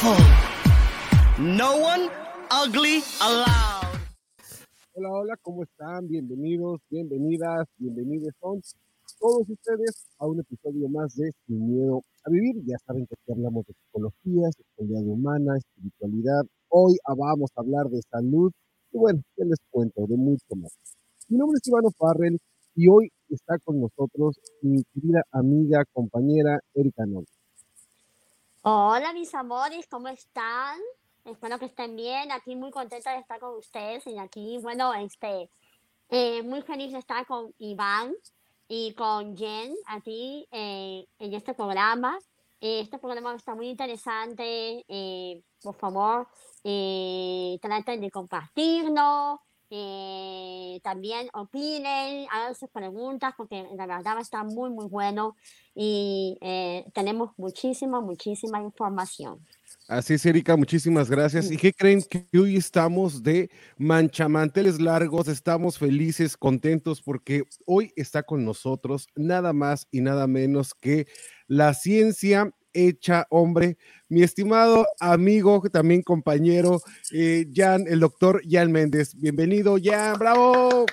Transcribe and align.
Beautiful. 0.00 1.44
No 1.44 1.76
one 1.76 2.08
ugly 2.50 3.02
allowed. 3.20 4.00
Hola, 4.94 5.10
hola, 5.10 5.34
¿cómo 5.42 5.62
están? 5.62 6.08
Bienvenidos, 6.08 6.80
bienvenidas, 6.88 7.66
bienvenidos 7.76 8.32
son 8.40 8.62
todos 9.18 9.48
ustedes 9.48 10.06
a 10.18 10.26
un 10.26 10.40
episodio 10.40 10.88
más 10.88 11.14
de 11.16 11.30
Sin 11.46 11.70
Miedo 11.70 12.02
a 12.24 12.30
Vivir. 12.30 12.62
Ya 12.64 12.78
saben 12.86 13.06
que 13.06 13.14
aquí 13.14 13.32
hablamos 13.32 13.66
de 13.66 13.74
psicología, 13.74 14.48
sexualidad 14.56 15.02
humana, 15.02 15.58
espiritualidad. 15.58 16.44
Hoy 16.68 16.96
ah, 17.04 17.14
vamos 17.14 17.50
a 17.54 17.60
hablar 17.60 17.90
de 17.90 18.00
salud 18.10 18.52
y 18.92 18.98
bueno, 18.98 19.20
¿qué 19.36 19.44
les 19.44 19.58
cuento? 19.70 20.06
De 20.06 20.16
mucho 20.16 20.56
más. 20.56 20.72
Mi 21.28 21.36
nombre 21.36 21.58
es 21.60 21.68
Ivano 21.68 21.90
Farrell 21.90 22.38
y 22.74 22.88
hoy 22.88 23.12
está 23.28 23.58
con 23.58 23.78
nosotros 23.80 24.40
mi 24.62 24.82
querida 24.94 25.24
amiga, 25.30 25.84
compañera 25.92 26.58
Erika 26.74 27.04
Noll. 27.04 27.26
Hola 28.62 29.14
mis 29.14 29.34
amores, 29.34 29.86
¿cómo 29.88 30.08
están? 30.08 30.78
Espero 31.24 31.58
que 31.58 31.64
estén 31.66 31.96
bien. 31.96 32.30
Aquí 32.30 32.56
muy 32.56 32.70
contenta 32.70 33.12
de 33.12 33.18
estar 33.20 33.40
con 33.40 33.56
ustedes 33.56 34.06
y 34.06 34.18
aquí, 34.18 34.58
bueno, 34.60 34.92
este, 34.94 35.50
eh, 36.10 36.42
muy 36.42 36.60
feliz 36.62 36.92
de 36.92 36.98
estar 36.98 37.26
con 37.26 37.54
Iván 37.58 38.14
y 38.68 38.92
con 38.94 39.34
Jen 39.36 39.74
aquí 39.86 40.46
eh, 40.50 41.06
en 41.18 41.34
este 41.34 41.54
programa. 41.54 42.18
Eh, 42.60 42.80
Este 42.80 42.98
programa 42.98 43.34
está 43.34 43.54
muy 43.54 43.68
interesante. 43.70 44.84
eh, 44.88 45.42
por 45.62 45.76
favor, 45.76 46.28
eh, 46.64 47.58
traten 47.62 48.00
de 48.02 48.10
compartirlo. 48.10 49.40
Eh, 49.70 50.80
también 50.82 51.28
opinen, 51.32 52.26
hagan 52.30 52.54
sus 52.54 52.68
preguntas 52.70 53.34
porque 53.36 53.64
la 53.76 53.86
verdad 53.86 54.20
está 54.20 54.42
muy, 54.42 54.70
muy 54.70 54.86
bueno 54.86 55.36
y 55.74 56.36
eh, 56.40 56.84
tenemos 56.92 57.30
muchísima, 57.36 58.00
muchísima 58.00 58.60
información. 58.60 59.46
Así 59.86 60.14
es, 60.14 60.26
Erika, 60.26 60.56
muchísimas 60.56 61.10
gracias. 61.10 61.50
¿Y 61.50 61.56
qué 61.56 61.72
creen 61.72 62.02
que 62.08 62.26
hoy 62.38 62.56
estamos 62.56 63.22
de 63.22 63.50
manchamanteles 63.76 64.80
largos? 64.80 65.26
Estamos 65.26 65.78
felices, 65.78 66.36
contentos, 66.36 67.02
porque 67.02 67.42
hoy 67.66 67.92
está 67.96 68.22
con 68.22 68.44
nosotros 68.44 69.08
nada 69.16 69.52
más 69.52 69.88
y 69.90 70.00
nada 70.00 70.26
menos 70.26 70.74
que 70.74 71.06
la 71.48 71.74
ciencia 71.74 72.52
hecha 72.72 73.26
hombre, 73.30 73.76
mi 74.08 74.22
estimado 74.22 74.86
amigo, 74.98 75.62
también 75.70 76.02
compañero, 76.02 76.80
eh, 77.12 77.46
Jan, 77.54 77.84
el 77.86 78.00
doctor 78.00 78.42
Jan 78.48 78.72
Méndez. 78.72 79.14
Bienvenido, 79.14 79.76
Jan, 79.82 80.18
bravo. 80.18 80.86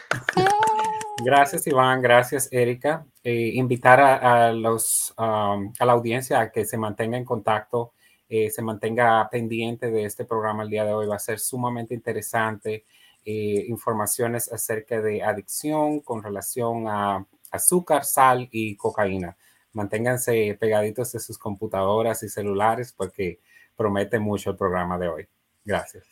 Gracias, 1.24 1.66
Iván. 1.68 2.02
Gracias, 2.02 2.48
Erika. 2.52 3.06
Eh, 3.24 3.52
invitar 3.56 4.00
a, 4.00 4.52
los, 4.52 5.14
um, 5.18 5.74
a 5.80 5.86
la 5.86 5.94
audiencia 5.94 6.40
a 6.40 6.52
que 6.52 6.66
se 6.66 6.78
mantenga 6.78 7.18
en 7.18 7.26
contacto, 7.26 7.94
eh, 8.30 8.52
se 8.52 8.62
mantenga 8.62 9.28
pendiente 9.30 9.90
de 9.90 10.06
este 10.06 10.26
programa 10.26 10.64
el 10.64 10.70
día 10.70 10.86
de 10.86 10.94
hoy. 10.94 11.08
Va 11.08 11.16
a 11.16 11.20
ser 11.20 11.40
sumamente 11.40 11.94
interesante. 11.94 12.86
informaciones 13.30 14.50
acerca 14.54 15.02
de 15.02 15.22
adicción 15.22 16.00
con 16.00 16.24
relación 16.24 16.88
a 16.88 17.26
azúcar, 17.52 18.06
sal 18.06 18.48
y 18.52 18.78
cocaína. 18.78 19.36
Manténganse 19.74 20.58
pegaditos 20.60 21.12
de 21.12 21.20
sus 21.20 21.38
computadoras 21.38 22.24
y 22.24 22.30
celulares 22.30 22.94
porque 22.94 23.40
promete 23.76 24.20
mucho 24.20 24.52
el 24.52 24.58
programa 24.58 24.98
de 24.98 25.08
hoy. 25.08 25.28
Gracias. 25.64 26.06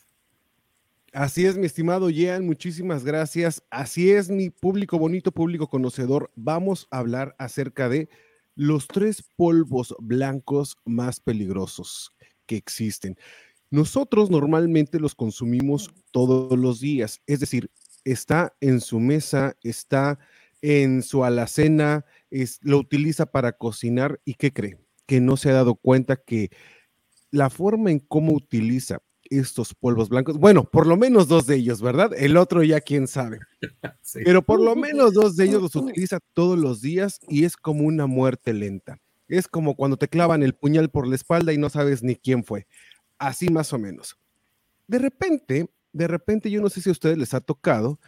Así 1.16 1.46
es, 1.46 1.58
mi 1.58 1.66
estimado 1.66 2.10
Jean, 2.10 2.46
muchísimas 2.46 3.06
gracias. 3.06 3.64
Así 3.70 4.12
es, 4.12 4.30
mi 4.30 4.50
público 4.50 5.00
bonito, 5.00 5.32
público 5.32 5.70
conocedor. 5.70 6.30
Vamos 6.36 6.88
a 6.92 6.98
hablar 6.98 7.36
acerca 7.40 7.88
de 7.88 8.10
los 8.56 8.88
tres 8.88 9.24
polvos 9.38 9.96
blancos 10.00 10.78
más 10.84 11.22
peligrosos 11.22 12.14
que 12.46 12.58
existen. 12.58 13.18
Nosotros 13.72 14.30
normalmente 14.30 15.00
los 15.00 15.16
consumimos 15.16 15.94
todos 16.12 16.58
los 16.60 16.82
días, 16.82 17.22
es 17.28 17.40
decir, 17.40 17.72
está 18.04 18.54
en 18.60 18.82
su 18.82 19.00
mesa, 19.00 19.56
está 19.64 20.20
en 20.62 21.02
su 21.02 21.24
alacena, 21.24 22.06
es, 22.41 22.59
lo 22.62 22.78
utiliza 22.78 23.25
para 23.25 23.53
cocinar 23.53 24.19
y 24.25 24.34
¿qué 24.34 24.51
cree? 24.51 24.78
Que 25.06 25.22
no 25.22 25.38
se 25.38 25.50
ha 25.50 25.53
dado 25.53 25.75
cuenta 25.75 26.18
que 26.18 26.50
la 27.31 27.50
forma 27.50 27.91
en 27.91 28.00
cómo 28.00 28.34
utiliza 28.34 29.00
estos 29.29 29.73
polvos 29.73 30.09
blancos, 30.09 30.38
bueno, 30.38 30.66
por 30.66 30.85
lo 30.85 30.97
menos 30.97 31.28
dos 31.28 31.47
de 31.47 31.56
ellos, 31.56 31.81
¿verdad? 31.81 32.12
El 32.16 32.38
otro 32.38 32.62
ya 32.63 32.81
quién 32.81 33.07
sabe. 33.07 33.40
Sí. 34.01 34.19
Pero 34.23 34.44
por 34.44 34.62
lo 34.62 34.75
menos 34.75 35.13
dos 35.13 35.35
de 35.35 35.46
ellos 35.46 35.63
los 35.63 35.75
utiliza 35.75 36.19
todos 36.34 36.59
los 36.59 36.79
días 36.79 37.19
y 37.28 37.44
es 37.44 37.57
como 37.57 37.85
una 37.85 38.06
muerte 38.06 38.53
lenta. 38.53 39.00
Es 39.28 39.47
como 39.47 39.75
cuando 39.75 39.97
te 39.97 40.07
clavan 40.07 40.44
el 40.44 40.53
puñal 40.53 40.91
por 40.91 41.07
la 41.07 41.16
espalda 41.16 41.52
y 41.53 41.57
no 41.57 41.69
sabes 41.69 42.03
ni 42.03 42.16
quién 42.16 42.44
fue. 42.44 42.67
Así 43.17 43.50
más 43.50 43.73
o 43.73 43.79
menos. 43.79 44.16
De 44.85 45.00
repente, 45.00 45.72
de 45.91 46.07
repente, 46.07 46.52
yo 46.52 46.62
no 46.62 46.69
sé 46.69 46.81
si 46.81 46.90
a 46.90 46.91
ustedes 46.91 47.17
les 47.17 47.34
ha 47.34 47.41
tocado 47.41 48.00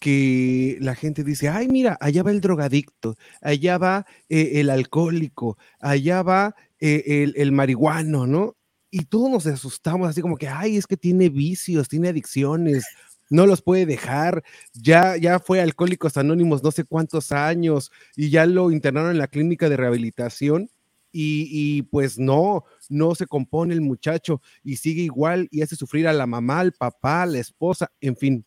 que 0.00 0.76
la 0.80 0.94
gente 0.94 1.24
dice, 1.24 1.48
ay, 1.48 1.68
mira, 1.68 1.96
allá 2.00 2.22
va 2.22 2.30
el 2.30 2.40
drogadicto, 2.40 3.16
allá 3.40 3.78
va 3.78 4.06
eh, 4.28 4.52
el 4.60 4.70
alcohólico, 4.70 5.58
allá 5.80 6.22
va 6.22 6.54
eh, 6.80 7.02
el, 7.24 7.34
el 7.36 7.52
marihuano, 7.52 8.26
¿no? 8.26 8.56
Y 8.90 9.06
todos 9.06 9.30
nos 9.30 9.46
asustamos 9.46 10.08
así 10.08 10.20
como 10.20 10.36
que, 10.36 10.48
ay, 10.48 10.76
es 10.76 10.86
que 10.86 10.96
tiene 10.96 11.28
vicios, 11.30 11.88
tiene 11.88 12.08
adicciones, 12.10 12.84
no 13.30 13.46
los 13.46 13.62
puede 13.62 13.86
dejar, 13.86 14.42
ya, 14.74 15.16
ya 15.16 15.38
fue 15.40 15.60
Alcohólicos 15.60 16.16
Anónimos 16.16 16.62
no 16.62 16.70
sé 16.70 16.84
cuántos 16.84 17.32
años 17.32 17.90
y 18.16 18.30
ya 18.30 18.46
lo 18.46 18.70
internaron 18.70 19.10
en 19.12 19.18
la 19.18 19.28
clínica 19.28 19.68
de 19.68 19.76
rehabilitación 19.76 20.70
y, 21.12 21.48
y, 21.50 21.82
pues 21.82 22.18
no, 22.18 22.64
no 22.88 23.14
se 23.14 23.26
compone 23.26 23.72
el 23.74 23.80
muchacho 23.80 24.42
y 24.64 24.76
sigue 24.76 25.02
igual 25.02 25.48
y 25.50 25.62
hace 25.62 25.76
sufrir 25.76 26.08
a 26.08 26.12
la 26.12 26.26
mamá, 26.26 26.60
al 26.60 26.72
papá, 26.72 27.22
a 27.22 27.26
la 27.26 27.38
esposa, 27.38 27.90
en 28.00 28.16
fin. 28.16 28.44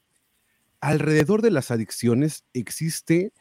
Alrededor 0.79 1.41
de 1.41 1.51
las 1.51 1.71
adicciones 1.71 2.45
existe 2.53 3.33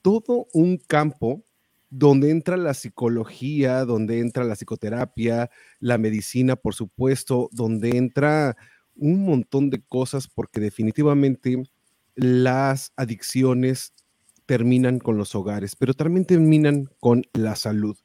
todo 0.00 0.48
un 0.52 0.78
campo 0.78 1.44
donde 1.90 2.30
entra 2.30 2.56
la 2.56 2.72
psicología, 2.72 3.84
donde 3.84 4.20
entra 4.20 4.44
la 4.44 4.56
psicoterapia, 4.56 5.50
la 5.78 5.98
medicina, 5.98 6.56
por 6.56 6.74
supuesto, 6.74 7.50
donde 7.52 7.98
entra 7.98 8.56
un 8.96 9.24
montón 9.24 9.68
de 9.68 9.82
cosas 9.82 10.26
porque 10.26 10.60
definitivamente 10.60 11.62
las 12.14 12.92
adicciones 12.96 13.92
terminan 14.46 14.98
con 14.98 15.16
los 15.16 15.34
hogares, 15.34 15.76
pero 15.76 15.94
también 15.94 16.24
terminan 16.24 16.88
con 16.98 17.24
la 17.32 17.56
salud. 17.56 17.96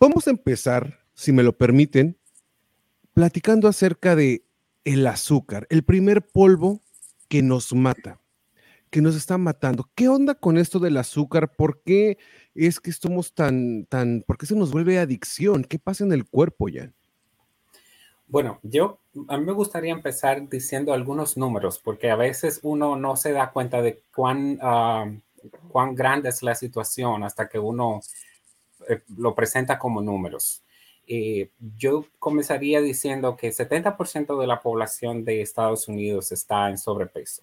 Vamos 0.00 0.26
a 0.26 0.30
empezar, 0.30 1.00
si 1.14 1.32
me 1.32 1.42
lo 1.42 1.56
permiten, 1.56 2.18
platicando 3.12 3.68
acerca 3.68 4.16
de 4.16 4.44
el 4.84 5.06
azúcar, 5.06 5.66
el 5.70 5.82
primer 5.82 6.26
polvo 6.26 6.82
que 7.28 7.42
nos 7.42 7.72
mata, 7.72 8.20
que 8.90 9.00
nos 9.00 9.16
está 9.16 9.38
matando. 9.38 9.88
¿Qué 9.94 10.08
onda 10.08 10.34
con 10.34 10.58
esto 10.58 10.78
del 10.78 10.96
azúcar? 10.96 11.54
¿Por 11.54 11.82
qué 11.82 12.18
es 12.54 12.80
que 12.80 12.90
estamos 12.90 13.34
tan, 13.34 13.86
tan, 13.86 14.22
por 14.26 14.38
qué 14.38 14.46
se 14.46 14.56
nos 14.56 14.70
vuelve 14.70 14.98
adicción? 14.98 15.64
¿Qué 15.64 15.78
pasa 15.78 16.04
en 16.04 16.12
el 16.12 16.24
cuerpo 16.24 16.68
ya? 16.68 16.92
Bueno, 18.26 18.58
yo 18.62 19.00
a 19.28 19.36
mí 19.36 19.44
me 19.44 19.52
gustaría 19.52 19.92
empezar 19.92 20.48
diciendo 20.48 20.92
algunos 20.92 21.36
números, 21.36 21.78
porque 21.78 22.10
a 22.10 22.16
veces 22.16 22.58
uno 22.62 22.96
no 22.96 23.16
se 23.16 23.32
da 23.32 23.52
cuenta 23.52 23.82
de 23.82 24.02
cuán, 24.14 24.58
uh, 24.62 25.20
cuán 25.68 25.94
grande 25.94 26.30
es 26.30 26.42
la 26.42 26.54
situación 26.54 27.22
hasta 27.22 27.48
que 27.48 27.58
uno 27.58 28.00
eh, 28.88 29.02
lo 29.16 29.34
presenta 29.34 29.78
como 29.78 30.00
números. 30.00 30.63
Eh, 31.06 31.50
yo 31.76 32.06
comenzaría 32.18 32.80
diciendo 32.80 33.36
que 33.36 33.50
70% 33.52 34.38
de 34.38 34.46
la 34.46 34.60
población 34.60 35.24
de 35.24 35.42
Estados 35.42 35.88
Unidos 35.88 36.32
está 36.32 36.70
en 36.70 36.78
sobrepeso. 36.78 37.42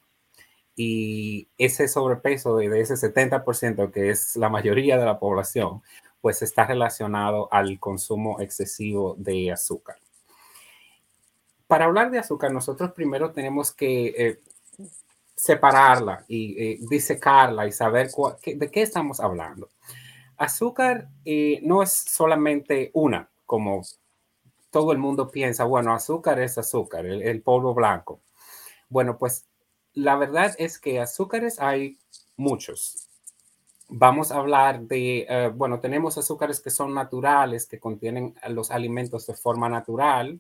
Y 0.76 1.50
ese 1.58 1.88
sobrepeso 1.88 2.58
de, 2.58 2.80
ese 2.80 2.96
70%, 2.96 3.92
que 3.92 4.10
es 4.10 4.36
la 4.36 4.50
mayoría 4.50 4.98
de 4.98 5.06
la 5.06 5.20
población, 5.20 5.82
pues 6.22 6.42
está 6.42 6.66
relacionado 6.66 7.48
al 7.52 7.80
consumo 7.80 8.40
excesivo 8.40 9.16
de 9.18 9.52
azúcar. 9.52 9.98
Para 11.68 11.86
hablar 11.86 12.12
de 12.12 12.20
azúcar, 12.20 12.52
nosotros 12.52 12.92
primero 12.94 13.32
tenemos 13.32 13.72
que 13.72 14.08
eh, 14.18 14.40
separarla 15.36 16.26
y 16.28 16.62
eh, 16.62 16.80
disecarla 16.90 17.68
y 17.68 17.72
saber 17.72 18.10
de 18.46 18.72
qué 18.72 18.82
estamos 18.82 19.20
hablando. 19.20 19.70
Azúcar 20.38 21.10
no 21.62 21.84
es 21.84 21.92
solamente 21.92 22.90
una, 22.94 23.30
como 23.52 23.82
todo 24.70 24.94
el 24.94 24.98
mundo 24.98 25.30
piensa, 25.30 25.66
bueno, 25.66 25.94
azúcar 25.94 26.40
es 26.40 26.58
azúcar, 26.58 27.06
el, 27.06 27.42
polvo 27.42 27.74
blanco. 27.74 28.22
Bueno, 28.88 29.18
pues 29.18 29.46
la 29.94 30.16
verdad 30.16 30.56
es 30.58 30.80
que 30.80 31.02
azúcares 31.02 31.60
hay 31.60 31.98
muchos. 32.38 33.10
Vamos 33.90 34.32
a 34.32 34.38
hablar 34.38 34.80
de, 34.84 35.26
eh, 35.28 35.52
bueno, 35.54 35.82
tenemos 35.82 36.18
azúcares 36.18 36.62
que 36.62 36.70
son 36.70 36.94
naturales, 36.94 37.66
que 37.66 37.78
contienen 37.78 38.36
los 38.48 38.72
alimentos 38.72 39.28
de 39.28 39.34
forma 39.34 39.68
natural. 39.68 40.40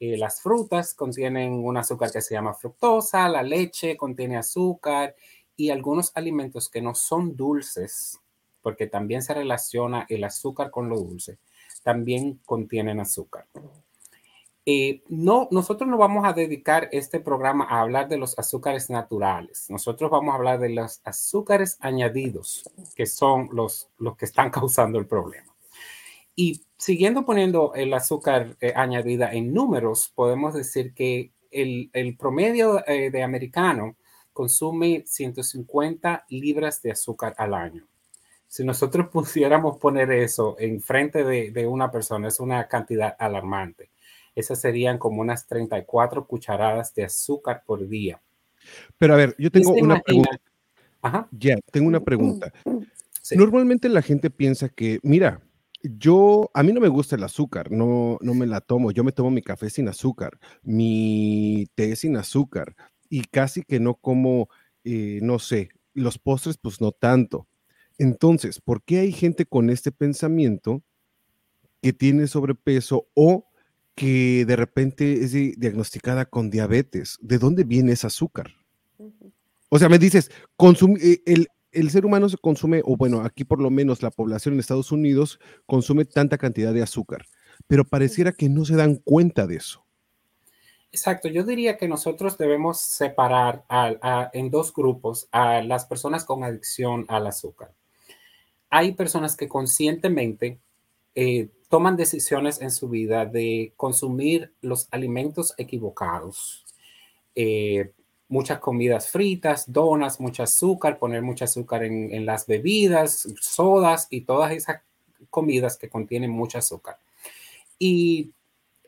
Eh, 0.00 0.16
las 0.16 0.40
frutas 0.42 0.94
contienen 0.94 1.52
un 1.64 1.76
azúcar 1.76 2.10
que 2.10 2.22
se 2.22 2.34
llama 2.34 2.54
fructosa, 2.54 3.28
la 3.28 3.44
leche 3.44 3.96
contiene 3.96 4.36
azúcar 4.36 5.14
y 5.56 5.70
algunos 5.70 6.10
alimentos 6.16 6.68
que 6.68 6.82
no 6.82 6.96
son 6.96 7.36
dulces, 7.36 8.18
porque 8.62 8.88
también 8.88 9.22
se 9.22 9.34
relaciona 9.34 10.06
el 10.08 10.24
azúcar 10.24 10.72
con 10.72 10.88
lo 10.88 10.96
dulce 10.96 11.38
también 11.88 12.38
contienen 12.44 13.00
azúcar. 13.00 13.46
Eh, 14.66 15.02
no, 15.08 15.48
nosotros 15.50 15.88
no 15.88 15.96
vamos 15.96 16.26
a 16.26 16.34
dedicar 16.34 16.90
este 16.92 17.18
programa 17.18 17.64
a 17.64 17.80
hablar 17.80 18.10
de 18.10 18.18
los 18.18 18.38
azúcares 18.38 18.90
naturales. 18.90 19.70
Nosotros 19.70 20.10
vamos 20.10 20.32
a 20.32 20.36
hablar 20.36 20.58
de 20.60 20.68
los 20.68 21.00
azúcares 21.02 21.78
añadidos, 21.80 22.70
que 22.94 23.06
son 23.06 23.48
los, 23.54 23.88
los 23.96 24.18
que 24.18 24.26
están 24.26 24.50
causando 24.58 24.98
el 24.98 25.06
problema. 25.06 25.56
Y 26.36 26.60
siguiendo 26.76 27.24
poniendo 27.24 27.72
el 27.72 27.94
azúcar 27.94 28.58
eh, 28.60 28.74
añadida 28.76 29.32
en 29.32 29.54
números, 29.54 30.12
podemos 30.14 30.52
decir 30.52 30.92
que 30.92 31.32
el, 31.50 31.88
el 31.94 32.18
promedio 32.18 32.86
eh, 32.86 33.10
de 33.10 33.22
americano 33.22 33.96
consume 34.34 35.04
150 35.06 36.26
libras 36.28 36.82
de 36.82 36.90
azúcar 36.90 37.34
al 37.38 37.54
año 37.54 37.88
si 38.48 38.64
nosotros 38.64 39.08
pusiéramos 39.12 39.76
poner 39.78 40.10
eso 40.10 40.56
enfrente 40.58 41.22
de, 41.24 41.50
de 41.52 41.66
una 41.66 41.90
persona, 41.90 42.28
es 42.28 42.40
una 42.40 42.66
cantidad 42.66 43.14
alarmante. 43.18 43.90
Esas 44.34 44.60
serían 44.60 44.98
como 44.98 45.20
unas 45.20 45.46
34 45.46 46.26
cucharadas 46.26 46.94
de 46.94 47.04
azúcar 47.04 47.62
por 47.66 47.86
día. 47.88 48.20
Pero 48.96 49.14
a 49.14 49.16
ver, 49.16 49.34
yo 49.38 49.50
tengo 49.50 49.72
una 49.72 50.00
pregunta. 50.00 50.40
Ajá. 51.02 51.28
Ya, 51.30 51.56
tengo 51.70 51.88
una 51.88 52.00
pregunta. 52.00 52.52
Normalmente 53.36 53.88
la 53.88 54.02
gente 54.02 54.30
piensa 54.30 54.68
que, 54.68 55.00
mira, 55.02 55.40
yo, 55.82 56.50
a 56.54 56.62
mí 56.62 56.72
no 56.72 56.80
me 56.80 56.88
gusta 56.88 57.16
el 57.16 57.24
azúcar, 57.24 57.70
no, 57.70 58.18
no 58.20 58.34
me 58.34 58.46
la 58.46 58.60
tomo. 58.60 58.90
Yo 58.90 59.04
me 59.04 59.12
tomo 59.12 59.30
mi 59.30 59.42
café 59.42 59.70
sin 59.70 59.88
azúcar, 59.88 60.38
mi 60.62 61.66
té 61.74 61.94
sin 61.94 62.16
azúcar 62.16 62.74
y 63.08 63.22
casi 63.22 63.62
que 63.62 63.80
no 63.80 63.94
como, 63.94 64.48
eh, 64.84 65.20
no 65.22 65.38
sé, 65.38 65.70
los 65.94 66.18
postres, 66.18 66.58
pues 66.58 66.80
no 66.80 66.92
tanto. 66.92 67.46
Entonces, 67.98 68.60
¿por 68.60 68.82
qué 68.82 69.00
hay 69.00 69.12
gente 69.12 69.44
con 69.44 69.70
este 69.70 69.90
pensamiento 69.90 70.82
que 71.82 71.92
tiene 71.92 72.28
sobrepeso 72.28 73.08
o 73.14 73.46
que 73.96 74.44
de 74.46 74.54
repente 74.54 75.24
es 75.24 75.32
diagnosticada 75.32 76.24
con 76.24 76.48
diabetes? 76.48 77.18
¿De 77.20 77.38
dónde 77.38 77.64
viene 77.64 77.92
ese 77.92 78.06
azúcar? 78.06 78.54
O 79.68 79.78
sea, 79.78 79.88
me 79.88 79.98
dices, 79.98 80.30
eh, 80.30 81.22
el, 81.26 81.48
el, 81.72 81.90
ser 81.90 82.06
humano 82.06 82.28
se 82.28 82.38
consume, 82.38 82.82
o 82.84 82.96
bueno, 82.96 83.20
aquí 83.22 83.44
por 83.44 83.60
lo 83.60 83.68
menos 83.68 84.02
la 84.02 84.10
población 84.10 84.54
en 84.54 84.60
Estados 84.60 84.92
Unidos 84.92 85.40
consume 85.66 86.04
tanta 86.04 86.38
cantidad 86.38 86.72
de 86.72 86.82
azúcar, 86.82 87.26
pero 87.66 87.84
pareciera 87.84 88.32
que 88.32 88.48
no 88.48 88.64
se 88.64 88.76
dan 88.76 88.94
cuenta 88.94 89.46
de 89.46 89.56
eso. 89.56 89.84
Exacto, 90.90 91.28
yo 91.28 91.44
diría 91.44 91.76
que 91.76 91.86
nosotros 91.86 92.38
debemos 92.38 92.80
separar 92.80 93.64
en 94.32 94.50
dos 94.50 94.72
grupos 94.72 95.28
a 95.32 95.60
las 95.60 95.84
personas 95.84 96.24
con 96.24 96.44
adicción 96.44 97.04
al 97.08 97.26
azúcar 97.26 97.74
hay 98.70 98.92
personas 98.92 99.36
que 99.36 99.48
conscientemente 99.48 100.58
eh, 101.14 101.48
toman 101.68 101.96
decisiones 101.96 102.60
en 102.60 102.70
su 102.70 102.88
vida 102.88 103.26
de 103.26 103.72
consumir 103.76 104.52
los 104.60 104.88
alimentos 104.90 105.54
equivocados. 105.58 106.64
Eh, 107.34 107.92
muchas 108.28 108.58
comidas 108.58 109.08
fritas, 109.08 109.70
donas, 109.72 110.20
mucho 110.20 110.42
azúcar, 110.42 110.98
poner 110.98 111.22
mucho 111.22 111.44
azúcar 111.44 111.84
en, 111.84 112.12
en, 112.12 112.26
las 112.26 112.46
bebidas, 112.46 113.26
sodas 113.40 114.06
y 114.10 114.22
todas 114.22 114.52
esas 114.52 114.82
comidas 115.30 115.76
que 115.76 115.88
contienen 115.88 116.30
mucho 116.30 116.58
azúcar. 116.58 116.98
Y 117.78 118.32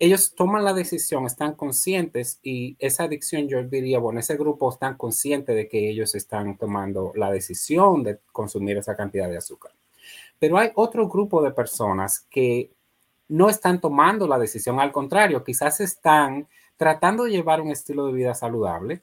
ellos 0.00 0.35
toman 0.35 0.64
la 0.64 0.73
decisión, 0.73 1.26
están 1.26 1.55
conscientes 1.55 2.41
y 2.43 2.75
esa 2.79 3.05
adicción, 3.05 3.49
yo 3.49 3.62
diría, 3.62 3.99
bueno, 3.99 4.19
ese 4.19 4.35
grupo 4.38 4.70
están 4.70 4.97
consciente 4.97 5.52
de 5.52 5.69
que 5.69 5.91
ellos 5.91 6.14
están 6.14 6.56
tomando 6.56 7.12
la 7.14 7.31
decisión 7.31 8.02
de 8.02 8.19
consumir 8.32 8.79
esa 8.79 8.97
cantidad 8.97 9.29
de 9.29 9.37
azúcar. 9.37 9.73
Pero 10.38 10.56
hay 10.56 10.70
otro 10.75 11.06
grupo 11.06 11.43
de 11.43 11.50
personas 11.50 12.26
que 12.31 12.73
no 13.29 13.50
están 13.50 13.79
tomando 13.79 14.26
la 14.26 14.38
decisión, 14.38 14.81
al 14.81 14.91
contrario, 14.91 15.44
quizás 15.44 15.81
están 15.81 16.49
tratando 16.79 17.25
de 17.25 17.32
llevar 17.32 17.61
un 17.61 17.70
estilo 17.70 18.06
de 18.06 18.14
vida 18.14 18.35
saludable, 18.35 19.03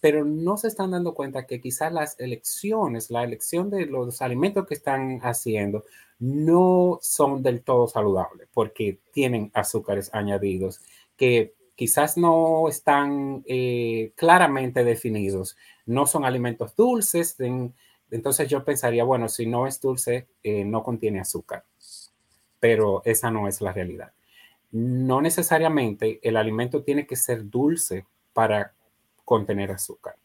pero 0.00 0.24
no 0.24 0.56
se 0.56 0.68
están 0.68 0.92
dando 0.92 1.14
cuenta 1.14 1.46
que 1.46 1.60
quizás 1.60 1.92
las 1.92 2.18
elecciones, 2.20 3.10
la 3.10 3.24
elección 3.24 3.70
de 3.70 3.86
los 3.86 4.22
alimentos 4.22 4.66
que 4.66 4.74
están 4.74 5.20
haciendo, 5.22 5.84
no 6.18 6.98
son 7.02 7.42
del 7.42 7.62
todo 7.62 7.88
saludables 7.88 8.48
porque 8.52 8.98
tienen 9.12 9.50
azúcares 9.54 10.10
añadidos 10.12 10.80
que 11.16 11.54
quizás 11.74 12.16
no 12.16 12.68
están 12.68 13.44
eh, 13.46 14.12
claramente 14.16 14.82
definidos, 14.82 15.56
no 15.86 16.06
son 16.06 16.24
alimentos 16.24 16.74
dulces, 16.74 17.36
entonces 18.10 18.48
yo 18.48 18.64
pensaría, 18.64 19.04
bueno, 19.04 19.28
si 19.28 19.46
no 19.46 19.66
es 19.66 19.80
dulce, 19.80 20.26
eh, 20.42 20.64
no 20.64 20.82
contiene 20.82 21.20
azúcar, 21.20 21.64
pero 22.58 23.02
esa 23.04 23.30
no 23.30 23.46
es 23.46 23.60
la 23.60 23.72
realidad. 23.72 24.12
No 24.72 25.20
necesariamente 25.20 26.18
el 26.22 26.36
alimento 26.36 26.82
tiene 26.82 27.06
que 27.06 27.16
ser 27.16 27.48
dulce 27.48 28.06
para 28.32 28.74
contener 29.28 29.70
azúcar. 29.70 30.16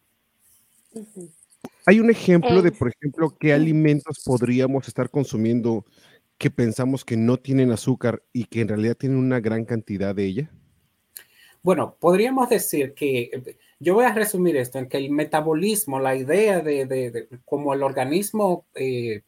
Hay 1.86 2.00
un 2.00 2.10
ejemplo 2.10 2.62
de, 2.62 2.72
por 2.72 2.88
ejemplo, 2.88 3.36
qué 3.38 3.51
alimentos 3.51 4.24
podríamos 4.24 4.88
estar 4.88 5.10
consumiendo 5.10 5.83
que 6.38 6.50
pensamos 6.50 7.03
que 7.03 7.17
no 7.17 7.38
tienen 7.38 7.72
azúcar 7.72 8.24
y 8.31 8.45
que 8.45 8.62
en 8.62 8.69
realidad 8.69 8.95
tienen 8.95 9.17
una 9.17 9.41
gran 9.41 9.65
cantidad 9.65 10.15
de 10.15 10.25
ella? 10.25 10.51
Bueno, 11.62 11.98
podríamos 12.00 12.48
decir 12.48 12.93
que, 12.93 13.29
eh, 13.33 13.57
yo 13.77 13.93
voy 13.93 14.05
a 14.05 14.13
resumir 14.13 14.55
esto 14.55 14.79
en 14.79 14.88
que 14.88 14.98
el 14.98 15.12
metabolismo, 15.12 16.00
la 16.00 16.15
idea 16.15 16.62
de, 16.62 16.86
de, 16.86 17.27
cómo 17.43 17.74
el 17.74 17.83
organismo 17.83 18.65
eh, 18.74 19.24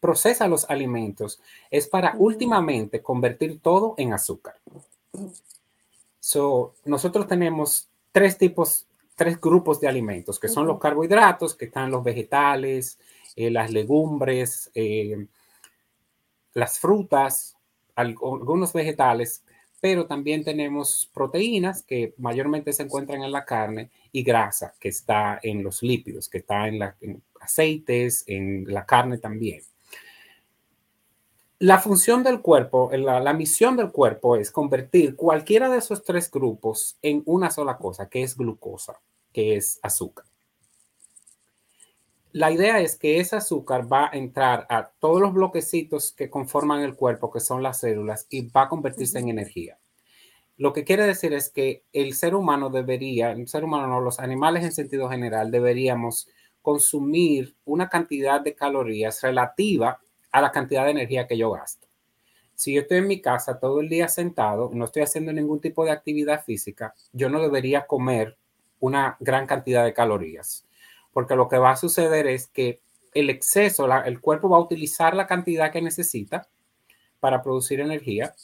procesa 0.00 0.48
los 0.48 0.68
alimentos, 0.68 1.40
es 1.70 1.86
para 1.86 2.16
últimamente 2.18 3.00
convertir 3.00 3.60
todo 3.60 3.94
en 3.96 4.12
azúcar. 4.12 4.56
So, 6.18 6.74
nosotros 6.84 7.28
tenemos 7.28 7.89
tres 8.12 8.38
tipos 8.38 8.86
tres 9.20 9.38
grupos 9.38 9.78
de 9.78 9.86
alimentos, 9.86 10.40
que 10.40 10.48
son 10.48 10.66
los 10.66 10.78
carbohidratos, 10.78 11.54
que 11.54 11.66
están 11.66 11.90
los 11.90 12.02
vegetales, 12.02 12.98
eh, 13.36 13.50
las 13.50 13.70
legumbres, 13.70 14.70
eh, 14.74 15.26
las 16.54 16.78
frutas, 16.78 17.54
algunos 17.94 18.72
vegetales, 18.72 19.44
pero 19.78 20.06
también 20.06 20.42
tenemos 20.42 21.10
proteínas 21.12 21.82
que 21.82 22.14
mayormente 22.16 22.72
se 22.72 22.84
encuentran 22.84 23.22
en 23.22 23.30
la 23.30 23.44
carne 23.44 23.90
y 24.10 24.22
grasa 24.22 24.72
que 24.80 24.88
está 24.88 25.38
en 25.42 25.62
los 25.62 25.82
lípidos, 25.82 26.30
que 26.30 26.38
está 26.38 26.66
en, 26.66 26.78
los 26.78 26.94
aceites, 27.42 28.24
en 28.26 28.64
la 28.72 28.86
carne 28.86 29.18
también. 29.18 29.60
La 31.60 31.78
función 31.78 32.24
del 32.24 32.40
cuerpo, 32.40 32.90
la, 32.92 33.20
la, 33.20 33.32
misión 33.34 33.76
del 33.76 33.92
cuerpo 33.92 34.34
es 34.34 34.50
convertir 34.50 35.14
cualquiera 35.14 35.68
de 35.68 35.78
esos 35.78 36.02
tres 36.02 36.30
grupos 36.30 36.98
en 37.02 37.22
una 37.26 37.50
sola 37.50 37.76
cosa, 37.76 38.08
que 38.08 38.22
es 38.22 38.36
glucosa 38.36 39.00
que 39.32 39.56
es 39.56 39.78
azúcar. 39.82 40.24
La 42.32 42.52
idea 42.52 42.80
es 42.80 42.96
que 42.96 43.18
ese 43.18 43.36
azúcar 43.36 43.92
va 43.92 44.06
a 44.06 44.16
entrar 44.16 44.66
a 44.70 44.90
todos 45.00 45.20
los 45.20 45.34
bloquecitos 45.34 46.12
que 46.12 46.30
conforman 46.30 46.82
el 46.82 46.94
cuerpo, 46.94 47.30
que 47.30 47.40
son 47.40 47.62
las 47.62 47.80
células, 47.80 48.26
y 48.30 48.48
va 48.48 48.62
a 48.62 48.68
convertirse 48.68 49.18
en 49.18 49.28
energía. 49.28 49.78
Lo 50.56 50.72
que 50.72 50.84
quiere 50.84 51.04
decir 51.04 51.32
es 51.32 51.50
que 51.50 51.84
el 51.92 52.14
ser 52.14 52.34
humano 52.34 52.70
debería, 52.70 53.32
el 53.32 53.48
ser 53.48 53.64
humano 53.64 53.88
no, 53.88 54.00
los 54.00 54.20
animales 54.20 54.62
en 54.62 54.72
sentido 54.72 55.08
general, 55.08 55.50
deberíamos 55.50 56.28
consumir 56.62 57.56
una 57.64 57.88
cantidad 57.88 58.40
de 58.40 58.54
calorías 58.54 59.22
relativa 59.22 60.00
a 60.32 60.40
la 60.40 60.52
cantidad 60.52 60.84
de 60.84 60.92
energía 60.92 61.26
que 61.26 61.36
yo 61.36 61.50
gasto. 61.50 61.86
Si 62.54 62.74
yo 62.74 62.82
estoy 62.82 62.98
en 62.98 63.06
mi 63.06 63.20
casa 63.20 63.58
todo 63.58 63.80
el 63.80 63.88
día 63.88 64.08
sentado, 64.08 64.70
no 64.72 64.84
estoy 64.84 65.02
haciendo 65.02 65.32
ningún 65.32 65.60
tipo 65.60 65.84
de 65.84 65.92
actividad 65.92 66.44
física, 66.44 66.94
yo 67.12 67.30
no 67.30 67.40
debería 67.40 67.86
comer 67.86 68.36
una 68.80 69.16
gran 69.20 69.46
cantidad 69.46 69.84
de 69.84 69.94
calorías, 69.94 70.66
porque 71.12 71.36
lo 71.36 71.48
que 71.48 71.58
va 71.58 71.70
a 71.70 71.76
suceder 71.76 72.26
es 72.26 72.48
que 72.48 72.80
el 73.14 73.30
exceso, 73.30 73.88
el 74.04 74.20
cuerpo 74.20 74.48
va 74.48 74.58
a 74.58 74.62
utilizar 74.62 75.14
la 75.14 75.26
cantidad 75.26 75.72
que 75.72 75.82
necesita 75.82 76.48
para 77.18 77.42
producir 77.42 77.80
energía. 77.80 78.34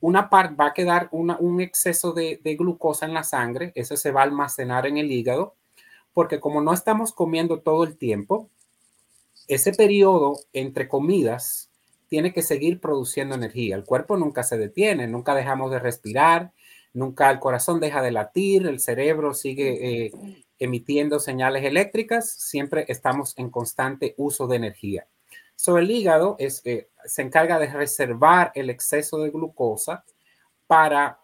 Una 0.00 0.30
parte 0.30 0.54
va 0.54 0.68
a 0.68 0.74
quedar 0.74 1.08
un 1.12 1.60
exceso 1.60 2.12
de, 2.12 2.40
glucosa 2.58 3.06
en 3.06 3.14
la 3.14 3.22
sangre, 3.22 3.72
eso 3.74 3.96
se 3.96 4.12
va 4.12 4.20
a 4.20 4.24
almacenar 4.24 4.86
en 4.86 4.96
el 4.96 5.12
hígado, 5.12 5.54
porque 6.14 6.40
como 6.40 6.60
no 6.62 6.72
estamos 6.72 7.12
comiendo 7.12 7.60
todo 7.60 7.84
el 7.84 7.96
tiempo, 7.96 8.48
ese 9.50 9.72
periodo 9.72 10.38
entre 10.52 10.86
comidas 10.86 11.70
tiene 12.08 12.32
que 12.32 12.42
seguir 12.42 12.80
produciendo 12.80 13.34
energía. 13.34 13.74
El 13.74 13.84
cuerpo 13.84 14.16
nunca 14.16 14.44
se 14.44 14.56
detiene, 14.56 15.08
nunca 15.08 15.34
dejamos 15.34 15.72
de 15.72 15.80
respirar, 15.80 16.52
nunca 16.92 17.30
el 17.30 17.40
corazón 17.40 17.80
deja 17.80 18.00
de 18.00 18.12
latir, 18.12 18.66
el 18.68 18.78
cerebro 18.78 19.34
sigue 19.34 20.06
eh, 20.06 20.12
emitiendo 20.60 21.18
señales 21.18 21.64
eléctricas, 21.64 22.30
siempre 22.30 22.84
estamos 22.88 23.34
en 23.38 23.50
constante 23.50 24.14
uso 24.18 24.46
de 24.46 24.56
energía. 24.56 25.08
Sobre 25.56 25.82
el 25.82 25.90
hígado 25.90 26.36
es, 26.38 26.62
eh, 26.64 26.88
se 27.04 27.22
encarga 27.22 27.58
de 27.58 27.72
reservar 27.72 28.52
el 28.54 28.70
exceso 28.70 29.18
de 29.18 29.30
glucosa 29.30 30.04
para 30.68 31.18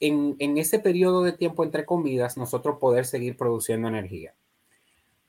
en, 0.00 0.34
en 0.38 0.56
ese 0.56 0.78
periodo 0.78 1.22
de 1.22 1.32
tiempo 1.32 1.62
entre 1.62 1.84
comidas 1.84 2.38
nosotros 2.38 2.78
poder 2.78 3.04
seguir 3.04 3.36
produciendo 3.36 3.88
energía. 3.88 4.34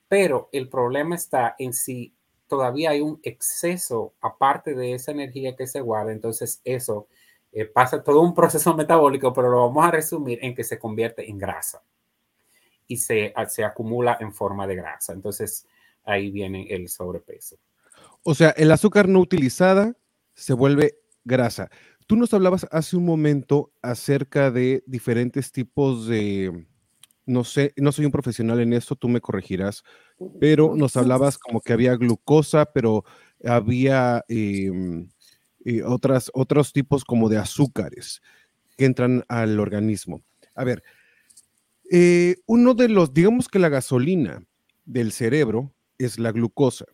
Pero 0.08 0.48
el 0.52 0.70
problema 0.70 1.14
está 1.14 1.54
en 1.58 1.74
si 1.74 2.14
todavía 2.48 2.90
hay 2.90 3.00
un 3.00 3.20
exceso 3.22 4.14
aparte 4.20 4.74
de 4.74 4.94
esa 4.94 5.12
energía 5.12 5.54
que 5.54 5.66
se 5.66 5.80
guarda, 5.80 6.12
entonces 6.12 6.60
eso 6.64 7.06
eh, 7.52 7.66
pasa 7.66 8.02
todo 8.02 8.20
un 8.20 8.34
proceso 8.34 8.74
metabólico, 8.74 9.32
pero 9.32 9.50
lo 9.50 9.66
vamos 9.66 9.84
a 9.84 9.90
resumir 9.90 10.38
en 10.42 10.54
que 10.54 10.64
se 10.64 10.78
convierte 10.78 11.28
en 11.28 11.38
grasa 11.38 11.82
y 12.86 12.96
se, 12.96 13.34
se 13.48 13.64
acumula 13.64 14.16
en 14.20 14.32
forma 14.32 14.66
de 14.66 14.76
grasa. 14.76 15.12
Entonces 15.12 15.66
ahí 16.04 16.30
viene 16.30 16.66
el 16.70 16.88
sobrepeso. 16.88 17.56
O 18.22 18.34
sea, 18.34 18.50
el 18.50 18.72
azúcar 18.72 19.08
no 19.08 19.20
utilizada 19.20 19.94
se 20.34 20.54
vuelve 20.54 20.98
grasa. 21.24 21.70
Tú 22.06 22.16
nos 22.16 22.32
hablabas 22.32 22.66
hace 22.70 22.96
un 22.96 23.04
momento 23.04 23.70
acerca 23.82 24.50
de 24.50 24.82
diferentes 24.86 25.52
tipos 25.52 26.06
de, 26.06 26.66
no 27.28 27.44
sé, 27.44 27.72
no 27.76 27.92
soy 27.92 28.06
un 28.06 28.10
profesional 28.10 28.60
en 28.60 28.72
esto, 28.72 28.96
tú 28.96 29.08
me 29.08 29.20
corregirás, 29.20 29.84
pero 30.40 30.74
nos 30.74 30.96
hablabas 30.96 31.38
como 31.38 31.60
que 31.60 31.72
había 31.72 31.94
glucosa, 31.96 32.66
pero 32.66 33.04
había 33.44 34.24
em, 34.28 35.08
eh, 35.64 35.82
otras, 35.84 36.30
otros 36.34 36.72
tipos 36.72 37.04
como 37.04 37.28
de 37.28 37.38
azúcares 37.38 38.22
que 38.76 38.86
entran 38.86 39.24
al 39.28 39.60
organismo. 39.60 40.22
A 40.54 40.64
ver, 40.64 40.82
eh, 41.90 42.36
uno 42.46 42.74
de 42.74 42.88
los, 42.88 43.14
digamos 43.14 43.48
que 43.48 43.58
la 43.58 43.68
gasolina 43.68 44.42
del 44.84 45.12
cerebro 45.12 45.72
es 45.98 46.18
la 46.18 46.32
glucosa. 46.32 46.86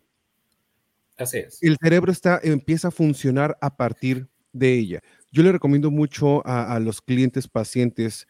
Así 1.16 1.38
es. 1.38 1.62
El 1.62 1.76
cerebro 1.80 2.10
está, 2.10 2.40
empieza 2.42 2.88
a 2.88 2.90
funcionar 2.90 3.56
a 3.60 3.76
partir 3.76 4.28
de 4.52 4.72
ella. 4.74 5.00
Yo 5.30 5.42
le 5.42 5.52
recomiendo 5.52 5.90
mucho 5.90 6.46
a, 6.46 6.78
los 6.78 7.02
clientes 7.02 7.48
pacientes 7.48 8.26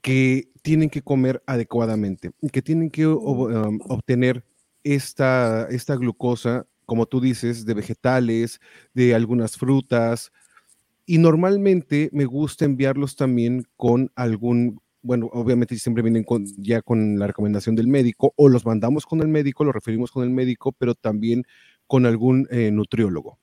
que 0.00 0.50
tienen 0.62 0.90
que 0.90 1.02
comer 1.02 1.42
adecuadamente, 1.46 2.30
que 2.52 2.62
tienen 2.62 2.90
que 2.90 3.06
um, 3.06 3.78
obtener 3.88 4.44
esta, 4.84 5.66
esta 5.70 5.96
glucosa, 5.96 6.66
como 6.86 7.06
tú 7.06 7.20
dices, 7.20 7.64
de 7.64 7.74
vegetales, 7.74 8.60
de 8.94 9.14
algunas 9.14 9.56
frutas. 9.56 10.32
Y 11.06 11.18
normalmente 11.18 12.10
me 12.12 12.24
gusta 12.24 12.64
enviarlos 12.64 13.16
también 13.16 13.66
con 13.76 14.10
algún 14.14 14.80
bueno, 15.00 15.30
obviamente 15.32 15.78
siempre 15.78 16.02
vienen 16.02 16.26
ya 16.58 16.82
con 16.82 17.18
la 17.18 17.28
recomendación 17.28 17.76
del 17.76 17.86
médico 17.86 18.34
o 18.36 18.48
los 18.48 18.66
mandamos 18.66 19.06
con 19.06 19.20
el 19.20 19.28
médico, 19.28 19.64
los 19.64 19.72
referimos 19.72 20.10
con 20.10 20.24
el 20.24 20.30
médico, 20.30 20.72
pero 20.72 20.94
también 20.94 21.44
con 21.86 22.04
algún 22.04 22.46
eh, 22.50 22.70
nutriólogo 22.72 23.38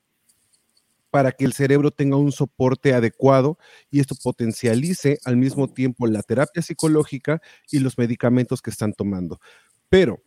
para 1.16 1.32
que 1.32 1.46
el 1.46 1.54
cerebro 1.54 1.90
tenga 1.90 2.18
un 2.18 2.30
soporte 2.30 2.92
adecuado 2.92 3.56
y 3.90 4.00
esto 4.00 4.14
potencialice 4.22 5.18
al 5.24 5.38
mismo 5.38 5.66
tiempo 5.66 6.06
la 6.06 6.22
terapia 6.22 6.60
psicológica 6.60 7.40
y 7.70 7.78
los 7.78 7.96
medicamentos 7.96 8.60
que 8.60 8.68
están 8.68 8.92
tomando. 8.92 9.40
Pero 9.88 10.22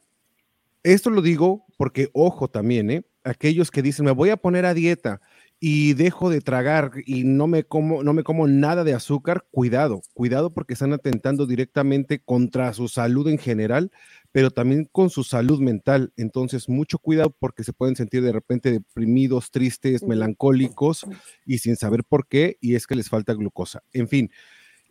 esto 0.81 1.12
lo 1.12 1.22
digo 1.22 1.67
porque, 1.77 2.10
ojo 2.12 2.48
también, 2.48 2.89
¿eh? 2.89 3.05
aquellos 3.24 3.69
que 3.69 3.84
dicen, 3.84 4.03
me 4.03 4.13
voy 4.13 4.31
a 4.31 4.38
poner 4.38 4.65
a 4.65 4.74
dieta 4.74 5.22
y 5.62 5.94
dejo 5.94 6.30
de 6.30 6.39
tragar 6.39 6.92
y 7.06 7.25
no 7.25 7.46
me 7.48 7.66
como 7.66 8.01
no 8.01 8.13
me 8.13 8.24
como 8.24 8.48
nada 8.48 8.86
de 8.86 8.94
azúcar, 8.94 9.46
cuidado, 9.51 10.01
cuidado 10.13 10.54
porque 10.54 10.74
están 10.74 10.94
atentando 10.94 11.46
directamente 11.46 12.20
contra 12.20 12.72
su 12.74 12.88
salud 12.88 13.28
en 13.28 13.38
general, 13.38 13.92
pero 14.32 14.51
también 14.51 14.88
con 14.89 15.10
su 15.10 15.25
salud 15.25 15.60
mental. 15.60 16.13
Entonces, 16.16 16.70
mucho 16.70 16.98
cuidado 16.98 17.36
porque 17.38 17.66
se 17.66 17.74
pueden 17.74 17.98
sentir 17.98 18.24
de 18.24 18.32
repente 18.32 18.72
deprimidos, 18.72 19.51
tristes, 19.51 20.04
melancólicos 20.04 21.06
y 21.46 21.58
sin 21.58 21.75
saber 21.75 22.06
por 22.06 22.28
qué, 22.28 22.58
y 22.62 22.75
es 22.75 22.88
que 22.88 22.96
les 22.96 23.10
falta 23.10 23.34
glucosa. 23.34 23.84
En 23.92 24.08
fin, 24.08 24.32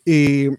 eh, 0.05 0.51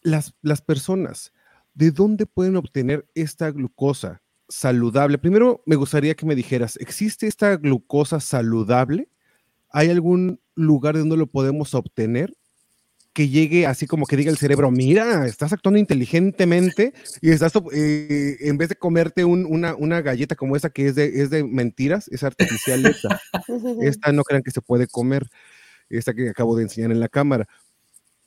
las, 0.00 0.34
las 0.40 0.62
personas, 0.62 1.34
¿de 1.74 1.90
dónde 1.90 2.24
pueden 2.24 2.56
obtener 2.56 3.06
esta 3.14 3.50
glucosa 3.50 4.22
saludable? 4.48 5.18
Primero, 5.18 5.62
me 5.66 5.76
gustaría 5.76 6.14
que 6.14 6.24
me 6.24 6.34
dijeras, 6.34 6.76
¿existe 6.78 7.26
esta 7.26 7.54
glucosa 7.56 8.18
saludable? 8.18 9.10
¿Hay 9.70 9.90
algún 9.90 10.40
lugar 10.54 10.96
donde 10.96 11.16
lo 11.16 11.26
podemos 11.26 11.74
obtener? 11.74 12.34
que 13.18 13.28
llegue 13.28 13.66
así 13.66 13.88
como 13.88 14.06
que 14.06 14.16
diga 14.16 14.30
el 14.30 14.36
cerebro, 14.38 14.70
mira, 14.70 15.26
estás 15.26 15.52
actuando 15.52 15.80
inteligentemente 15.80 16.92
y 17.20 17.30
estás, 17.30 17.52
eh, 17.72 18.36
en 18.42 18.56
vez 18.58 18.68
de 18.68 18.76
comerte 18.76 19.24
una, 19.24 19.74
una, 19.74 20.00
galleta 20.02 20.36
como 20.36 20.54
esa 20.54 20.70
que 20.70 20.86
es 20.86 20.94
de, 20.94 21.06
es 21.20 21.28
de 21.28 21.42
mentiras, 21.42 22.06
es 22.12 22.22
artificial 22.22 22.86
esta. 22.86 23.20
esta 23.82 24.12
no 24.12 24.22
crean 24.22 24.44
que 24.44 24.52
se 24.52 24.60
puede 24.60 24.86
comer, 24.86 25.26
esta 25.88 26.14
que 26.14 26.28
acabo 26.28 26.54
de 26.54 26.62
enseñar 26.62 26.92
en 26.92 27.00
la 27.00 27.08
cámara. 27.08 27.48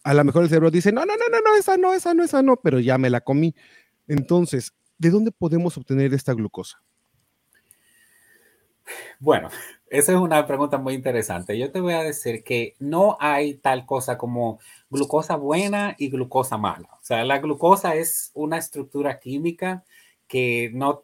A 0.04 0.14
lo 0.14 0.26
mejor 0.26 0.44
el 0.44 0.50
cerebro 0.50 0.72
dice, 0.72 0.92
no, 0.92 1.06
no, 1.06 1.16
no, 1.16 1.26
no, 1.32 1.40
no, 1.40 1.56
esa 1.56 1.78
no, 1.78 1.94
esa 1.94 2.14
no, 2.14 2.26
esa 2.26 2.42
no, 2.42 2.58
pero 2.58 2.82
ya 2.82 2.98
me 2.98 3.10
la 3.10 3.22
comí. 3.22 3.56
Entonces, 4.10 4.74
¿de 4.98 5.10
dónde 5.10 5.32
podemos 5.32 5.78
obtener 5.78 6.14
esta 6.14 6.34
glucosa? 6.34 6.84
Bueno, 9.20 9.50
esa 9.90 10.14
es 10.14 10.18
una 10.18 10.46
pregunta 10.48 10.78
muy 10.78 10.94
interesante. 10.94 11.58
Yo 11.58 11.72
te 11.72 11.80
voy 11.80 11.94
a 11.94 12.04
decir 12.04 12.44
que 12.44 12.76
no 12.80 13.18
hay 13.20 13.56
tal 13.56 13.86
cosa 13.86 14.18
como 14.18 14.60
glucosa 14.90 15.36
buena 15.36 15.96
y 15.98 16.10
glucosa 16.10 16.58
mala. 16.58 16.90
O 16.94 17.04
sea, 17.04 17.24
la 17.26 17.40
glucosa 17.40 17.96
es 17.96 18.32
una 18.34 18.58
estructura 18.58 19.20
química 19.20 19.84
que 20.28 20.72
no 20.74 21.04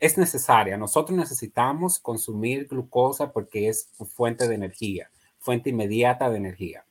es 0.00 0.18
necesaria. 0.18 0.76
Nosotros 0.76 1.16
necesitamos 1.18 1.98
consumir 1.98 2.66
glucosa 2.66 3.32
porque 3.32 3.68
es 3.68 3.90
fuente 4.14 4.48
de 4.48 4.54
energía, 4.54 5.10
fuente 5.38 5.70
inmediata 5.70 6.30
de 6.30 6.36
energía. 6.36 6.84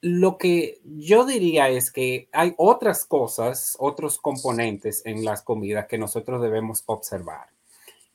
Lo 0.00 0.38
que 0.38 0.80
yo 0.84 1.24
diría 1.24 1.68
es 1.68 1.90
que 1.90 2.28
hay 2.32 2.54
otras 2.58 3.04
cosas, 3.04 3.76
otros 3.80 4.18
componentes 4.18 5.02
en 5.04 5.24
las 5.24 5.42
comidas 5.42 5.86
que 5.86 5.98
nosotros 5.98 6.42
debemos 6.42 6.82
observar. 6.86 7.55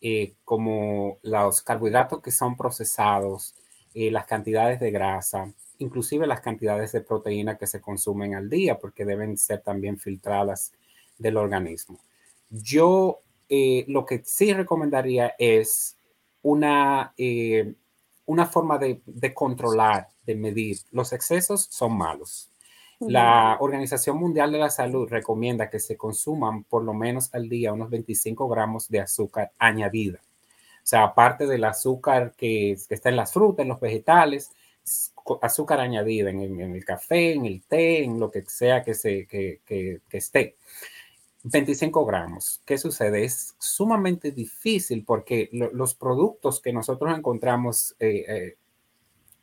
Eh, 0.04 0.34
como 0.44 1.20
los 1.22 1.62
carbohidratos 1.62 2.22
que 2.22 2.32
son 2.32 2.58
procesados, 2.58 3.54
eh, 3.94 4.10
las 4.10 4.26
cantidades 4.26 4.80
de 4.80 4.90
grasa, 4.90 5.54
inclusive 5.78 6.26
las 6.26 6.42
cantidades 6.42 6.92
de 6.92 7.02
proteína 7.02 7.58
que 7.58 7.68
se 7.68 7.82
consumen 7.82 8.34
al 8.34 8.50
día, 8.50 8.80
porque 8.80 9.06
deben 9.06 9.38
ser 9.38 9.62
también 9.62 10.00
filtradas 10.00 10.74
del 11.20 11.38
organismo. 11.38 12.00
Yo 12.50 13.22
eh, 13.48 13.86
lo 13.88 14.06
que 14.06 14.24
sí 14.26 14.54
recomendaría 14.54 15.36
es 15.38 15.98
una, 16.42 17.14
una 18.26 18.46
forma 18.48 18.80
de, 18.80 19.02
de 19.06 19.34
controlar, 19.34 20.08
de 20.26 20.36
medir. 20.36 20.80
Los 20.92 21.14
excesos 21.14 21.68
son 21.70 21.96
malos. 21.96 22.51
La 23.08 23.58
Organización 23.60 24.18
Mundial 24.18 24.52
de 24.52 24.60
la 24.60 24.70
Salud 24.70 25.10
recomienda 25.10 25.70
que 25.70 25.80
se 25.80 25.98
consuman 25.98 26.64
por 26.64 26.84
lo 26.84 26.94
menos 26.94 27.34
al 27.34 27.50
día 27.50 27.74
unos 27.74 27.90
25 27.90 28.48
gramos 28.48 28.90
de 28.90 29.00
azúcar 29.00 29.52
añadida. 29.58 30.20
O 30.84 30.88
sea, 30.88 31.04
aparte 31.04 31.48
del 31.48 31.64
azúcar 31.64 32.34
que, 32.36 32.72
está 32.72 33.10
en 33.10 33.16
las 33.16 33.34
frutas, 33.34 33.64
en 33.64 33.70
los 33.70 33.80
vegetales, 33.80 34.52
azúcar 35.42 35.80
añadida 35.80 36.30
en, 36.30 36.60
el 36.60 36.86
café, 36.86 37.34
en 37.34 37.46
el 37.46 37.64
té, 37.64 38.04
en 38.04 38.20
lo 38.20 38.30
que 38.30 38.44
sea 38.44 38.84
que, 38.84 38.94
se, 38.94 39.26
que, 39.28 40.02
esté. 40.12 40.58
25 41.44 42.06
gramos. 42.06 42.62
¿Qué 42.66 42.78
sucede? 42.78 43.24
Es 43.24 43.56
sumamente 43.60 44.32
difícil 44.32 45.04
porque 45.04 45.50
los 45.52 45.96
productos 45.96 46.62
que 46.62 46.74
nosotros 46.74 47.18
encontramos 47.18 47.96
eh, 48.00 48.26
eh, 48.28 48.58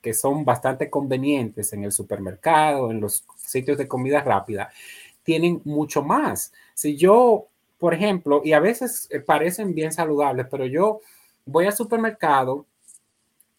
que 0.00 0.14
son 0.14 0.44
bastante 0.44 0.90
convenientes 0.90 1.72
en 1.72 1.84
el 1.84 1.92
supermercado, 1.92 2.90
en 2.90 3.00
los 3.00 3.24
sitios 3.36 3.78
de 3.78 3.88
comida 3.88 4.20
rápida, 4.20 4.70
tienen 5.22 5.60
mucho 5.64 6.02
más. 6.02 6.52
Si 6.74 6.96
yo, 6.96 7.48
por 7.78 7.94
ejemplo, 7.94 8.40
y 8.44 8.52
a 8.52 8.60
veces 8.60 9.08
eh, 9.10 9.20
parecen 9.20 9.74
bien 9.74 9.92
saludables, 9.92 10.46
pero 10.50 10.66
yo 10.66 11.00
voy 11.44 11.66
al 11.66 11.74
supermercado 11.74 12.66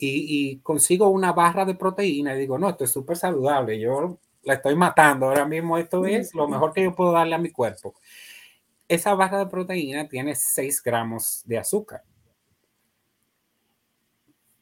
y, 0.01 0.59
consigo 0.59 1.09
una 1.09 1.33
barra 1.33 1.65
de 1.65 1.75
proteína 1.75 2.33
y 2.33 2.39
digo, 2.39 2.57
no, 2.57 2.69
esto 2.69 2.85
es 2.85 2.91
súper 2.91 3.17
saludable, 3.17 3.77
yo 3.77 4.17
la 4.43 4.53
estoy 4.53 4.75
matando, 4.75 5.27
ahora 5.27 5.45
mismo 5.45 5.77
esto 5.77 6.05
es 6.05 6.33
lo 6.33 6.47
mejor 6.47 6.71
que 6.71 6.83
yo 6.83 6.95
puedo 6.95 7.11
darle 7.11 7.35
a 7.35 7.39
mi 7.39 7.51
cuerpo. 7.51 7.93
Esa 8.87 9.13
barra 9.13 9.39
de 9.39 9.47
proteína 9.47 10.07
tiene 10.07 10.35
6 10.35 10.81
gramos 10.81 11.43
de 11.45 11.57
azúcar. 11.57 12.03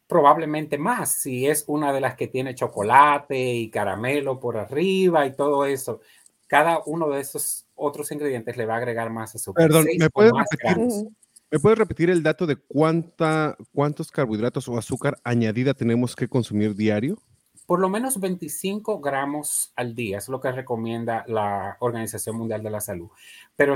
Probablemente 0.07 0.77
más 0.77 1.11
si 1.13 1.47
es 1.47 1.65
una 1.67 1.91
de 1.91 2.01
las 2.01 2.15
que 2.15 2.27
tiene 2.27 2.55
chocolate 2.55 3.53
y 3.53 3.69
caramelo 3.69 4.39
por 4.39 4.57
arriba 4.57 5.25
y 5.25 5.35
todo 5.35 5.65
eso. 5.65 5.99
Cada 6.47 6.81
uno 6.85 7.09
de 7.09 7.19
esos 7.19 7.67
otros 7.75 8.11
ingredientes 8.11 8.55
le 8.55 8.65
va 8.65 8.75
a 8.75 8.77
agregar 8.77 9.09
más 9.09 9.35
azúcar. 9.35 9.67
Perdón, 9.67 9.85
¿me 9.99 10.09
puedes 10.09 10.31
repetir? 10.33 11.07
¿Me 11.49 11.59
puedes 11.59 11.77
repetir 11.77 12.09
el 12.09 12.23
dato 12.23 12.45
de 12.45 12.57
cuánta, 12.57 13.55
cuántos 13.73 14.11
carbohidratos 14.11 14.67
o 14.67 14.77
azúcar 14.77 15.17
añadida 15.23 15.73
tenemos 15.73 16.13
que 16.13 16.27
consumir 16.27 16.75
diario? 16.75 17.17
Por 17.65 17.79
lo 17.79 17.89
menos 17.89 18.19
25 18.19 18.99
gramos 18.99 19.71
al 19.77 19.95
día, 19.95 20.17
es 20.17 20.27
lo 20.27 20.41
que 20.41 20.51
recomienda 20.51 21.23
la 21.27 21.77
Organización 21.79 22.37
Mundial 22.37 22.63
de 22.63 22.69
la 22.69 22.81
Salud. 22.81 23.09
Pero 23.55 23.75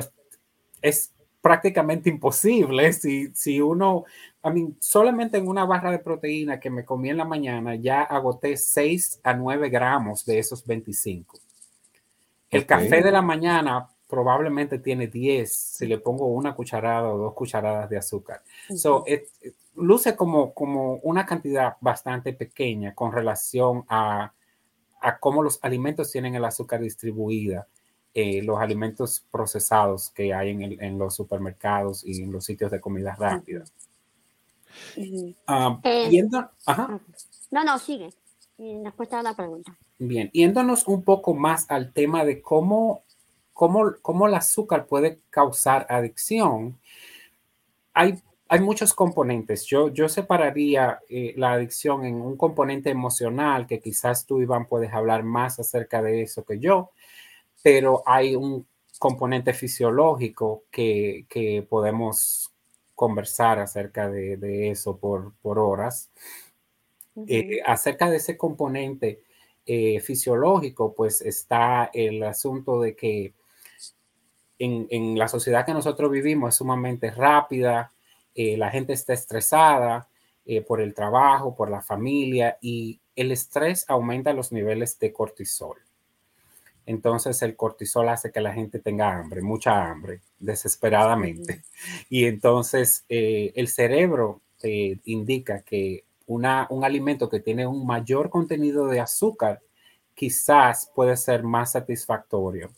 es, 0.81 1.13
prácticamente 1.41 2.09
imposible 2.09 2.93
si, 2.93 3.31
si 3.33 3.61
uno, 3.61 4.03
a 4.43 4.50
mí, 4.50 4.75
solamente 4.79 5.38
en 5.38 5.48
una 5.48 5.65
barra 5.65 5.91
de 5.91 6.00
proteína 6.00 6.60
que 6.60 6.69
me 6.69 6.83
comí 6.83 7.10
en 7.10 7.17
la 7.17 7.25
mañana 7.25 7.75
ya 7.75 8.01
agoté 8.01 8.57
6 8.57 9.19
a 9.24 9.33
9 9.33 9.69
gramos 9.69 10.25
de 10.25 10.39
esos 10.39 10.65
25. 10.65 11.38
El 12.50 12.65
café 12.65 13.01
de 13.01 13.12
la 13.12 13.21
mañana 13.21 13.88
probablemente 14.07 14.79
tiene 14.79 15.07
10 15.07 15.51
si 15.51 15.86
le 15.86 16.00
pongo 16.00 16.27
una 16.27 16.53
cucharada 16.53 17.13
o 17.13 17.17
dos 17.17 17.33
cucharadas 17.33 17.89
de 17.89 17.98
azúcar. 17.98 18.41
So, 18.75 19.05
luce 19.75 20.15
como, 20.15 20.53
como 20.53 20.95
una 20.95 21.25
cantidad 21.25 21.77
bastante 21.79 22.33
pequeña 22.33 22.93
con 22.93 23.13
relación 23.13 23.86
a, 23.88 24.33
a 25.00 25.17
cómo 25.19 25.43
los 25.43 25.60
alimentos 25.62 26.12
tienen 26.12 26.36
el 26.36 26.43
azúcar 26.43 26.81
distribuida, 26.81 27.67
eh, 28.13 28.41
los 28.41 28.60
alimentos 28.60 29.25
procesados 29.31 30.10
que 30.10 30.33
hay 30.33 30.50
en, 30.50 30.62
el, 30.62 30.81
en, 30.81 30.98
los 30.98 31.15
supermercados 31.15 32.03
y 32.05 32.21
en 32.21 32.33
los 32.33 32.43
sitios 32.43 32.69
de 32.71 32.81
comida 32.81 33.15
rápida. 33.15 33.63
Eh, 34.95 35.35
no, 37.51 37.63
no, 37.63 37.79
sigue. 37.79 38.09
Respuesta 38.57 39.19
a 39.19 39.23
la 39.23 39.35
pregunta. 39.35 39.77
Bien, 39.97 40.29
yéndonos 40.33 40.87
un 40.87 41.03
poco 41.03 41.33
más 41.33 41.65
al 41.69 41.93
tema 41.93 42.23
de 42.25 42.41
cómo 42.41 43.03
cómo, 44.01 44.27
el 44.27 44.33
azúcar 44.33 44.87
puede 44.87 45.19
causar 45.29 45.85
adicción, 45.89 46.79
hay, 47.93 48.19
hay 48.47 48.59
muchos 48.59 48.93
componentes. 48.93 49.65
Yo, 49.65 49.89
yo 49.89 50.09
separaría 50.09 50.99
eh, 51.09 51.33
la 51.37 51.53
adicción 51.53 52.05
en 52.05 52.15
un 52.15 52.37
componente 52.37 52.89
emocional, 52.89 53.67
que 53.67 53.79
quizás 53.79 54.25
tú, 54.25 54.41
Iván, 54.41 54.65
puedes 54.67 54.91
hablar 54.93 55.23
más 55.23 55.59
acerca 55.59 56.01
de 56.01 56.23
eso 56.23 56.43
que 56.43 56.59
yo, 56.59 56.91
pero 57.61 58.01
hay 58.05 58.35
un 58.35 58.65
componente 58.97 59.53
fisiológico 59.53 60.63
que, 60.71 61.65
podemos 61.69 62.50
conversar 63.01 63.58
acerca 63.58 64.12
de, 64.12 64.70
eso 64.70 64.96
por, 64.96 65.34
horas. 65.43 66.12
Eh, 67.25 67.60
acerca 67.65 68.12
de 68.12 68.17
ese 68.17 68.38
componente 68.38 69.24
eh, 69.65 70.00
fisiológico, 70.01 70.93
pues 70.93 71.20
está 71.22 71.89
el 71.96 72.22
asunto 72.22 72.79
de 72.79 72.96
que 72.96 73.34
en, 74.60 75.17
la 75.17 75.27
sociedad 75.27 75.65
que 75.65 75.74
nosotros 75.74 76.12
vivimos 76.12 76.50
es 76.50 76.58
sumamente 76.58 77.10
rápida, 77.10 77.91
eh, 78.36 78.55
la 78.55 78.70
gente 78.70 78.93
está 78.93 79.13
estresada 79.13 80.08
por 80.67 80.79
el 80.79 80.93
trabajo, 80.93 81.55
por 81.55 81.72
la 81.72 81.81
familia 81.81 82.60
y 82.62 83.00
el 83.15 83.31
estrés 83.31 83.84
aumenta 83.88 84.31
los 84.31 84.51
niveles 84.51 85.00
de 85.00 85.12
cortisol. 85.12 85.77
Entonces 86.91 87.41
el 87.41 87.55
cortisol 87.55 88.09
hace 88.09 88.31
que 88.31 88.41
la 88.41 88.53
gente 88.53 88.79
tenga 88.79 89.17
hambre, 89.17 89.41
mucha 89.41 89.89
hambre, 89.89 90.21
desesperadamente. 90.39 91.63
Y 92.09 92.25
entonces 92.25 93.05
eh, 93.09 93.51
el 93.55 93.67
cerebro 93.67 94.41
te 94.59 94.99
indica 95.05 95.61
que 95.61 96.03
una, 96.27 96.67
un 96.69 96.83
alimento 96.83 97.29
que 97.29 97.39
tiene 97.39 97.65
un 97.65 97.85
mayor 97.85 98.29
contenido 98.29 98.87
de 98.87 98.99
azúcar 98.99 99.61
quizás 100.13 100.91
puede 100.93 101.17
ser 101.17 101.43
más 101.43 101.71
satisfactorio 101.71 102.69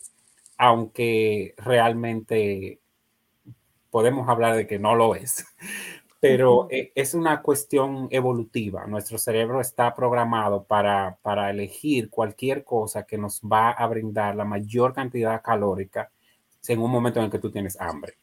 aunque 0.57 1.55
realmente 1.57 2.79
podemos 3.89 4.29
hablar 4.29 4.55
de 4.55 4.67
que 4.67 4.79
no 4.79 4.95
lo 4.95 5.15
es. 5.15 5.45
Pero 6.23 6.67
e, 6.71 6.93
es 6.95 7.13
una 7.15 7.41
cuestión 7.41 8.07
evolutiva. 8.09 8.87
Nuestro 8.87 9.17
cerebro 9.17 9.59
está 9.59 9.93
programado 9.93 10.63
para, 10.63 11.49
elegir 11.49 12.09
cualquier 12.09 12.63
cosa 12.63 13.05
que 13.05 13.17
nos 13.17 13.41
va 13.41 13.71
a 13.71 13.85
brindar 13.87 14.33
la 14.33 14.45
mayor 14.45 14.93
cantidad 14.93 15.41
calórica 15.41 16.09
en 16.65 16.79
un 16.79 16.89
momento 16.89 17.19
en 17.19 17.25
el 17.25 17.31
que 17.31 17.39
tú 17.39 17.51
tienes 17.51 17.77
hambre. 17.77 18.13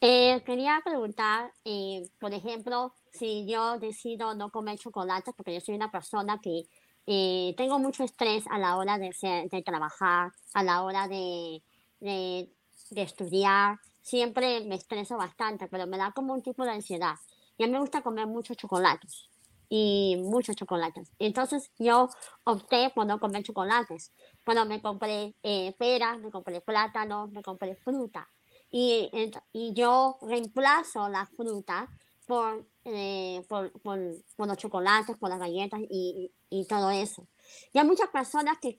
Eh, 0.00 0.42
quería 0.46 0.80
preguntar, 0.82 1.52
eh, 1.66 2.08
por 2.18 2.32
ejemplo, 2.32 2.94
si 3.12 3.46
yo 3.46 3.78
decido 3.78 4.34
no 4.34 4.50
comer 4.50 4.78
chocolate, 4.78 5.34
porque 5.36 5.52
yo 5.52 5.60
soy 5.60 5.74
una 5.74 5.90
persona 5.90 6.40
que 6.40 6.62
eh, 7.06 7.52
tengo 7.58 7.78
mucho 7.78 8.04
estrés 8.04 8.44
a 8.48 8.58
la 8.58 8.78
hora 8.78 8.96
de, 8.96 9.10
de 9.52 9.62
trabajar, 9.62 10.32
a 10.54 10.64
la 10.64 10.82
hora 10.82 11.08
de, 11.08 11.62
de, 12.00 12.48
estudiar. 12.92 13.76
Siempre 14.06 14.60
me 14.60 14.76
estreso 14.76 15.16
bastante, 15.16 15.66
pero 15.66 15.84
me 15.88 15.98
da 15.98 16.12
como 16.12 16.32
un 16.32 16.40
tipo 16.40 16.64
de 16.64 16.70
ansiedad. 16.70 17.16
Y 17.58 17.64
a 17.64 17.66
mí 17.66 17.72
me 17.72 17.80
gusta 17.80 18.02
comer 18.02 18.28
muchos 18.28 18.56
chocolates 18.56 19.28
y 19.68 20.16
muchos 20.20 20.54
chocolates. 20.54 21.10
Entonces 21.18 21.72
yo 21.76 22.08
opté 22.44 22.92
por 22.94 23.04
no 23.04 23.18
comer 23.18 23.42
chocolates. 23.42 24.12
Bueno, 24.44 24.64
me 24.64 24.80
compré 24.80 25.34
eh, 25.42 25.74
me 26.20 26.30
compré 26.30 26.60
plátanos, 26.60 27.32
me 27.32 27.42
compré 27.42 27.74
fruta. 27.74 28.28
Y, 28.70 29.10
y 29.52 29.72
yo 29.74 30.18
reemplazo 30.22 31.08
la 31.08 31.26
fruta 31.26 31.88
por, 32.28 32.64
eh, 32.84 33.44
por, 33.48 33.72
por, 33.80 33.98
por, 34.36 34.46
los 34.46 34.56
chocolates, 34.56 35.16
por 35.16 35.30
las 35.30 35.40
galletas 35.40 35.80
y, 35.90 36.30
y 36.48 36.64
todo 36.66 36.90
eso. 36.90 37.26
Y 37.72 37.80
hay 37.80 37.84
muchas 37.84 38.10
personas 38.10 38.58
que, 38.62 38.78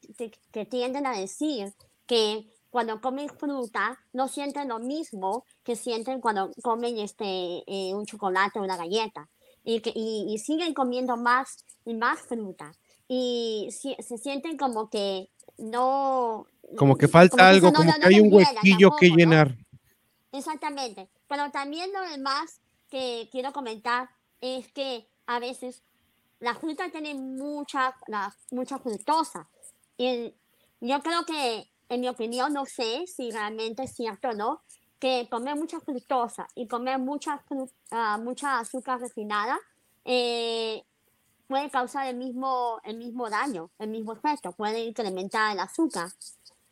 que, 0.54 0.66
tienden 0.66 1.06
a 1.06 1.12
decir 1.12 1.74
que 2.06 2.48
cuando 2.78 3.02
comen 3.02 3.28
fruta 3.28 3.98
no 4.14 4.28
sienten 4.28 4.68
lo 4.68 4.78
mismo 4.78 5.46
que 5.64 5.76
sienten 5.76 6.22
cuando 6.22 6.52
comen 6.62 7.00
este, 7.00 7.64
eh, 7.66 7.96
un 7.96 8.06
chocolate 8.06 8.60
o 8.60 8.62
una 8.62 8.78
galleta. 8.78 9.28
Y, 9.64 9.80
que, 9.80 9.92
y, 9.96 10.38
siguen 10.38 10.76
comiendo 10.76 11.18
más 11.18 11.66
y 11.86 11.96
más 11.96 12.20
fruta. 12.20 12.72
Y 13.08 13.70
se 13.72 14.18
sienten 14.20 14.58
como 14.58 14.92
que 14.92 15.32
no... 15.58 16.46
Como 16.78 16.96
que 16.96 17.08
falta 17.08 17.50
algo, 17.50 17.74
como 17.74 17.92
que 17.92 18.06
hay 18.06 18.20
un 18.20 18.32
huequillo 18.32 18.92
que 18.92 19.10
llenar. 19.10 19.58
Exactamente. 20.32 21.10
Pero 21.28 21.50
también 21.50 21.92
lo 21.92 22.08
demás 22.12 22.62
que 22.92 23.28
quiero 23.32 23.54
comentar 23.54 24.08
es 24.40 24.72
que 24.72 25.08
a 25.26 25.40
veces 25.40 25.82
la 26.40 26.54
fruta 26.54 26.92
tiene 26.92 27.16
mucha, 27.16 27.96
la, 28.06 28.32
mucha 28.52 28.78
fructosa. 28.78 29.50
Y 29.98 30.32
yo 30.80 31.02
creo 31.02 31.26
que, 31.26 31.72
en 31.90 32.02
mi 32.02 32.10
opinión, 32.10 32.54
no 32.54 32.66
sé 32.66 33.06
si 33.08 33.32
realmente 33.32 33.84
es 33.84 33.96
cierto 33.96 34.30
o 34.30 34.34
no, 34.34 34.62
que 35.00 35.28
comer 35.30 35.56
mucha 35.56 35.80
fructosa 35.80 36.48
y 36.56 36.68
comer 36.68 37.00
mucha, 37.00 37.44
uh, 37.50 38.22
mucha 38.22 38.60
azúcar 38.60 39.00
refinada 39.00 39.58
eh, 40.06 40.84
puede 41.48 41.70
causar 41.70 42.08
el 42.08 42.18
mismo, 42.18 42.80
el 42.84 42.98
mismo 42.98 43.30
daño, 43.30 43.70
el 43.80 43.90
mismo 43.90 44.14
efecto, 44.14 44.52
puede 44.52 44.80
incrementar 44.80 45.54
el 45.54 45.60
azúcar. 45.60 46.10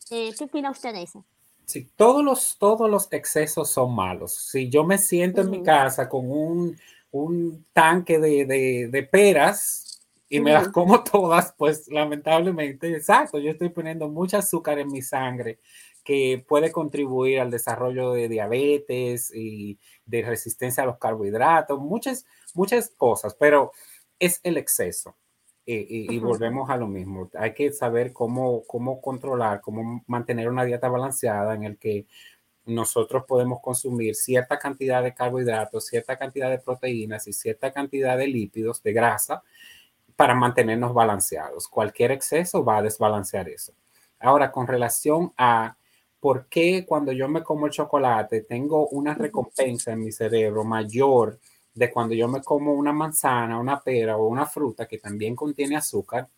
Eh, 0.09 0.33
¿Qué 0.37 0.43
opina 0.43 0.71
usted 0.71 0.93
de 0.93 1.03
eso? 1.03 1.23
Sí, 1.65 1.89
todos 1.95 2.23
los, 2.23 2.57
todos 2.59 2.89
los 2.89 3.11
excesos 3.11 3.69
son 3.69 3.95
malos. 3.95 4.33
Si 4.33 4.69
yo 4.69 4.83
me 4.83 4.97
siento 4.97 5.41
en 5.41 5.49
mi 5.49 5.63
casa 5.63 6.07
con 6.07 6.29
un, 6.29 6.77
un 7.11 7.65
tanque 7.73 8.19
de, 8.19 8.45
de, 8.45 8.87
de 8.91 9.03
peras 9.03 9.84
y 10.29 10.39
me 10.39 10.53
las 10.53 10.69
como 10.69 11.03
todas, 11.03 11.53
pues 11.57 11.87
lamentablemente, 11.87 12.91
exacto, 12.95 13.39
yo 13.39 13.51
estoy 13.51 13.69
poniendo 13.69 14.09
mucho 14.09 14.37
azúcar 14.37 14.79
en 14.79 14.91
mi 14.91 15.01
sangre 15.01 15.59
que 16.03 16.43
puede 16.47 16.71
contribuir 16.71 17.39
al 17.39 17.49
desarrollo 17.49 18.11
de 18.11 18.29
diabetes 18.29 19.31
y 19.33 19.79
de 20.05 20.21
resistencia 20.21 20.83
a 20.83 20.85
los 20.85 20.97
carbohidratos, 20.97 21.79
muchas, 21.79 22.25
muchas 22.53 22.89
cosas, 22.89 23.35
pero 23.39 23.71
es 24.19 24.39
el 24.43 24.57
exceso. 24.57 25.15
Y, 25.67 26.13
y, 26.13 26.19
volvemos 26.19 26.69
a 26.69 26.77
lo 26.77 26.85
mismo. 26.85 27.31
Hay 27.33 27.55
que 27.55 27.71
saber 27.71 28.13
cómo, 28.13 28.63
cómo 28.67 29.01
controlar, 29.01 29.61
cómo 29.61 30.03
mantener 30.05 30.47
una 30.47 30.63
dieta 30.63 30.89
balanceada 30.89 31.55
en 31.55 31.63
el 31.63 31.79
que 31.79 32.05
nosotros 32.65 33.23
podemos 33.27 33.61
consumir 33.61 34.13
cierta 34.13 34.59
cantidad 34.59 35.01
de 35.01 35.15
carbohidratos, 35.15 35.87
cierta 35.87 36.17
cantidad 36.17 36.51
de 36.51 36.59
proteínas 36.59 37.27
y 37.27 37.33
cierta 37.33 37.71
cantidad 37.71 38.15
de 38.15 38.27
lípidos, 38.27 38.83
de 38.83 38.93
grasa, 38.93 39.43
para 40.15 40.35
mantenernos 40.35 40.93
balanceados. 40.93 41.67
Cualquier 41.67 42.11
exceso 42.11 42.63
va 42.63 42.77
a 42.77 42.81
desbalancear 42.81 43.49
eso. 43.49 43.73
Ahora, 44.19 44.51
con 44.51 44.67
relación 44.67 45.33
a 45.37 45.77
por 46.19 46.47
qué 46.47 46.85
cuando 46.87 47.11
yo 47.11 47.27
me 47.27 47.43
como 47.43 47.67
el 47.67 47.71
chocolate 47.71 48.41
tengo 48.41 48.87
una 48.87 49.13
recompensa 49.13 49.91
en 49.91 49.99
mi 49.99 50.11
cerebro 50.11 50.63
mayor 50.63 51.39
de 51.73 51.91
cuando 51.91 52.15
yo 52.15 52.27
me 52.27 52.41
como 52.41 52.73
una 52.73 52.93
manzana, 52.93 53.59
una 53.59 53.81
pera 53.81 54.17
o 54.17 54.27
una 54.27 54.45
fruta 54.45 54.87
que 54.87 54.97
también 54.97 55.35
contiene 55.35 55.75
azúcar, 55.75 56.29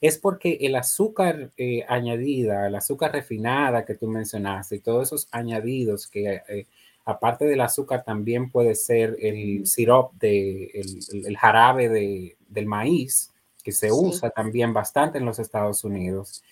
es 0.00 0.18
porque 0.18 0.58
el 0.60 0.76
azúcar 0.76 1.52
eh, 1.56 1.84
añadida, 1.88 2.66
el 2.66 2.74
azúcar 2.74 3.12
refinada 3.12 3.84
que 3.84 3.94
tú 3.94 4.06
mencionaste 4.06 4.76
y 4.76 4.80
todos 4.80 5.08
esos 5.08 5.28
añadidos 5.30 6.06
que 6.08 6.42
eh, 6.48 6.66
aparte 7.04 7.44
del 7.44 7.60
azúcar 7.60 8.04
también 8.04 8.50
puede 8.50 8.74
ser 8.74 9.16
el 9.20 9.66
sirop 9.66 10.12
de 10.14 10.70
el, 11.12 11.36
jarabe 11.36 11.88
de, 11.88 12.36
del 12.48 12.66
maíz 12.66 13.30
que 13.62 13.72
se 13.72 13.90
usa 13.92 14.30
también 14.30 14.72
bastante 14.72 15.18
en 15.18 15.24
los 15.24 15.38
Estados 15.38 15.84
Unidos. 15.84 16.42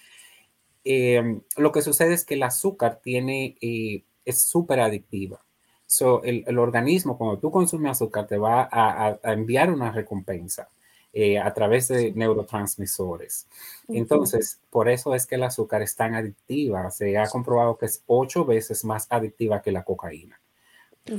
Em, 0.85 1.43
lo 1.57 1.71
que 1.71 1.83
sucede 1.83 2.15
es 2.15 2.25
que 2.25 2.35
el 2.35 2.43
azúcar 2.43 3.01
tiene, 3.03 3.57
eh, 3.61 4.05
es 4.25 4.43
súper 4.43 4.81
adictiva. 4.81 5.45
So, 5.87 6.23
el, 6.25 6.43
el, 6.47 6.59
organismo, 6.59 7.19
cuando 7.19 7.39
tú 7.39 7.51
consumes 7.51 7.93
azúcar, 7.93 8.27
te 8.27 8.39
va 8.39 8.63
a, 8.63 9.19
a, 9.23 9.33
enviar 9.33 9.71
una 9.71 9.93
recompensa 9.93 10.71
eh, 11.15 11.39
a 11.39 11.53
través 11.53 11.89
de 11.89 12.13
neurotransmisores. 12.13 13.47
Entonces, 13.89 14.59
por 14.71 14.89
eso 14.89 15.15
es 15.15 15.27
que 15.27 15.35
el 15.35 15.43
azúcar 15.43 15.83
es 15.83 15.95
tan 15.95 16.15
adictiva. 16.15 16.91
Se 16.91 17.19
ha 17.19 17.29
comprobado 17.29 17.77
que 17.77 17.85
es 17.85 18.03
ocho 18.07 18.47
veces 18.47 18.83
más 18.87 19.07
adictiva 19.11 19.61
que 19.61 19.73
la 19.73 19.85
cocaína, 19.85 20.41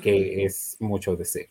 que 0.01 0.45
es 0.45 0.77
mucho 0.79 1.15
decir. 1.15 1.47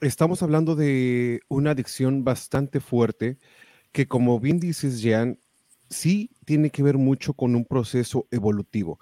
Estamos 0.00 0.42
hablando 0.42 0.76
de 0.76 1.40
una 1.48 1.72
adicción 1.72 2.24
bastante 2.24 2.80
fuerte 2.80 3.38
que, 3.92 4.06
como 4.06 4.40
bien 4.40 4.58
dices, 4.58 5.00
Jean, 5.00 5.38
sí 5.90 6.30
tiene 6.44 6.70
que 6.70 6.82
ver 6.82 6.96
mucho 6.96 7.34
con 7.34 7.54
un 7.54 7.64
proceso 7.64 8.26
evolutivo 8.30 8.98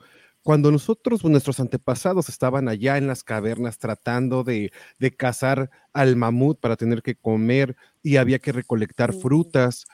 cuando 0.48 0.70
nosotros, 0.70 1.22
nuestros 1.24 1.60
antepasados 1.60 2.30
estaban 2.30 2.68
allá 2.68 2.96
en 2.96 3.06
las 3.06 3.22
cavernas 3.22 3.76
tratando 3.76 4.44
de, 4.44 4.72
cazar 5.14 5.70
al 5.92 6.16
mamut 6.16 6.58
para 6.58 6.76
tener 6.76 7.02
que 7.02 7.16
comer 7.16 7.76
y 8.02 8.16
había 8.16 8.38
que 8.38 8.52
recolectar 8.52 9.12
frutas, 9.12 9.84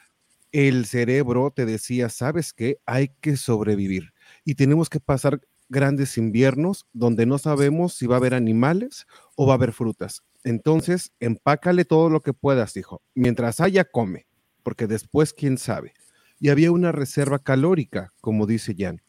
el 0.53 0.87
cerebro 0.87 1.51
te 1.51 1.67
decía, 1.67 2.09
¿sabes 2.09 2.53
qué? 2.53 2.79
Hay 2.87 3.09
que 3.21 3.37
sobrevivir 3.37 4.13
y 4.45 4.55
tenemos 4.55 4.89
que 4.89 5.01
pasar 5.01 5.41
grandes 5.69 6.19
inviernos 6.19 6.87
donde 6.93 7.27
no 7.27 7.39
sabemos 7.39 7.95
si 7.95 8.07
va 8.07 8.17
a 8.17 8.19
haber 8.19 8.35
animales 8.35 9.07
o 9.37 9.47
va 9.47 9.55
a 9.55 9.57
haber 9.57 9.73
frutas. 9.73 10.23
Entonces, 10.45 11.13
empácale 11.21 11.85
todo 11.85 12.11
lo 12.11 12.21
que 12.21 12.35
puedas, 12.35 12.77
hijo. 12.77 13.03
Mientras 13.15 13.61
haya, 13.61 13.85
come, 13.85 14.27
porque 14.63 14.87
después, 14.87 15.33
quién 15.33 15.59
sabe. 15.59 15.95
Y 16.39 16.51
había 16.51 16.71
una 16.71 16.93
reserva 16.93 17.39
calórica, 17.39 18.13
como 18.21 18.47
dice 18.47 18.75
Jan. 18.77 19.01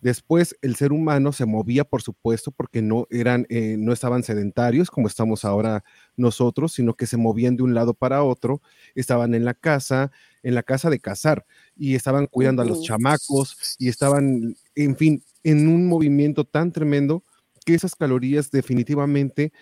Después 0.00 0.56
el 0.62 0.76
ser 0.76 0.92
humano 0.92 1.30
se 1.32 1.44
movía, 1.44 1.84
por 1.84 2.00
supuesto, 2.00 2.50
porque 2.50 2.80
no 2.80 3.06
eran, 3.10 3.46
eh, 3.50 3.76
no 3.78 3.92
estaban 3.92 4.22
sedentarios 4.22 4.90
como 4.90 5.06
estamos 5.06 5.44
ahora 5.44 5.84
nosotros, 6.16 6.72
sino 6.72 6.94
que 6.94 7.06
se 7.06 7.18
movían 7.18 7.56
de 7.56 7.64
un 7.64 7.74
lado 7.74 7.92
para 7.92 8.22
otro, 8.22 8.62
estaban 8.94 9.34
en 9.34 9.44
la 9.44 9.52
casa, 9.52 10.10
en 10.42 10.54
la 10.54 10.62
casa 10.62 10.90
de 10.90 11.00
cazar, 11.00 11.44
y 11.76 11.94
estaban 11.94 12.26
cuidando 12.26 12.62
a 12.62 12.64
los 12.64 12.82
chamacos, 12.82 13.76
y 13.78 13.88
estaban, 13.88 14.56
en 14.74 14.96
fin, 14.96 15.22
en 15.42 15.68
un 15.68 15.86
movimiento 15.86 16.44
tan 16.44 16.72
tremendo 16.72 17.24
que 17.64 17.74
esas 17.74 17.94
calorías 17.94 18.50
definitivamente 18.50 19.52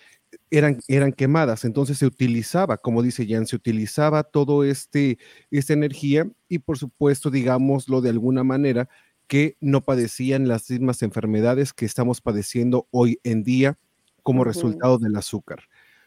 eran, 0.51 0.79
eran 0.87 1.11
quemadas. 1.13 1.65
Entonces 1.65 1.97
se 1.97 2.05
utilizaba, 2.05 2.77
como 2.77 3.01
dice 3.01 3.27
Jan, 3.27 3.47
se 3.47 3.55
utilizaba 3.55 4.23
todo 4.23 4.63
este, 4.63 5.17
esta 5.51 5.73
energía 5.73 6.29
y 6.47 6.59
por 6.59 6.77
supuesto, 6.77 7.29
digámoslo 7.29 8.01
de 8.01 8.09
alguna 8.09 8.43
manera, 8.43 8.89
que 9.27 9.57
no 9.59 9.81
padecían 9.81 10.47
las 10.47 10.69
mismas 10.69 11.03
enfermedades 11.03 11.71
que 11.71 11.85
estamos 11.85 12.19
padeciendo 12.19 12.87
hoy 12.89 13.19
en 13.23 13.43
día 13.43 13.77
como 14.23 14.43
resultado 14.43 14.97
del 14.97 15.15
azúcar. 15.15 15.63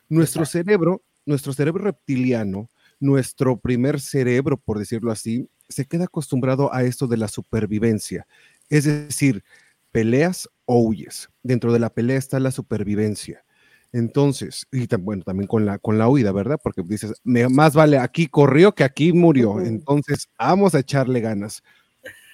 Nuestro 0.08 0.44
cerebro, 0.44 1.02
nuestro 1.24 1.52
cerebro 1.52 1.84
reptiliano, 1.84 2.68
nuestro 3.02 3.58
primer 3.58 4.00
cerebro, 4.00 4.56
por 4.56 4.78
decirlo 4.78 5.10
así, 5.10 5.48
se 5.68 5.86
queda 5.86 6.04
acostumbrado 6.04 6.72
a 6.72 6.84
esto 6.84 7.06
de 7.08 7.16
la 7.16 7.28
supervivencia. 7.28 8.26
Es 8.70 8.84
decir, 8.84 9.42
peleas 9.90 10.48
o 10.66 10.78
huyes. 10.80 11.28
Dentro 11.42 11.72
de 11.72 11.80
la 11.80 11.90
pelea 11.90 12.16
está 12.16 12.38
la 12.38 12.52
supervivencia. 12.52 13.44
Entonces, 13.92 14.66
y 14.70 14.86
bueno, 14.96 15.24
también 15.24 15.48
con 15.48 15.66
la, 15.66 15.78
con 15.78 15.98
la 15.98 16.08
huida, 16.08 16.32
¿verdad? 16.32 16.60
Porque 16.62 16.82
dices, 16.82 17.12
más 17.24 17.74
vale 17.74 17.98
aquí 17.98 18.28
corrió 18.28 18.74
que 18.74 18.84
aquí 18.84 19.12
murió. 19.12 19.60
Entonces, 19.60 20.28
vamos 20.38 20.74
a 20.74 20.78
echarle 20.78 21.20
ganas. 21.20 21.62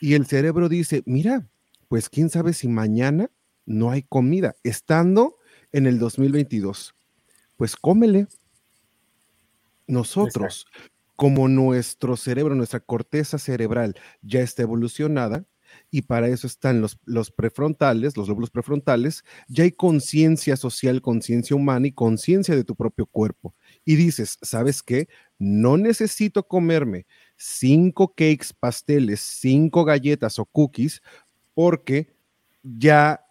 Y 0.00 0.14
el 0.14 0.26
cerebro 0.26 0.68
dice, 0.68 1.02
mira, 1.06 1.48
pues 1.88 2.10
quién 2.10 2.28
sabe 2.28 2.52
si 2.52 2.68
mañana 2.68 3.30
no 3.64 3.90
hay 3.90 4.02
comida, 4.02 4.54
estando 4.62 5.38
en 5.72 5.86
el 5.86 5.98
2022. 5.98 6.94
Pues 7.56 7.74
cómele. 7.74 8.28
Nosotros, 9.88 10.66
como 11.16 11.48
nuestro 11.48 12.16
cerebro, 12.16 12.54
nuestra 12.54 12.78
corteza 12.78 13.38
cerebral 13.38 13.96
ya 14.22 14.40
está 14.40 14.62
evolucionada, 14.62 15.44
y 15.90 16.02
para 16.02 16.28
eso 16.28 16.46
están 16.46 16.80
los, 16.80 16.98
los 17.04 17.30
prefrontales, 17.30 18.16
los 18.16 18.28
lóbulos 18.28 18.50
prefrontales, 18.50 19.24
ya 19.48 19.64
hay 19.64 19.72
conciencia 19.72 20.56
social, 20.56 21.02
conciencia 21.02 21.56
humana 21.56 21.86
y 21.86 21.92
conciencia 21.92 22.54
de 22.54 22.64
tu 22.64 22.74
propio 22.74 23.06
cuerpo. 23.06 23.54
Y 23.84 23.96
dices, 23.96 24.38
¿sabes 24.42 24.82
qué? 24.82 25.08
No 25.38 25.76
necesito 25.76 26.46
comerme 26.46 27.06
cinco 27.36 28.08
cakes, 28.08 28.48
pasteles, 28.58 29.20
cinco 29.20 29.84
galletas 29.84 30.38
o 30.38 30.44
cookies, 30.44 31.02
porque 31.54 32.14
ya 32.62 33.24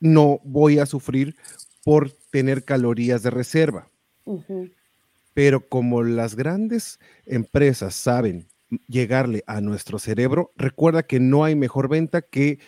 no 0.00 0.40
voy 0.44 0.78
a 0.78 0.86
sufrir 0.86 1.36
por 1.84 2.12
tener 2.30 2.64
calorías 2.64 3.22
de 3.22 3.30
reserva. 3.30 3.90
Pero 5.38 5.68
como 5.68 6.02
las 6.02 6.34
grandes 6.34 6.98
empresas 7.24 7.94
saben 7.94 8.48
llegarle 8.88 9.44
a 9.46 9.60
nuestro 9.60 10.00
cerebro, 10.00 10.50
recuerda 10.56 11.04
que 11.04 11.20
no 11.20 11.44
hay 11.44 11.54
mejor 11.54 11.88
venta 11.88 12.22
que 12.22 12.58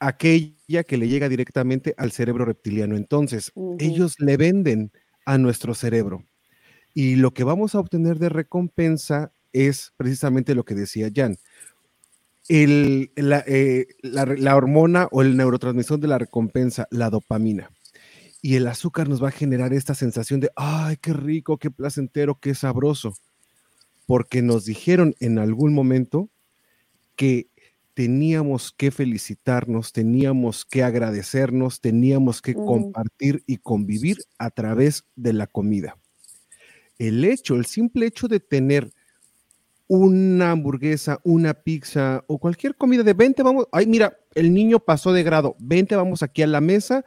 aquella 0.00 0.82
que 0.82 0.96
le 0.96 1.06
llega 1.06 1.28
directamente 1.28 1.94
al 1.96 2.10
cerebro 2.10 2.44
reptiliano. 2.44 2.96
Entonces, 2.96 3.52
ellos 3.78 4.16
le 4.18 4.36
venden 4.36 4.90
a 5.26 5.38
nuestro 5.38 5.76
cerebro. 5.76 6.24
Y 6.92 7.14
lo 7.14 7.32
que 7.32 7.44
vamos 7.44 7.76
a 7.76 7.78
obtener 7.78 8.18
de 8.18 8.30
recompensa 8.30 9.30
es 9.52 9.92
precisamente 9.96 10.56
lo 10.56 10.64
que 10.64 10.74
decía 10.74 11.08
Jan. 11.14 11.36
El, 12.48 13.12
eh, 13.14 13.86
la, 14.02 14.56
hormona 14.56 15.06
o 15.12 15.22
el 15.22 15.36
neurotransmisor 15.36 16.00
de 16.00 16.08
la 16.08 16.18
recompensa, 16.18 16.88
la 16.90 17.10
dopamina. 17.10 17.70
Y 18.46 18.54
el 18.54 18.68
azúcar 18.68 19.08
nos 19.08 19.20
va 19.20 19.30
a 19.30 19.32
generar 19.32 19.72
esta 19.72 19.96
sensación 19.96 20.38
de, 20.38 20.52
ay, 20.54 20.98
qué 20.98 21.12
rico, 21.12 21.58
qué 21.58 21.68
placentero, 21.68 22.38
qué 22.38 22.54
sabroso. 22.54 23.12
Porque 24.06 24.40
nos 24.40 24.64
dijeron 24.64 25.16
en 25.18 25.40
algún 25.40 25.74
momento 25.74 26.30
que 27.16 27.48
teníamos 27.94 28.70
que 28.70 28.92
felicitarnos, 28.92 29.92
teníamos 29.92 30.64
que 30.64 30.84
agradecernos, 30.84 31.80
teníamos 31.80 32.40
que 32.40 32.52
mm. 32.52 32.64
compartir 32.64 33.42
y 33.48 33.56
convivir 33.56 34.18
a 34.38 34.50
través 34.50 35.02
de 35.16 35.32
la 35.32 35.48
comida. 35.48 35.98
El 37.00 37.24
hecho, 37.24 37.56
el 37.56 37.66
simple 37.66 38.06
hecho 38.06 38.28
de 38.28 38.38
tener 38.38 38.92
una 39.88 40.52
hamburguesa, 40.52 41.18
una 41.24 41.52
pizza 41.52 42.22
o 42.28 42.38
cualquier 42.38 42.76
comida 42.76 43.02
de 43.02 43.14
20, 43.14 43.42
vamos, 43.42 43.66
ay, 43.72 43.86
mira, 43.88 44.16
el 44.36 44.54
niño 44.54 44.78
pasó 44.78 45.12
de 45.12 45.24
grado, 45.24 45.56
20, 45.58 45.96
vamos 45.96 46.22
aquí 46.22 46.42
a 46.42 46.46
la 46.46 46.60
mesa, 46.60 47.04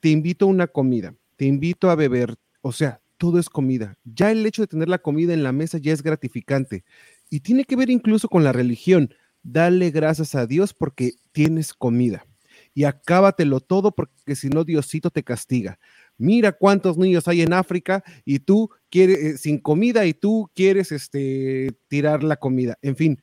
te 0.00 0.10
invito 0.10 0.46
a 0.46 0.48
una 0.48 0.66
comida, 0.66 1.14
te 1.36 1.44
invito 1.46 1.90
a 1.90 1.94
beber, 1.94 2.36
o 2.60 2.72
sea, 2.72 3.00
todo 3.16 3.38
es 3.38 3.48
comida. 3.48 3.98
Ya 4.04 4.30
el 4.30 4.44
hecho 4.46 4.62
de 4.62 4.68
tener 4.68 4.88
la 4.88 4.98
comida 4.98 5.34
en 5.34 5.42
la 5.42 5.52
mesa 5.52 5.78
ya 5.78 5.92
es 5.92 6.02
gratificante 6.02 6.84
y 7.28 7.40
tiene 7.40 7.64
que 7.64 7.76
ver 7.76 7.90
incluso 7.90 8.28
con 8.28 8.44
la 8.44 8.52
religión. 8.52 9.14
Dale 9.42 9.90
gracias 9.90 10.34
a 10.34 10.46
Dios 10.46 10.74
porque 10.74 11.12
tienes 11.32 11.74
comida 11.74 12.26
y 12.74 12.84
acábatelo 12.84 13.60
todo 13.60 13.92
porque 13.92 14.36
si 14.36 14.48
no 14.48 14.64
Diosito 14.64 15.10
te 15.10 15.22
castiga 15.22 15.78
mira 16.20 16.52
cuántos 16.52 16.98
niños 16.98 17.26
hay 17.26 17.40
en 17.40 17.54
África 17.54 18.04
y 18.24 18.40
tú 18.40 18.70
quieres, 18.90 19.18
eh, 19.18 19.38
sin 19.38 19.58
comida 19.58 20.04
y 20.04 20.12
tú 20.12 20.50
quieres 20.54 20.92
este, 20.92 21.72
tirar 21.88 22.22
la 22.22 22.36
comida. 22.36 22.78
En 22.82 22.94
fin, 22.94 23.22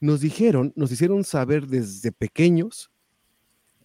nos 0.00 0.22
dijeron, 0.22 0.72
nos 0.74 0.90
hicieron 0.90 1.22
saber 1.22 1.66
desde 1.66 2.10
pequeños 2.10 2.89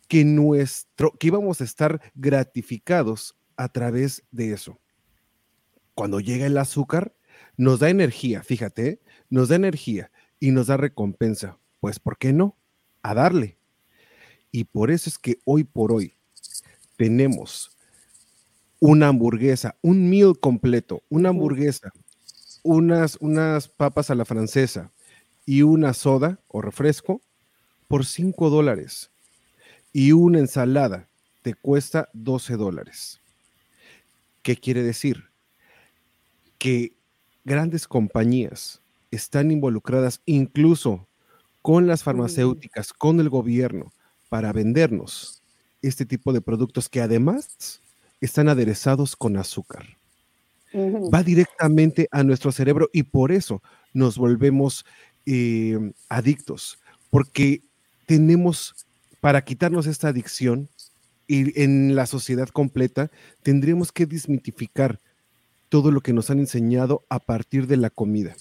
que 0.07 0.25
nuestro, 0.25 1.11
que 1.17 1.27
íbamos 1.27 1.61
a 1.61 1.63
estar 1.63 2.01
gratificados 2.15 3.35
a 3.57 3.69
través 3.69 4.23
de 4.31 4.53
eso. 4.53 4.79
Cuando 5.93 6.19
llega 6.19 6.45
el 6.45 6.57
azúcar, 6.57 7.15
nos 7.57 7.79
da 7.79 7.89
energía, 7.89 8.43
fíjate, 8.43 9.01
nos 9.29 9.49
da 9.49 9.55
energía 9.55 10.11
y 10.39 10.51
nos 10.51 10.67
da 10.67 10.77
recompensa. 10.77 11.57
Pues, 11.79 11.99
¿por 11.99 12.17
qué 12.17 12.33
no? 12.33 12.57
A 13.01 13.13
darle. 13.13 13.57
Y 14.51 14.65
por 14.65 14.91
eso 14.91 15.09
es 15.09 15.17
que 15.17 15.39
hoy 15.45 15.63
por 15.63 15.91
hoy 15.91 16.13
tenemos 16.97 17.75
una 18.79 19.07
hamburguesa, 19.07 19.77
un 19.81 20.09
meal 20.09 20.39
completo, 20.39 21.03
una 21.09 21.29
hamburguesa, 21.29 21.91
unas, 22.63 23.17
unas 23.19 23.67
papas 23.67 24.09
a 24.09 24.15
la 24.15 24.25
francesa 24.25 24.91
y 25.45 25.61
una 25.61 25.93
soda 25.93 26.39
o 26.47 26.61
refresco 26.61 27.21
por 27.87 28.05
5 28.05 28.49
dólares. 28.49 29.11
Y 29.97 30.11
una 30.11 30.39
ensalada 30.39 31.07
te 31.41 31.53
cuesta 31.53 32.09
12 32.11 32.57
dólares. 32.57 33.21
¿Qué 34.43 34.57
quiere 34.57 34.83
decir? 34.83 35.23
Que 36.57 36.91
grandes 37.45 37.87
compañías 37.87 38.81
están 39.09 39.51
involucradas 39.51 40.19
incluso 40.25 41.07
con 41.61 41.87
las 41.87 42.03
farmacéuticas, 42.03 42.91
con 42.91 43.21
el 43.21 43.29
gobierno, 43.29 43.93
para 44.27 44.51
vendernos 44.51 45.41
este 45.81 46.05
tipo 46.05 46.33
de 46.33 46.41
productos 46.41 46.89
que 46.89 46.99
además 46.99 47.79
están 48.19 48.49
aderezados 48.49 49.15
con 49.15 49.37
azúcar. 49.37 49.85
Va 50.73 51.23
directamente 51.23 52.09
a 52.11 52.21
nuestro 52.25 52.51
cerebro 52.51 52.89
y 52.91 53.03
por 53.03 53.31
eso 53.31 53.63
nos 53.93 54.17
volvemos 54.17 54.85
eh, 55.25 55.93
adictos, 56.09 56.79
porque 57.09 57.61
tenemos, 58.05 58.84
para 59.25 59.43
quitarnos 59.43 59.87
esta 59.87 60.09
adicción, 60.09 60.69
y 61.25 61.59
en 61.59 61.95
la 61.95 62.05
sociedad 62.05 62.47
completa, 62.49 63.09
tendríamos 63.41 63.91
que 63.91 64.05
desmitificar 64.05 64.99
todo 65.67 65.89
lo 65.89 66.01
que 66.01 66.13
nos 66.13 66.29
han 66.29 66.37
enseñado 66.37 67.03
a 67.09 67.17
partir 67.17 67.65
de 67.65 67.75
la 67.75 67.89
comida. 67.89 68.35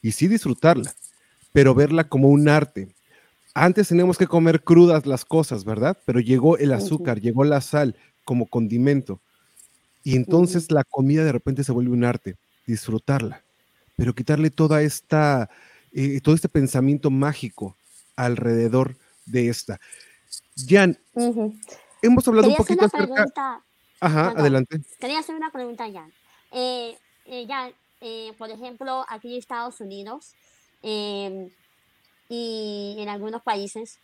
Y 0.00 0.12
sí 0.12 0.28
disfrutarla, 0.28 0.94
pero 1.52 1.74
verla 1.74 2.04
como 2.08 2.30
un 2.30 2.48
arte. 2.48 2.88
Antes 3.52 3.88
teníamos 3.88 4.16
que 4.16 4.26
comer 4.26 4.62
crudas 4.62 5.04
las 5.04 5.26
cosas, 5.26 5.66
¿verdad? 5.66 5.98
Pero 6.06 6.18
llegó 6.18 6.56
el 6.56 6.72
azúcar, 6.72 7.20
llegó 7.20 7.44
la 7.44 7.60
sal 7.60 7.94
como 8.24 8.46
condimento. 8.46 9.20
Y 10.02 10.16
entonces 10.16 10.72
la 10.72 10.84
comida 10.84 11.24
de 11.24 11.32
repente 11.32 11.62
se 11.62 11.72
vuelve 11.72 11.92
un 11.92 12.04
arte, 12.04 12.36
disfrutarla, 12.66 13.42
pero 13.98 14.14
quitarle 14.14 14.48
toda 14.48 14.80
esta, 14.80 15.50
eh, 15.92 16.22
todo 16.22 16.34
este 16.34 16.48
pensamiento 16.48 17.10
mágico 17.10 17.76
alrededor 18.16 18.96
de 19.26 19.50
esta. 19.50 19.78
Jan, 20.56 20.98
hemos 22.02 22.28
hablado 22.28 22.48
un 22.48 22.56
poquito 22.56 22.84
acerca... 22.84 23.62
Ajá, 24.00 24.30
adelante. 24.36 24.80
Quería 24.98 25.20
hacer 25.20 25.36
una 25.36 25.50
pregunta, 25.52 25.84
Jan. 25.90 26.12
Eh, 26.50 26.98
eh, 27.26 27.46
Jan, 27.46 27.72
eh, 28.00 28.32
por 28.36 28.50
ejemplo, 28.50 29.04
aquí 29.08 29.32
en 29.32 29.38
Estados 29.38 29.80
Unidos 29.80 30.34
em, 30.82 31.50
y 32.28 32.96
en 32.98 33.08
algunos 33.08 33.42
países, 33.42 34.00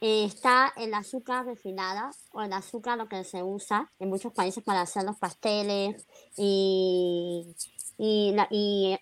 está 0.00 0.72
el 0.76 0.92
azúcar 0.94 1.46
refinada 1.46 2.10
o 2.32 2.42
el 2.42 2.52
azúcar 2.52 2.98
lo 2.98 3.08
que 3.08 3.22
se 3.22 3.42
usa 3.42 3.88
en 4.00 4.08
muchos 4.08 4.32
países 4.32 4.64
para 4.64 4.80
hacer 4.80 5.04
los 5.04 5.16
pasteles 5.16 6.06
y, 6.36 7.54
y, 7.98 8.34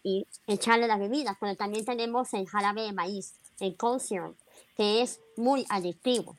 y, 0.05 0.27
echarle 0.47 0.89
las 0.89 0.99
bebidas, 0.99 1.37
pero 1.41 1.57
también 1.57 1.87
tenemos 1.87 2.35
el 2.35 2.47
jarabe 2.47 2.83
de 2.83 2.93
maíz, 2.93 3.35
el 3.61 3.77
corn 3.77 4.01
que 4.77 5.01
es 5.01 5.21
muy 5.37 5.65
adictivo. 5.71 6.37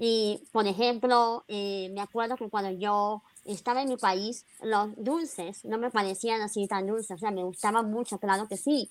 Y, 0.00 0.46
por 0.52 0.66
ejemplo, 0.68 1.44
eh, 1.48 1.90
me 1.92 2.00
acuerdo 2.00 2.36
que 2.36 2.48
cuando 2.48 2.70
yo 2.70 3.22
estaba 3.44 3.82
en 3.82 3.88
mi 3.88 3.96
país, 3.96 4.46
los 4.62 4.94
dulces 4.96 5.64
no 5.64 5.76
me 5.76 5.90
parecían 5.90 6.40
así 6.40 6.68
tan 6.68 6.86
dulces, 6.86 7.16
o 7.16 7.18
sea, 7.18 7.32
me 7.32 7.42
gustaban 7.42 7.90
mucho, 7.90 8.18
claro 8.18 8.46
que 8.46 8.56
sí, 8.56 8.88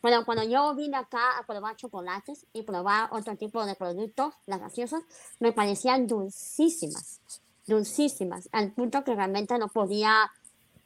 pero 0.00 0.24
cuando 0.24 0.44
yo 0.44 0.74
vine 0.74 0.96
acá 0.96 1.38
a 1.38 1.44
probar 1.44 1.76
chocolates 1.76 2.46
y 2.52 2.62
probar 2.62 3.08
otro 3.12 3.36
tipo 3.36 3.64
de 3.66 3.74
productos, 3.74 4.34
las 4.46 4.60
gaseosas, 4.60 5.02
me 5.40 5.52
parecían 5.52 6.06
dulcísimas, 6.06 7.20
dulcísimas, 7.66 8.48
al 8.52 8.72
punto 8.72 9.02
que 9.02 9.14
realmente 9.14 9.58
no 9.58 9.68
podía, 9.68 10.30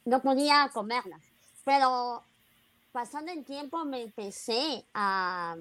no 0.05 0.21
podía 0.21 0.69
comerlas. 0.73 1.21
Pero 1.63 2.23
pasando 2.91 3.31
el 3.31 3.45
tiempo 3.45 3.85
me 3.85 4.03
empecé 4.03 4.85
a, 4.93 5.57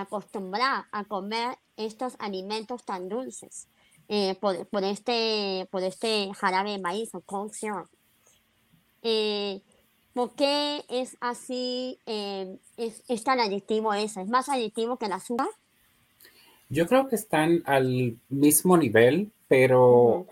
acostumbrar 0.00 0.84
a 0.92 1.04
comer 1.04 1.56
estos 1.76 2.16
alimentos 2.18 2.84
tan 2.84 3.08
dulces 3.08 3.68
eh, 4.08 4.36
por, 4.40 4.66
por, 4.68 4.84
este, 4.84 5.66
por 5.70 5.82
este 5.82 6.32
jarabe 6.34 6.72
de 6.72 6.78
maíz 6.78 7.14
o 7.14 7.20
corn 7.20 7.50
eh, 9.02 9.62
¿Por 10.12 10.34
qué 10.34 10.82
es 10.88 11.16
así, 11.20 11.98
eh, 12.06 12.56
es, 12.76 13.24
tan 13.24 13.38
adictivo 13.38 13.92
eso? 13.92 14.20
¿Es 14.20 14.28
más 14.28 14.48
adictivo 14.48 14.96
que 14.96 15.06
el 15.06 15.12
azúcar? 15.12 15.48
Yo 16.68 16.86
creo 16.86 17.06
que 17.08 17.16
están 17.16 17.62
al 17.66 18.18
mismo 18.28 18.76
nivel, 18.78 19.30
pero 19.46 20.26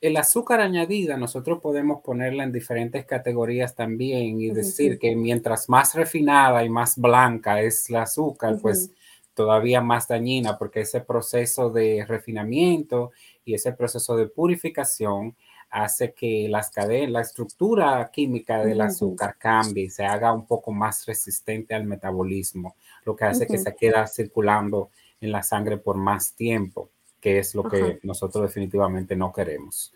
el 0.00 0.16
azúcar 0.16 0.60
añadida 0.60 1.16
nosotros 1.16 1.60
podemos 1.60 2.02
ponerla 2.02 2.44
en 2.44 2.52
diferentes 2.52 3.04
categorías 3.04 3.74
también 3.74 4.40
y 4.40 4.50
decir 4.50 4.98
que 4.98 5.16
mientras 5.16 5.68
más 5.68 5.94
refinada 5.94 6.64
y 6.64 6.68
más 6.68 6.96
blanca 6.96 7.60
es 7.60 7.90
el 7.90 7.96
azúcar, 7.96 8.58
pues 8.62 8.92
todavía 9.34 9.80
más 9.80 10.06
dañina 10.06 10.56
porque 10.56 10.80
ese 10.80 11.00
proceso 11.00 11.70
de 11.70 12.04
refinamiento 12.06 13.10
y 13.44 13.54
ese 13.54 13.72
proceso 13.72 14.16
de 14.16 14.28
purificación 14.28 15.36
hace 15.70 16.12
que 16.14 16.48
las 16.48 16.70
cadenas, 16.70 17.10
la 17.10 17.20
estructura 17.20 18.10
química 18.12 18.64
del 18.64 18.80
azúcar 18.80 19.36
cambie 19.38 19.84
y 19.84 19.90
se 19.90 20.04
haga 20.04 20.32
un 20.32 20.46
poco 20.46 20.72
más 20.72 21.06
resistente 21.06 21.74
al 21.74 21.84
metabolismo, 21.84 22.76
lo 23.04 23.14
que 23.14 23.24
hace 23.24 23.46
que 23.46 23.58
se 23.58 23.74
quede 23.74 24.06
circulando 24.06 24.90
en 25.20 25.32
la 25.32 25.42
sangre 25.42 25.76
por 25.76 25.96
más 25.96 26.34
tiempo, 26.34 26.90
que 27.20 27.38
es 27.38 27.54
lo 27.54 27.64
que 27.64 27.98
nosotros 28.02 28.42
definitivamente 28.44 29.16
no 29.16 29.32
queremos. 29.32 29.92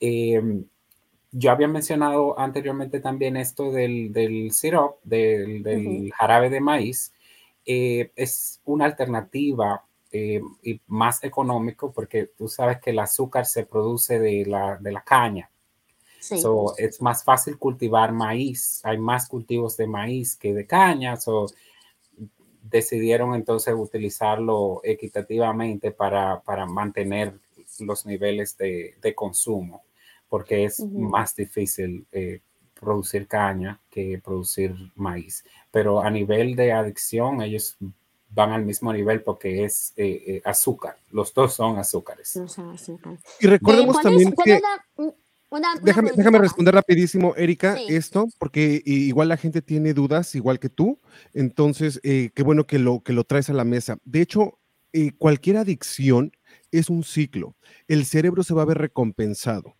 Em, 0.00 0.64
yo 1.30 1.50
había 1.50 1.68
mencionado 1.68 2.38
anteriormente 2.38 3.00
también 3.00 3.36
esto 3.36 3.70
del, 3.72 4.12
del 4.12 4.52
syrup, 4.52 4.96
del, 5.02 6.12
jarabe 6.14 6.50
de 6.50 6.60
maíz. 6.60 7.12
Eh, 7.64 8.10
es 8.16 8.60
una 8.64 8.84
alternativa 8.84 9.84
eh, 10.10 10.42
y 10.62 10.80
más 10.88 11.24
económico 11.24 11.90
porque 11.92 12.26
tú 12.26 12.48
sabes 12.48 12.80
que 12.80 12.90
el 12.90 12.98
azúcar 12.98 13.46
se 13.46 13.64
produce 13.64 14.18
de 14.18 14.44
la, 14.44 14.76
de 14.76 14.92
la 14.92 15.02
caña. 15.02 15.48
Sí. 16.20 16.40
es 16.78 17.02
más 17.02 17.24
fácil 17.24 17.58
cultivar 17.58 18.12
maíz. 18.12 18.80
Hay 18.84 18.98
más 18.98 19.26
cultivos 19.26 19.76
de 19.76 19.86
maíz 19.86 20.36
que 20.36 20.54
de 20.54 20.66
caña. 20.66 21.16
So, 21.16 21.46
decidieron 22.72 23.34
entonces 23.34 23.74
utilizarlo 23.76 24.80
equitativamente 24.82 25.92
para, 25.92 26.40
para 26.40 26.66
mantener 26.66 27.34
los 27.80 28.06
niveles 28.06 28.56
de, 28.56 28.96
de 29.00 29.14
consumo, 29.14 29.82
porque 30.28 30.64
es 30.64 30.80
más 30.80 31.36
difícil 31.36 32.06
eh, 32.10 32.40
producir 32.74 33.28
caña 33.28 33.78
que 33.90 34.20
producir 34.24 34.74
maíz. 34.96 35.44
Pero 35.70 36.00
a 36.00 36.10
nivel 36.10 36.56
de 36.56 36.72
adicción, 36.72 37.42
ellos 37.42 37.76
van 38.30 38.50
al 38.50 38.64
mismo 38.64 38.92
nivel 38.92 39.22
porque 39.22 39.64
es 39.64 39.92
eh, 39.96 40.22
eh, 40.26 40.42
azúcar. 40.44 40.96
Los 41.10 41.32
dos 41.34 41.54
son 41.54 41.78
azúcares. 41.78 42.30
Y 43.40 43.46
recordemos 43.46 44.00
también 44.00 44.34
que... 44.44 44.60
déjame, 45.82 46.10
déjame, 46.16 46.38
responder 46.38 46.74
rapidísimo, 46.74 47.34
Erika, 47.36 47.76
esto, 47.88 48.28
porque 48.38 48.82
igual 48.84 49.28
la 49.28 49.36
gente 49.36 49.62
tiene 49.62 49.94
dudas, 49.94 50.34
igual 50.34 50.58
que 50.58 50.68
tú. 50.68 51.00
Entonces, 51.34 52.00
eh, 52.02 52.30
qué 52.34 52.42
bueno 52.42 52.66
que 52.66 52.78
lo, 52.78 53.02
que 53.02 53.12
lo 53.12 53.24
traes 53.24 53.50
a 53.50 53.54
la 53.54 53.64
mesa. 53.64 53.98
De 54.04 54.20
hecho, 54.20 54.58
cualquier 55.18 55.56
adicción 55.56 56.32
es 56.70 56.90
un 56.90 57.04
ciclo. 57.04 57.54
El 57.88 58.04
cerebro 58.04 58.42
se 58.42 58.54
va 58.54 58.62
a 58.62 58.66
ver 58.66 58.78
recompensado. 58.78 59.76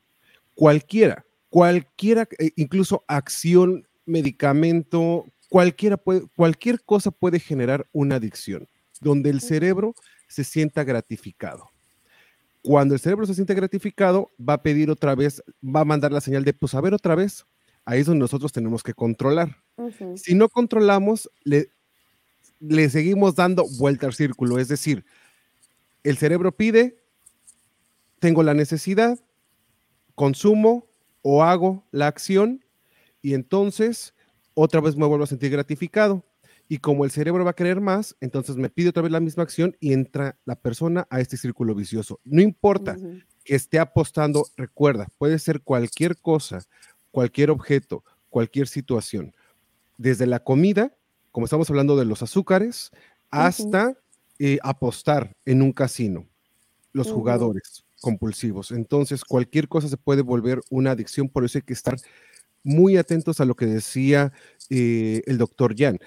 Cualquiera, 0.54 1.24
cualquiera, 1.48 2.28
incluso 2.56 3.04
acción, 3.08 3.86
medicamento, 4.04 5.26
cualquiera 5.48 5.96
puede, 5.96 6.22
cualquier 6.36 6.82
cosa 6.82 7.10
puede 7.10 7.38
generar 7.38 7.86
una 7.92 8.16
adicción, 8.16 8.68
donde 9.00 9.30
el 9.30 9.40
cerebro 9.40 9.94
se 10.28 10.44
sienta 10.44 10.84
gratificado. 10.84 11.71
Cuando 12.62 12.94
el 12.94 13.00
cerebro 13.00 13.26
se 13.26 13.34
siente 13.34 13.54
gratificado, 13.54 14.30
va 14.38 14.54
a 14.54 14.62
pedir 14.62 14.90
otra 14.90 15.14
vez, 15.14 15.42
va 15.64 15.80
a 15.80 15.84
mandar 15.84 16.12
la 16.12 16.20
señal 16.20 16.44
de, 16.44 16.52
pues 16.52 16.74
a 16.74 16.80
ver 16.80 16.94
otra 16.94 17.14
vez. 17.14 17.44
Ahí 17.84 18.00
es 18.00 18.06
donde 18.06 18.20
nosotros 18.20 18.52
tenemos 18.52 18.82
que 18.82 18.94
controlar. 18.94 19.56
Si 20.14 20.34
no 20.34 20.48
controlamos, 20.48 21.28
le, 21.42 21.70
le 22.60 22.88
seguimos 22.88 23.34
dando 23.34 23.64
vuelta 23.78 24.06
al 24.06 24.14
círculo. 24.14 24.58
Es 24.58 24.68
decir, 24.68 25.04
el 26.04 26.16
cerebro 26.16 26.52
pide, 26.52 27.02
tengo 28.20 28.44
la 28.44 28.54
necesidad, 28.54 29.18
consumo 30.14 30.86
o 31.22 31.42
hago 31.42 31.84
la 31.90 32.06
acción 32.06 32.64
y 33.20 33.34
entonces 33.34 34.14
otra 34.54 34.80
vez 34.80 34.96
me 34.96 35.06
vuelvo 35.06 35.24
a 35.24 35.28
sentir 35.28 35.50
gratificado. 35.50 36.24
Y 36.72 36.78
como 36.78 37.04
el 37.04 37.10
cerebro 37.10 37.44
va 37.44 37.50
a 37.50 37.54
querer 37.54 37.82
más, 37.82 38.16
entonces 38.18 38.56
me 38.56 38.70
pide 38.70 38.88
otra 38.88 39.02
vez 39.02 39.12
la 39.12 39.20
misma 39.20 39.42
acción 39.42 39.76
y 39.78 39.92
entra 39.92 40.38
la 40.46 40.56
persona 40.56 41.06
a 41.10 41.20
este 41.20 41.36
círculo 41.36 41.74
vicioso. 41.74 42.18
No 42.24 42.40
importa 42.40 42.96
que 43.44 43.54
esté 43.54 43.78
apostando, 43.78 44.46
recuerda, 44.56 45.06
puede 45.18 45.38
ser 45.38 45.60
cualquier 45.60 46.16
cosa, 46.16 46.62
cualquier 47.10 47.50
objeto, 47.50 48.04
cualquier 48.30 48.68
situación. 48.68 49.34
Desde 49.98 50.24
la 50.24 50.38
comida, 50.38 50.96
como 51.30 51.44
estamos 51.44 51.68
hablando 51.68 51.94
de 51.94 52.06
los 52.06 52.22
azúcares, 52.22 52.90
hasta 53.30 53.94
eh, 54.38 54.58
apostar 54.62 55.36
en 55.44 55.60
un 55.60 55.72
casino, 55.72 56.26
los 56.94 57.12
jugadores 57.12 57.84
compulsivos. 58.00 58.70
Entonces, 58.70 59.26
cualquier 59.26 59.68
cosa 59.68 59.88
se 59.88 59.98
puede 59.98 60.22
volver 60.22 60.62
una 60.70 60.92
adicción, 60.92 61.28
por 61.28 61.44
eso 61.44 61.58
hay 61.58 61.62
que 61.64 61.74
estar 61.74 61.96
muy 62.64 62.96
atentos 62.96 63.40
a 63.40 63.44
lo 63.44 63.56
que 63.56 63.66
decía 63.66 64.32
eh, 64.70 65.22
el 65.26 65.36
doctor 65.36 65.74
Jan. 65.76 65.98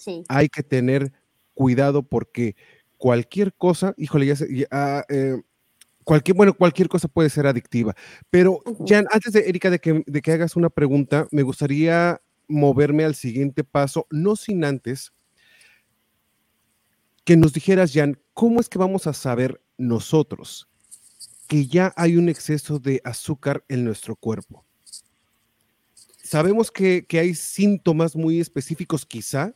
Sí. 0.00 0.24
Hay 0.28 0.48
que 0.48 0.62
tener 0.62 1.12
cuidado 1.52 2.02
porque 2.02 2.56
cualquier 2.96 3.52
cosa, 3.52 3.94
híjole, 3.98 4.26
ya, 4.26 5.04
eh, 5.08 5.36
cualquier, 6.04 6.36
bueno, 6.36 6.54
cualquier 6.54 6.88
cosa 6.88 7.06
puede 7.06 7.28
ser 7.28 7.46
adictiva. 7.46 7.94
Pero, 8.30 8.60
Jan, 8.86 9.06
antes 9.10 9.32
de 9.34 9.40
Erika, 9.48 9.68
de 9.68 9.78
que, 9.78 10.02
de 10.06 10.22
que 10.22 10.32
hagas 10.32 10.56
una 10.56 10.70
pregunta, 10.70 11.28
me 11.30 11.42
gustaría 11.42 12.20
moverme 12.48 13.04
al 13.04 13.14
siguiente 13.14 13.62
paso, 13.62 14.06
no 14.10 14.36
sin 14.36 14.64
antes 14.64 15.12
que 17.24 17.36
nos 17.36 17.52
dijeras, 17.52 17.92
Jan, 17.92 18.18
¿cómo 18.32 18.60
es 18.60 18.68
que 18.68 18.78
vamos 18.78 19.06
a 19.06 19.12
saber 19.12 19.60
nosotros 19.76 20.68
que 21.46 21.66
ya 21.66 21.92
hay 21.96 22.16
un 22.16 22.28
exceso 22.28 22.78
de 22.78 23.02
azúcar 23.04 23.64
en 23.68 23.84
nuestro 23.84 24.16
cuerpo? 24.16 24.64
Sabemos 26.30 26.70
que, 26.70 27.04
hay 27.10 27.34
síntomas 27.34 28.14
muy 28.14 28.40
específicos 28.40 29.04
quizá 29.04 29.52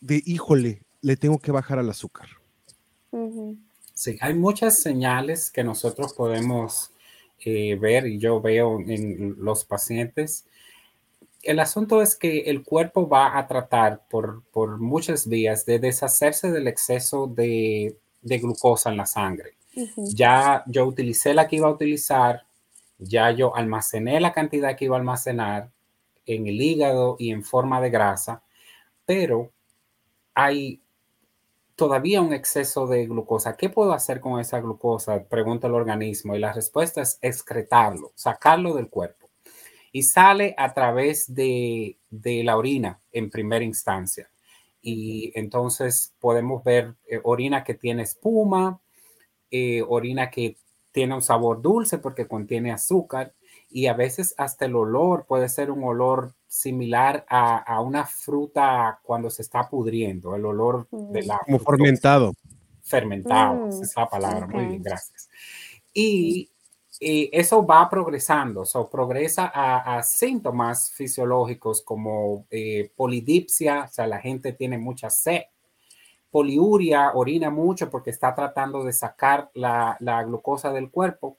de, 0.00 0.22
híjole, 0.24 0.82
le 1.02 1.16
tengo 1.16 1.38
que 1.38 1.52
bajar 1.52 1.78
al 1.78 1.90
azúcar. 1.90 2.28
Sí, 3.94 4.16
hay 4.20 4.34
muchas 4.34 4.80
señales 4.80 5.50
que 5.50 5.64
nosotros 5.64 6.14
podemos 6.14 6.92
eh, 7.44 7.76
ver 7.76 8.06
y 8.06 8.18
yo 8.18 8.40
veo 8.40 8.80
en 8.80 9.36
los 9.38 9.64
pacientes. 9.64 10.46
El 11.42 11.58
asunto 11.58 12.02
es 12.02 12.16
que 12.16 12.40
el 12.50 12.62
cuerpo 12.62 13.08
va 13.08 13.38
a 13.38 13.46
tratar 13.46 14.02
por, 14.08 14.42
por 14.52 14.78
muchos 14.78 15.28
días 15.28 15.64
de 15.64 15.78
deshacerse 15.78 16.50
del 16.50 16.68
exceso 16.68 17.26
de, 17.26 17.96
glucosa 18.22 18.90
en 18.90 18.96
la 18.98 19.06
sangre. 19.06 19.54
Ya 19.96 20.64
yo 20.66 20.84
utilicé 20.84 21.32
la 21.32 21.48
que 21.48 21.56
iba 21.56 21.68
a 21.68 21.72
utilizar, 21.72 22.44
ya 22.98 23.30
yo 23.30 23.54
almacené 23.56 24.20
la 24.20 24.32
cantidad 24.32 24.76
que 24.76 24.86
iba 24.86 24.96
a 24.96 24.98
almacenar 24.98 25.70
en 26.26 26.46
el 26.46 26.60
hígado 26.60 27.16
y 27.18 27.30
en 27.30 27.42
forma 27.42 27.80
de 27.80 27.90
grasa, 27.90 28.42
pero 29.06 29.50
hay 30.34 30.82
todavía 31.76 32.20
un 32.20 32.32
exceso 32.32 32.86
de 32.86 33.06
glucosa. 33.06 33.56
¿Qué 33.56 33.70
puedo 33.70 33.92
hacer 33.92 34.20
con 34.20 34.38
esa 34.38 34.60
glucosa? 34.60 35.24
Pregunta 35.24 35.66
el 35.66 35.74
organismo 35.74 36.34
y 36.34 36.38
la 36.38 36.52
respuesta 36.52 37.00
es 37.00 37.18
excretarlo, 37.22 38.12
sacarlo 38.14 38.74
del 38.74 38.90
cuerpo. 38.90 39.30
Y 39.92 40.02
sale 40.02 40.54
a 40.58 40.74
través 40.74 41.34
de, 41.34 41.96
la 42.10 42.56
orina 42.56 43.00
en 43.12 43.30
primera 43.30 43.64
instancia. 43.64 44.30
Y 44.82 45.32
entonces 45.34 46.14
podemos 46.20 46.62
ver 46.64 46.94
eh, 47.08 47.20
orina 47.22 47.64
que 47.64 47.74
tiene 47.74 48.02
espuma, 48.02 48.80
eh, 49.50 49.82
orina 49.88 50.30
que 50.30 50.56
tiene 50.92 51.14
un 51.14 51.22
sabor 51.22 51.62
dulce 51.62 51.98
porque 51.98 52.28
contiene 52.28 52.72
azúcar 52.72 53.32
y 53.70 53.86
a 53.86 53.94
veces 53.94 54.34
hasta 54.36 54.66
el 54.66 54.76
olor 54.76 55.24
puede 55.26 55.48
ser 55.48 55.70
un 55.70 55.84
olor 55.84 56.34
similar 56.50 57.24
a, 57.28 57.80
una 57.80 58.04
fruta 58.04 58.98
cuando 59.04 59.30
se 59.30 59.42
está 59.42 59.68
pudriendo, 59.68 60.34
el 60.34 60.44
olor 60.44 60.88
de 60.90 61.22
la... 61.22 61.38
Como 61.44 61.60
fermentado. 61.60 62.34
Fermentado, 62.82 63.68
esa 63.68 63.82
es 63.82 63.96
la 63.96 64.08
palabra. 64.08 64.46
Muy 64.48 64.66
bien, 64.66 64.82
gracias. 64.82 65.30
Y, 65.94 66.50
eso 67.02 67.64
va 67.64 67.88
progresando, 67.88 68.64
o 68.74 68.90
progresa 68.90 69.50
a, 69.54 70.02
síntomas 70.02 70.90
fisiológicos 70.90 71.80
como 71.80 72.44
eh, 72.50 72.92
polidipsia, 72.94 73.84
o 73.84 73.92
sea, 73.92 74.06
la 74.06 74.18
gente 74.18 74.52
tiene 74.52 74.76
mucha 74.76 75.08
sed, 75.08 75.44
poliuria, 76.30 77.12
orina 77.14 77.48
mucho 77.48 77.88
porque 77.88 78.10
está 78.10 78.34
tratando 78.34 78.84
de 78.84 78.92
sacar 78.92 79.50
la, 79.54 79.96
la 80.00 80.22
glucosa 80.24 80.72
del 80.72 80.90
cuerpo 80.90 81.38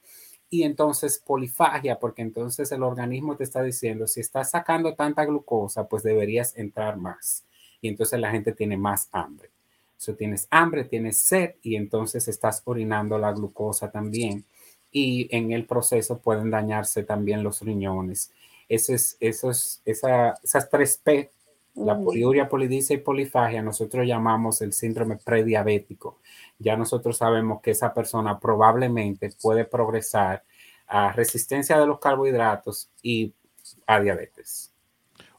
y 0.53 0.63
entonces 0.63 1.23
polifagia, 1.25 1.97
porque 1.97 2.21
entonces 2.21 2.73
el 2.73 2.83
organismo 2.83 3.37
te 3.37 3.45
está 3.45 3.63
diciendo, 3.63 4.05
si 4.05 4.19
estás 4.19 4.51
sacando 4.51 4.95
tanta 4.95 5.23
glucosa, 5.23 5.87
pues 5.87 6.03
deberías 6.03 6.57
entrar 6.57 6.97
más. 6.97 7.45
Y 7.79 7.87
entonces 7.87 8.19
la 8.19 8.31
gente 8.31 8.51
tiene 8.51 8.75
más 8.75 9.07
hambre. 9.13 9.49
So, 9.95 10.13
tienes 10.13 10.47
hambre, 10.51 10.83
tienes 10.83 11.19
sed 11.19 11.55
y 11.61 11.75
entonces 11.77 12.27
estás 12.27 12.63
orinando 12.65 13.17
la 13.17 13.31
glucosa 13.31 13.91
también. 13.91 14.43
Y 14.91 15.33
en 15.33 15.53
el 15.53 15.65
proceso 15.65 16.19
pueden 16.19 16.51
dañarse 16.51 17.03
también 17.03 17.43
los 17.43 17.61
riñones. 17.61 18.33
Ese 18.67 18.95
es, 18.95 19.15
eso 19.21 19.51
es, 19.51 19.81
esa, 19.85 20.33
esas 20.43 20.69
tres 20.69 20.99
P, 21.01 21.31
la 21.75 21.97
poliuria, 21.97 22.49
polidipsia 22.49 22.95
y 22.95 22.99
polifagia, 22.99 23.62
nosotros 23.62 24.05
llamamos 24.05 24.62
el 24.62 24.73
síndrome 24.73 25.17
prediabético 25.17 26.19
ya 26.62 26.77
nosotros 26.77 27.17
sabemos 27.17 27.62
que 27.62 27.71
esa 27.71 27.93
persona 27.93 28.39
probablemente 28.39 29.31
puede 29.41 29.65
progresar 29.65 30.43
a 30.88 31.12
resistencia 31.12 31.79
de 31.79 31.88
los 31.88 31.99
carbohidratos 31.99 32.89
y 33.01 33.34
a 33.88 33.99
diabetes. 33.99 34.71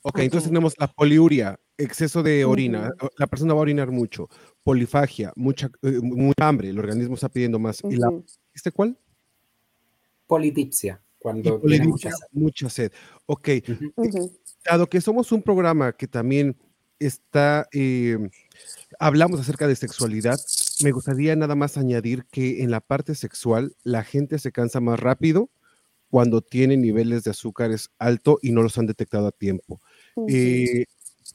Ok, 0.03 0.19
entonces 0.19 0.49
tenemos 0.49 0.75
la 0.79 0.89
poliuria, 0.89 1.59
exceso 1.79 2.23
de 2.23 2.45
orina, 2.45 2.91
la 3.19 3.27
persona 3.27 3.55
va 3.55 3.61
a 3.61 3.63
orinar 3.63 3.91
mucho, 3.91 4.29
polifagia, 4.65 5.33
mucha, 5.37 5.71
eh, 5.83 6.01
mucha 6.03 6.49
hambre, 6.49 6.71
el 6.71 6.79
organismo 6.79 7.15
está 7.15 7.29
pidiendo 7.29 7.59
más. 7.59 7.81
¿Y 7.85 7.97
la, 7.97 8.11
¿este 8.53 8.73
cuál? 8.73 8.99
Polidipsia, 10.27 11.01
cuando 11.19 11.61
tiene 11.61 11.87
mucha 11.87 12.11
sed. 12.11 12.27
Mucha 12.33 12.71
sed. 12.71 12.93
Ok, 13.27 13.49
dado 14.65 14.89
que 14.89 15.01
somos 15.01 15.33
un 15.33 15.43
programa 15.43 15.93
que 15.93 16.07
también 16.07 16.57
está, 16.99 17.69
eh, 17.73 18.19
hablamos 18.99 19.41
acerca 19.41 19.67
de 19.67 19.77
sexualidad, 19.77 20.39
me 20.83 20.93
gustaría 20.93 21.35
nada 21.37 21.55
más 21.55 21.77
añadir 21.77 22.25
que 22.31 22.63
en 22.63 22.71
la 22.71 22.81
parte 22.81 23.15
sexual 23.15 23.75
la 23.83 24.05
gente 24.05 24.39
se 24.39 24.53
cansa 24.53 24.81
más 24.81 25.01
rápido 25.01 25.51
cuando 26.11 26.43
tiene 26.43 26.77
niveles 26.77 27.25
de 27.25 27.31
azúcares 27.31 27.91
alto 27.99 28.39
y 28.43 28.53
no 28.53 28.63
los 28.63 28.77
han 28.79 28.87
detectado 28.87 29.29
a 29.29 29.33
tiempo. 29.33 29.81
Eh, 30.29 30.85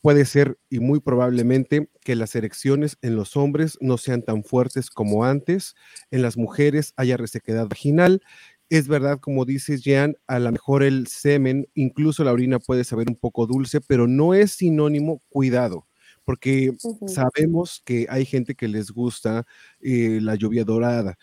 puede 0.02 0.26
ser 0.26 0.60
y 0.70 0.80
muy 0.80 1.00
probablemente 1.00 1.90
que 2.02 2.16
las 2.16 2.36
erecciones 2.36 2.98
en 3.02 3.16
los 3.16 3.36
hombres 3.36 3.78
no 3.82 3.98
sean 3.98 4.22
tan 4.22 4.44
fuertes 4.44 4.90
como 4.90 5.26
antes, 5.26 5.76
en 6.12 6.22
las 6.22 6.38
mujeres 6.38 6.94
haya 6.96 7.18
resequedad 7.18 7.68
vaginal. 7.68 8.22
Es 8.70 8.88
verdad, 8.88 9.20
como 9.20 9.46
dices, 9.46 9.82
Jean, 9.84 10.18
a 10.28 10.40
lo 10.40 10.52
mejor 10.52 10.84
el 10.84 11.08
semen, 11.08 11.68
incluso 11.74 12.24
la 12.24 12.34
orina 12.34 12.60
puede 12.60 12.84
saber 12.84 13.08
un 13.10 13.16
poco 13.16 13.48
dulce, 13.48 13.80
pero 13.82 14.08
no 14.08 14.34
es 14.34 14.52
sinónimo 14.52 15.22
cuidado 15.30 15.88
porque 16.28 16.76
sabemos 17.08 17.82
que 17.86 18.06
hay 18.10 18.26
gente 18.26 18.54
que 18.54 18.68
les 18.68 18.92
gusta 18.92 19.46
eh, 19.80 20.20
la 20.22 20.36
lluvia 20.36 20.66
dorada. 20.66 21.18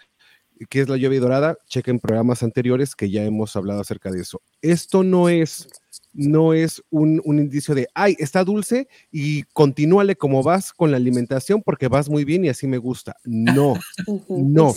¿Qué 0.71 0.81
es 0.81 0.89
la 0.89 0.97
lluvia 0.97 1.21
dorada? 1.21 1.59
Chequen 1.69 2.01
programas 2.01 2.43
anteriores 2.43 2.97
que 2.97 3.11
ya 3.11 3.23
hemos 3.23 3.55
hablado 3.55 3.83
acerca 3.83 4.11
de 4.11 4.23
eso. 4.23 4.41
Esto 4.63 5.03
no 5.03 5.29
es, 5.29 5.69
no 6.15 6.55
es 6.55 6.83
un, 6.89 7.21
indicio 7.27 7.75
de, 7.75 7.87
ay, 7.93 8.17
está 8.19 8.45
dulce 8.45 8.89
y 9.11 9.43
continúale 9.53 10.17
como 10.17 10.43
vas 10.43 10.73
con 10.73 10.91
la 10.91 10.97
alimentación 10.97 11.61
porque 11.63 11.89
vas 11.89 12.09
muy 12.09 12.25
bien 12.25 12.47
y 12.47 12.49
así 12.49 12.67
me 12.67 12.79
gusta. 12.79 13.15
No, 13.25 13.75
no. 14.31 14.75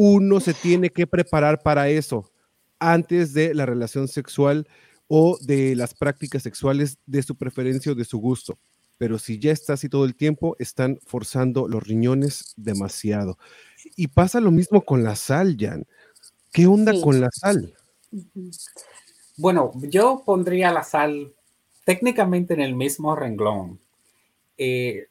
Uno 0.00 0.38
se 0.38 0.54
tiene 0.54 0.90
que 0.90 1.08
preparar 1.08 1.60
para 1.60 1.88
eso 1.88 2.30
antes 2.78 3.34
de 3.34 3.52
la 3.52 3.66
relación 3.66 4.06
sexual 4.06 4.68
o 5.08 5.36
de 5.40 5.74
las 5.74 5.94
prácticas 5.94 6.44
sexuales 6.44 6.98
de 7.04 7.22
su 7.22 7.36
preferencia 7.36 7.90
o 7.90 7.94
de 7.96 8.04
su 8.04 8.18
gusto 8.18 8.58
pero 8.98 9.18
si 9.18 9.38
ya 9.38 9.52
está 9.52 9.74
así 9.74 9.88
todo 9.88 10.04
el 10.04 10.16
tiempo, 10.16 10.56
están 10.58 10.98
forzando 11.06 11.68
los 11.68 11.82
riñones 11.84 12.52
demasiado. 12.56 13.38
Y 13.96 14.08
pasa 14.08 14.40
lo 14.40 14.50
mismo 14.50 14.84
con 14.84 15.04
la 15.04 15.14
sal, 15.14 15.56
Jan. 15.58 15.86
¿Qué 16.52 16.66
onda 16.66 16.92
con 17.00 17.20
la 17.20 17.28
sal? 17.30 17.74
Bueno, 19.36 19.70
yo 19.82 20.22
pondría 20.26 20.72
la 20.72 20.82
sal 20.82 21.32
técnicamente 21.84 22.54
en 22.54 22.60
el 22.60 22.74
mismo 22.74 23.14
renglón. 23.14 23.78
Eh, 24.58 25.06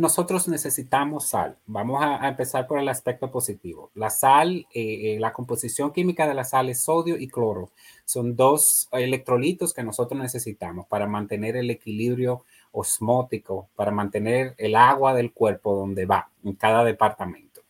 nosotros 0.00 0.48
necesitamos 0.48 1.28
sal. 1.28 1.56
Vamos 1.66 2.02
a, 2.02 2.26
empezar 2.28 2.66
por 2.66 2.78
el 2.78 2.88
aspecto 2.88 3.30
positivo. 3.30 3.90
La 3.94 4.10
sal, 4.10 4.66
eh, 4.72 5.14
eh, 5.14 5.16
la 5.20 5.32
composición 5.32 5.92
química 5.92 6.26
de 6.26 6.34
la 6.34 6.44
sal 6.44 6.68
es 6.68 6.82
sodio 6.82 7.16
y 7.16 7.28
cloro. 7.28 7.70
Son 8.04 8.34
dos 8.34 8.88
electrolitos 8.92 9.72
que 9.72 9.82
nosotros 9.82 10.20
necesitamos 10.20 10.86
para 10.86 11.06
mantener 11.06 11.56
el 11.56 11.70
equilibrio 11.70 12.44
osmótico 12.72 13.68
para 13.74 13.90
mantener 13.90 14.54
el 14.58 14.74
agua 14.74 15.14
del 15.14 15.32
cuerpo 15.32 15.74
donde 15.74 16.06
va, 16.06 16.30
en 16.44 16.54
cada 16.54 16.84
departamento. 16.84 17.62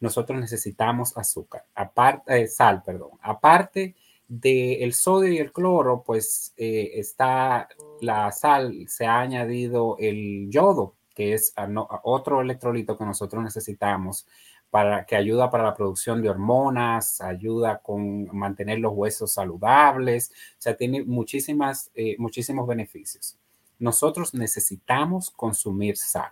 Nosotros 0.00 0.38
necesitamos 0.40 1.16
azúcar, 1.16 1.64
aparte, 1.74 2.42
eh, 2.42 2.48
sal, 2.48 2.82
perdón. 2.84 3.10
Aparte 3.20 3.94
del 4.28 4.92
sodio 4.94 5.32
y 5.32 5.38
el 5.38 5.52
cloro, 5.52 6.02
pues 6.04 6.54
eh, 6.56 6.92
está 6.94 7.68
la 8.00 8.32
sal, 8.32 8.86
se 8.88 9.06
ha 9.06 9.20
añadido 9.20 9.96
el 9.98 10.48
yodo, 10.50 10.94
que 11.14 11.34
es 11.34 11.54
otro 12.02 12.40
electrolito 12.40 12.96
que 12.96 13.04
nosotros 13.04 13.42
necesitamos 13.42 14.26
para 14.70 15.04
que 15.04 15.16
ayuda 15.16 15.50
para 15.50 15.64
la 15.64 15.74
producción 15.74 16.22
de 16.22 16.30
hormonas, 16.30 17.20
ayuda 17.20 17.78
con 17.78 18.34
mantener 18.34 18.78
los 18.78 18.94
huesos 18.94 19.32
saludables, 19.32 20.30
o 20.30 20.62
sea, 20.62 20.76
tiene 20.76 21.04
muchísimas, 21.04 21.90
eh, 21.94 22.16
muchísimos 22.18 22.66
beneficios 22.66 23.36
nosotros 23.82 24.32
necesitamos 24.32 25.30
consumir 25.30 25.96
sal. 25.96 26.30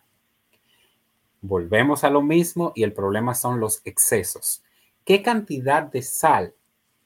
Volvemos 1.43 2.05
a 2.05 2.11
lo 2.11 2.23
mismo 2.23 2.73
y 2.77 2.85
el 2.85 2.93
problema 2.93 3.35
son 3.35 3.59
los 3.59 3.83
excesos. 3.85 4.63
¿Qué 5.05 5.21
cantidad 5.21 5.83
de 5.83 6.03
sal 6.03 6.55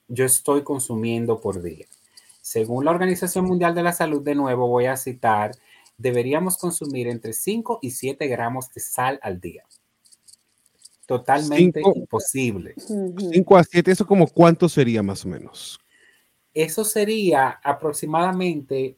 yo 0.07 0.27
estoy 0.27 0.63
consumiendo 0.63 1.41
por 1.41 1.63
día? 1.63 1.87
Según 2.43 2.85
la 2.85 2.91
Organización 2.91 3.47
Mundial 3.47 3.75
de 3.75 3.85
la 3.85 3.93
Salud, 3.93 4.21
de 4.23 4.35
nuevo 4.35 4.69
voy 4.69 4.85
a 4.85 4.99
citar, 4.99 5.53
deberíamos 5.97 6.57
consumir 6.57 7.09
entre 7.09 7.33
5 7.33 7.79
y 7.83 7.91
7 7.91 8.27
gramos 8.27 8.71
de 8.73 8.81
sal 8.81 9.19
al 9.23 9.41
día. 9.41 9.65
Totalmente 11.07 11.83
imposible. 11.83 12.75
5 12.77 13.57
a 13.57 13.65
7, 13.65 13.91
¿eso 13.91 14.07
como 14.07 14.27
cuánto 14.27 14.69
sería 14.69 15.03
más 15.03 15.25
o 15.25 15.29
menos? 15.29 15.79
Eso 16.55 16.85
sería 16.85 17.61
aproximadamente, 17.63 18.97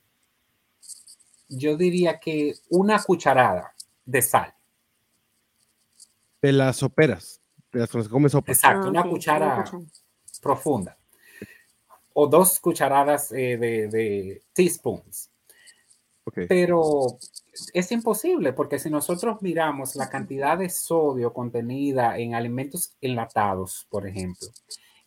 yo 1.48 1.76
diría 1.76 2.20
que 2.20 2.54
una 2.68 3.02
cucharada 3.02 3.74
de 4.04 4.22
sal. 4.22 4.54
De 6.42 6.52
las 6.52 6.76
soperas, 6.76 7.40
de 7.72 7.80
las 7.80 7.90
que 7.90 8.08
comes 8.08 8.32
sopa. 8.32 8.52
Exacto, 8.52 8.86
ah, 8.86 8.90
una 8.90 9.02
cuchara 9.02 9.64
profunda. 10.40 10.96
O 12.12 12.26
dos 12.28 12.60
cucharadas 12.60 13.32
eh, 13.32 13.56
de, 13.56 14.42
teaspoons. 14.52 15.30
Pero 16.34 17.18
es 17.72 17.92
imposible 17.92 18.52
porque 18.52 18.78
si 18.78 18.90
nosotros 18.90 19.40
miramos 19.42 19.96
la 19.96 20.08
cantidad 20.08 20.58
de 20.58 20.68
sodio 20.68 21.32
contenida 21.32 22.18
en 22.18 22.34
alimentos 22.34 22.96
enlatados, 23.00 23.86
por 23.88 24.06
ejemplo, 24.06 24.48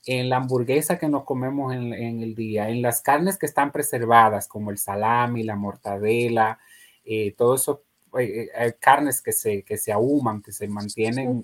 en 0.06 0.30
la 0.30 0.38
hamburguesa 0.38 0.98
que 0.98 1.10
nos 1.10 1.26
comemos 1.26 1.74
en, 1.74 1.94
el 1.94 2.34
día, 2.36 2.70
en 2.70 2.82
las 2.82 3.02
carnes 3.02 3.38
que 3.38 3.46
están 3.46 3.72
preservadas, 3.72 4.48
como 4.48 4.72
el 4.72 4.78
salami, 4.78 5.44
la 5.44 5.56
mortadela, 5.56 6.58
eh, 7.04 7.34
todo 7.38 7.56
eso, 7.56 7.84
eh, 8.18 8.50
eh, 8.56 8.74
carnes 8.80 9.22
que 9.22 9.34
se, 9.34 9.64
que 9.64 9.78
se 9.78 9.92
ahuman, 9.92 10.42
que 10.42 10.52
se 10.52 10.68
mantienen 10.68 11.44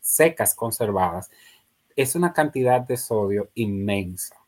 secas, 0.00 0.54
conservadas, 0.54 1.30
es 1.94 2.14
una 2.14 2.32
cantidad 2.32 2.80
de 2.80 2.96
sodio 2.96 3.50
inmensa. 3.54 4.41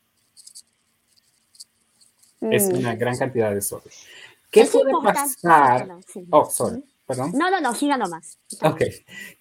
Es 2.50 2.68
mm. 2.68 2.78
una 2.78 2.94
gran 2.94 3.16
cantidad 3.16 3.54
de 3.54 3.62
sodio. 3.62 3.90
¿Qué 4.50 4.64
puede 4.66 4.92
pasar? 5.02 5.88
Oh, 6.30 6.48
sorry. 6.48 6.82
Perdón. 7.06 7.32
No, 7.34 7.50
no, 7.50 7.60
no, 7.60 7.74
siga 7.74 7.98
nomás. 7.98 8.38
Ok. 8.62 8.82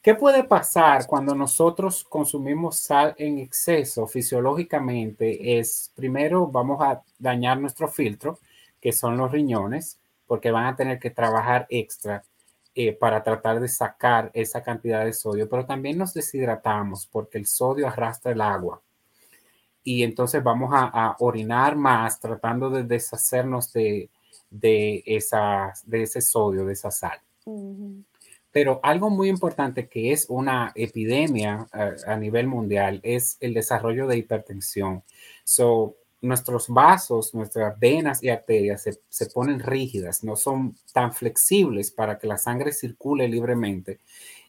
¿Qué 0.02 0.16
puede 0.16 0.44
pasar 0.44 1.08
cuando 1.08 1.34
nosotros 1.34 2.04
consumimos 2.04 2.80
sal 2.80 3.16
en 3.18 3.40
exceso 3.40 4.06
fisiológicamente? 4.06 5.58
Es, 5.58 5.92
primero, 5.96 6.48
vamos 6.48 6.82
a 6.82 7.02
dañar 7.18 7.60
nuestro 7.60 7.88
filtro, 7.88 8.40
que 8.82 8.92
son 8.92 9.16
los 9.16 9.32
riñones, 9.32 9.98
porque 10.28 10.52
van 10.52 10.66
a 10.66 10.76
tener 10.76 11.00
que 11.00 11.12
trabajar 11.12 11.66
extra 11.70 12.22
eh, 12.76 12.92
para 12.92 13.24
tratar 13.24 13.60
de 13.60 13.68
sacar 13.68 14.32
esa 14.34 14.64
cantidad 14.64 15.06
de 15.06 15.14
sodio, 15.14 15.48
pero 15.48 15.64
también 15.64 15.96
nos 15.96 16.14
deshidratamos 16.14 17.06
porque 17.06 17.38
el 17.38 17.46
sodio 17.46 17.88
arrastra 17.88 18.32
el 18.32 18.42
agua. 18.42 18.82
Y 19.84 20.04
entonces 20.04 20.44
vamos 20.44 20.72
a 20.74 21.16
orinar 21.20 21.76
más 21.76 22.20
tratando 22.20 22.70
de 22.70 22.84
deshacernos 22.84 23.74
de, 23.74 24.10
de, 24.54 25.04
de 25.86 26.04
ese 26.04 26.22
sodio, 26.22 26.66
de 26.66 26.74
esa 26.74 26.92
sal. 26.92 27.20
Pero 28.52 28.80
algo 28.84 29.10
muy 29.10 29.30
importante 29.30 29.88
que 29.88 30.12
es 30.12 30.28
una 30.30 30.72
epidemia 30.76 31.68
a, 32.06 32.16
nivel 32.16 32.48
mundial 32.48 33.00
es 33.04 33.38
el 33.40 33.54
desarrollo 33.54 34.08
de 34.08 34.18
hipertensión. 34.18 35.04
So, 35.44 35.96
nuestros 36.22 36.70
vasos, 36.70 37.34
nuestras 37.34 37.78
venas 37.80 38.24
y 38.24 38.30
arterias 38.30 38.88
se, 39.10 39.26
ponen 39.26 39.60
rígidas, 39.60 40.24
no 40.24 40.38
son 40.38 40.78
tan 40.94 41.12
flexibles 41.14 41.92
para 41.92 42.18
que 42.18 42.28
la 42.28 42.38
sangre 42.38 42.72
circule 42.72 43.28
libremente. 43.28 44.00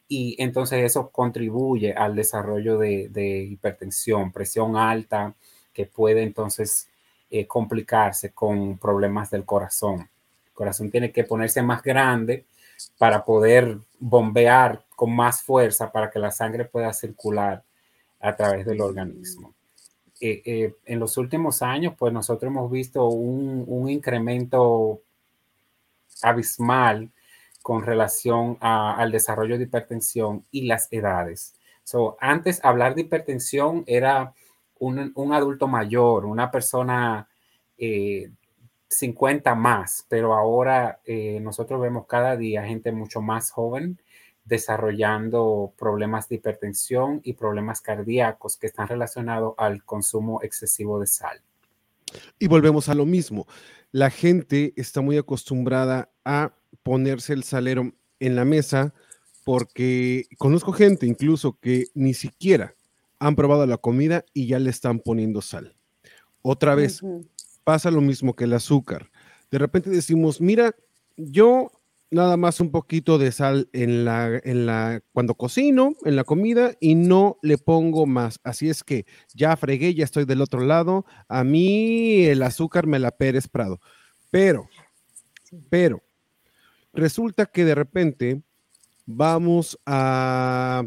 Y 0.06 0.36
entonces 0.38 0.84
eso 0.84 1.10
contribuye 1.10 1.92
al 1.92 2.14
desarrollo 2.14 2.78
de, 2.78 3.08
de 3.08 3.38
hipertensión, 3.44 4.32
presión 4.32 4.76
alta, 4.76 5.34
que 5.72 5.86
puede 5.86 6.22
entonces 6.22 6.88
eh, 7.30 7.46
complicarse 7.46 8.32
con 8.32 8.78
problemas 8.78 9.30
del 9.30 9.44
corazón. 9.44 10.08
El 10.46 10.52
corazón 10.52 10.90
tiene 10.90 11.10
que 11.10 11.24
ponerse 11.24 11.62
más 11.62 11.82
grande 11.82 12.46
para 12.96 13.24
poder 13.24 13.78
bombear 13.98 14.84
con 14.94 15.14
más 15.14 15.42
fuerza 15.42 15.90
para 15.90 16.10
que 16.10 16.18
la 16.18 16.30
sangre 16.30 16.64
pueda 16.64 16.92
circular 16.92 17.64
a 18.20 18.36
través 18.36 18.64
del 18.64 18.80
organismo. 18.80 19.52
Eh, 20.20 20.42
eh, 20.44 20.74
en 20.84 21.00
los 21.00 21.16
últimos 21.16 21.60
años, 21.60 21.94
pues 21.98 22.12
nosotros 22.12 22.50
hemos 22.50 22.70
visto 22.70 23.08
un, 23.08 23.88
incremento 23.88 25.02
abismal 26.22 27.10
con 27.64 27.82
relación 27.82 28.58
al 28.60 29.10
desarrollo 29.10 29.56
de 29.56 29.64
hipertensión 29.64 30.44
y 30.50 30.66
las 30.66 30.86
edades. 30.90 31.54
So, 31.82 32.18
antes 32.20 32.62
hablar 32.62 32.94
de 32.94 33.00
hipertensión 33.00 33.84
era 33.86 34.34
un, 34.78 35.32
adulto 35.32 35.66
mayor, 35.66 36.26
una 36.26 36.50
persona 36.50 37.26
50 37.78 39.50
eh, 39.50 39.54
más, 39.56 40.04
pero 40.10 40.34
ahora 40.34 41.00
eh, 41.06 41.40
nosotros 41.40 41.80
vemos 41.80 42.04
cada 42.06 42.36
día 42.36 42.66
gente 42.66 42.92
mucho 42.92 43.22
más 43.22 43.50
joven 43.50 43.98
desarrollando 44.44 45.72
problemas 45.78 46.28
de 46.28 46.34
hipertensión 46.34 47.22
y 47.24 47.32
problemas 47.32 47.80
cardíacos 47.80 48.58
que 48.58 48.66
están 48.66 48.88
relacionados 48.88 49.54
al 49.56 49.82
consumo 49.84 50.42
excesivo 50.42 51.00
de 51.00 51.06
sal. 51.06 51.40
Y 52.38 52.46
volvemos 52.46 52.90
a 52.90 52.94
lo 52.94 53.06
mismo. 53.06 53.46
La 53.90 54.10
gente 54.10 54.74
está 54.76 55.00
muy 55.00 55.16
acostumbrada 55.16 56.10
a 56.26 56.52
ponerse 56.84 57.32
el 57.32 57.42
salero 57.42 57.92
en 58.20 58.36
la 58.36 58.44
mesa 58.44 58.94
porque 59.44 60.26
conozco 60.38 60.72
gente 60.72 61.06
incluso 61.06 61.58
que 61.60 61.86
ni 61.94 62.14
siquiera 62.14 62.74
han 63.18 63.34
probado 63.34 63.66
la 63.66 63.78
comida 63.78 64.24
y 64.32 64.46
ya 64.46 64.58
le 64.60 64.70
están 64.70 65.00
poniendo 65.00 65.42
sal. 65.42 65.74
Otra 66.42 66.74
vez, 66.74 67.00
pasa 67.64 67.90
lo 67.90 68.00
mismo 68.00 68.36
que 68.36 68.44
el 68.44 68.52
azúcar. 68.52 69.10
De 69.50 69.58
repente 69.58 69.90
decimos, 69.90 70.40
mira, 70.40 70.74
yo 71.16 71.70
nada 72.10 72.36
más 72.36 72.60
un 72.60 72.70
poquito 72.70 73.18
de 73.18 73.32
sal 73.32 73.68
en 73.72 74.04
la, 74.04 74.40
en 74.44 74.66
la, 74.66 75.00
cuando 75.12 75.34
cocino, 75.34 75.94
en 76.04 76.16
la 76.16 76.24
comida, 76.24 76.74
y 76.80 76.94
no 76.94 77.38
le 77.42 77.58
pongo 77.58 78.06
más. 78.06 78.40
Así 78.44 78.68
es 78.68 78.84
que 78.84 79.06
ya 79.34 79.56
fregué, 79.56 79.94
ya 79.94 80.04
estoy 80.04 80.24
del 80.24 80.42
otro 80.42 80.60
lado. 80.60 81.04
A 81.28 81.44
mí 81.44 82.24
el 82.24 82.42
azúcar 82.42 82.86
me 82.86 82.98
la 82.98 83.10
Pérez 83.10 83.48
Prado. 83.48 83.80
Pero, 84.30 84.68
pero, 85.70 86.02
resulta 86.94 87.46
que 87.46 87.64
de 87.64 87.74
repente 87.74 88.42
vamos 89.06 89.78
a 89.84 90.84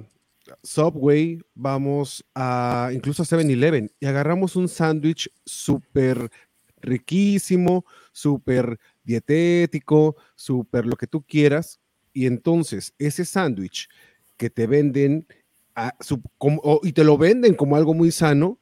Subway, 0.64 1.40
vamos 1.54 2.26
a 2.34 2.92
incluso 2.94 3.24
a 3.24 3.26
7-Eleven 3.26 3.92
y 4.00 4.06
agarramos 4.06 4.56
un 4.56 4.68
sándwich 4.68 5.30
súper 5.46 6.32
riquísimo, 6.82 7.86
súper 8.12 8.80
dietético, 9.04 10.16
súper 10.36 10.86
lo 10.86 10.96
que 10.96 11.08
tú 11.08 11.22
quieras. 11.22 11.80
Y 12.14 12.26
entonces 12.26 12.94
ese 12.98 13.26
sándwich 13.26 13.90
que 14.38 14.50
te 14.50 14.68
venden 14.68 15.28
y 16.84 16.94
te 16.94 17.04
lo 17.04 17.18
venden 17.18 17.54
como 17.54 17.76
algo 17.76 17.94
muy 17.94 18.12
sano, 18.12 18.60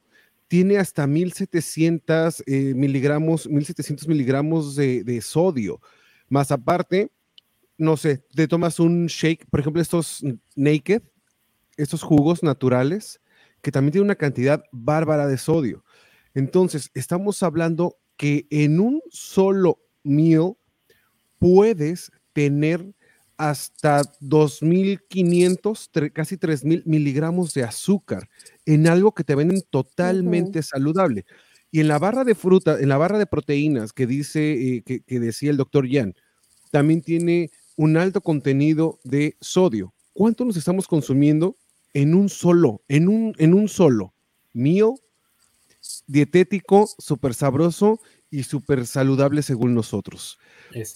tiene 0.48 0.78
hasta 0.78 1.06
1700 1.06 2.44
eh, 2.46 2.74
miligramos, 2.74 3.48
1700 3.48 4.06
miligramos 4.06 4.76
de, 4.76 5.02
de 5.02 5.20
sodio. 5.20 5.80
Más 6.28 6.52
aparte, 6.52 7.10
no 7.78 7.96
sé, 7.96 8.24
te 8.34 8.48
tomas 8.48 8.80
un 8.80 9.06
shake, 9.06 9.46
por 9.50 9.60
ejemplo, 9.60 9.82
estos 9.82 10.22
naked, 10.54 11.02
estos 11.76 12.02
jugos 12.02 12.42
naturales 12.42 13.20
que 13.62 13.72
también 13.72 13.92
tienen 13.92 14.06
una 14.06 14.14
cantidad 14.14 14.62
bárbara 14.72 15.26
de 15.26 15.38
sodio. 15.38 15.84
Entonces, 16.34 16.90
estamos 16.94 17.42
hablando 17.42 17.96
que 18.16 18.46
en 18.50 18.80
un 18.80 19.02
solo 19.10 19.80
meal 20.04 20.54
puedes 21.38 22.10
tener 22.32 22.94
hasta 23.36 24.02
2.500, 24.20 26.12
casi 26.12 26.36
3.000 26.36 26.82
miligramos 26.86 27.52
de 27.52 27.64
azúcar 27.64 28.28
en 28.64 28.86
algo 28.86 29.12
que 29.12 29.24
te 29.24 29.34
venden 29.34 29.62
totalmente 29.70 30.62
saludable. 30.62 31.26
Y 31.70 31.80
en 31.80 31.88
la 31.88 31.98
barra 31.98 32.24
de 32.24 32.34
fruta, 32.34 32.78
en 32.80 32.88
la 32.88 32.96
barra 32.96 33.18
de 33.18 33.26
proteínas 33.26 33.92
que 33.92 34.06
dice, 34.06 34.76
eh, 34.76 34.82
que, 34.82 35.00
que 35.00 35.20
decía 35.20 35.50
el 35.50 35.58
doctor 35.58 35.86
Jan, 35.90 36.14
también 36.70 37.02
tiene 37.02 37.50
un 37.76 37.96
alto 37.96 38.20
contenido 38.20 38.98
de 39.04 39.36
sodio. 39.40 39.94
¿Cuánto 40.12 40.44
nos 40.44 40.56
estamos 40.56 40.88
consumiendo 40.88 41.56
en 41.96 42.14
un 42.14 42.28
solo, 42.28 42.82
en 42.88 43.08
un, 43.08 43.34
en 43.38 43.54
un 43.54 43.68
solo 43.68 44.12
mío, 44.52 44.96
dietético, 46.06 46.88
súper 46.98 47.34
sabroso 47.34 48.00
y 48.30 48.42
súper 48.42 48.86
saludable 48.86 49.42
según 49.42 49.74
nosotros. 49.74 50.38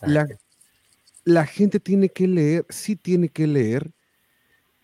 La, 0.02 0.26
la, 1.24 1.46
gente 1.46 1.80
tiene 1.80 2.08
que 2.10 2.26
leer, 2.26 2.66
sí 2.68 2.96
tiene 2.96 3.28
que 3.28 3.46
leer 3.46 3.90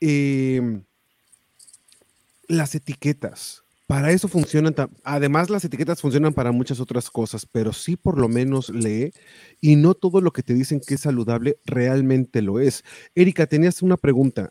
em, 0.00 0.84
las 2.48 2.74
etiquetas. 2.74 3.62
Para 3.86 4.10
eso 4.10 4.26
funcionan, 4.26 4.74
además 5.04 5.48
las 5.48 5.64
etiquetas 5.64 6.00
funcionan 6.00 6.34
para 6.34 6.50
muchas 6.50 6.80
otras 6.80 7.08
cosas, 7.08 7.46
pero 7.46 7.72
sí 7.72 7.96
por 7.96 8.18
lo 8.18 8.28
menos 8.28 8.68
lee 8.68 9.12
y 9.60 9.76
no 9.76 9.94
todo 9.94 10.20
lo 10.20 10.32
que 10.32 10.42
te 10.42 10.54
dicen 10.54 10.80
que 10.80 10.94
es 10.94 11.02
saludable 11.02 11.58
realmente 11.64 12.42
lo 12.42 12.58
es. 12.58 12.82
Erika, 13.14 13.46
tenías 13.46 13.82
una 13.82 13.96
pregunta. 13.96 14.50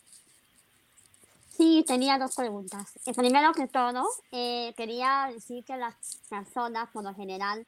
Sí, 1.58 1.84
tenía 1.86 2.18
dos 2.18 2.34
preguntas. 2.36 2.92
Eh, 3.06 3.14
primero 3.14 3.54
que 3.54 3.68
todo, 3.68 4.06
eh, 4.32 4.74
quería 4.78 5.30
decir 5.34 5.66
que 5.66 5.76
las 5.76 5.96
personas, 6.30 6.90
por 6.92 7.04
lo 7.04 7.14
general, 7.14 7.66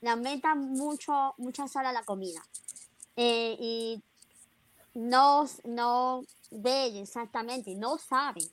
le 0.00 0.10
aumentan 0.10 0.58
mucho, 0.72 1.34
mucha 1.38 1.68
sal 1.68 1.86
a 1.86 1.92
la 1.92 2.02
comida. 2.02 2.42
Eh, 3.16 3.56
y 3.60 4.02
no, 4.94 5.46
no 5.64 6.24
ven 6.50 6.96
exactamente, 6.96 7.74
no 7.76 7.98
saben 7.98 8.44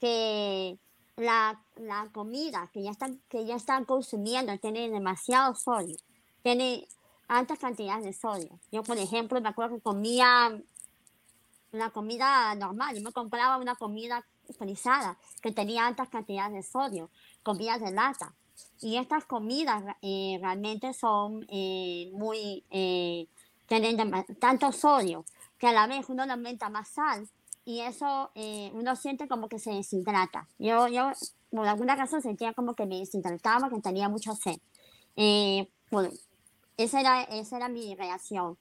que 0.00 0.78
la, 1.20 1.60
la 1.76 2.08
comida 2.12 2.68
que 2.72 2.82
ya, 2.82 2.90
están, 2.90 3.20
que 3.28 3.44
ya 3.44 3.56
están 3.56 3.84
consumiendo 3.84 4.56
tiene 4.58 4.90
demasiado 4.90 5.54
sodio, 5.54 5.96
tiene 6.42 6.88
altas 7.28 7.58
cantidades 7.58 8.04
de 8.04 8.12
sodio. 8.12 8.58
Yo, 8.72 8.82
por 8.82 8.98
ejemplo, 8.98 9.40
me 9.40 9.48
acuerdo 9.48 9.76
que 9.76 9.82
comía 9.82 10.60
una 11.72 11.90
comida 11.90 12.54
normal, 12.56 12.96
yo 12.96 13.02
me 13.02 13.12
compraba 13.12 13.58
una 13.58 13.76
comida 13.76 14.24
frisada 14.58 15.16
que 15.40 15.52
tenía 15.52 15.86
altas 15.86 16.08
cantidades 16.08 16.54
de 16.54 16.62
sodio, 16.62 17.10
comida 17.42 17.78
de 17.78 17.92
lata. 17.92 18.34
Y 18.80 18.96
estas 18.96 19.24
comidas 19.24 19.84
eh, 20.02 20.38
realmente 20.40 20.92
son 20.92 21.46
eh, 21.48 22.10
muy, 22.12 22.64
eh, 22.70 23.26
tienen 23.66 24.24
tanto 24.38 24.72
sodio 24.72 25.24
que 25.58 25.68
a 25.68 25.72
la 25.72 25.86
vez 25.86 26.08
uno 26.08 26.26
le 26.26 26.32
aumenta 26.32 26.68
más 26.68 26.88
sal 26.88 27.28
y 27.64 27.80
eso 27.80 28.30
uno 28.72 28.96
siente 28.96 29.28
como 29.28 29.48
que 29.48 29.58
se 29.58 29.70
deshidrata. 29.70 30.48
Yo, 30.58 30.88
yo 30.88 31.12
por 31.50 31.66
alguna 31.66 31.96
razón 31.96 32.22
sentía 32.22 32.52
como 32.52 32.74
que 32.74 32.86
me 32.86 32.98
deshidrataba, 32.98 33.70
que 33.70 33.80
tenía 33.80 34.08
mucho 34.08 34.34
sed. 34.34 34.58
bueno, 35.90 36.10
esa 36.76 37.00
era, 37.00 37.22
esa 37.22 37.56
era 37.56 37.68
mi 37.68 37.94
reacción. 37.94 38.58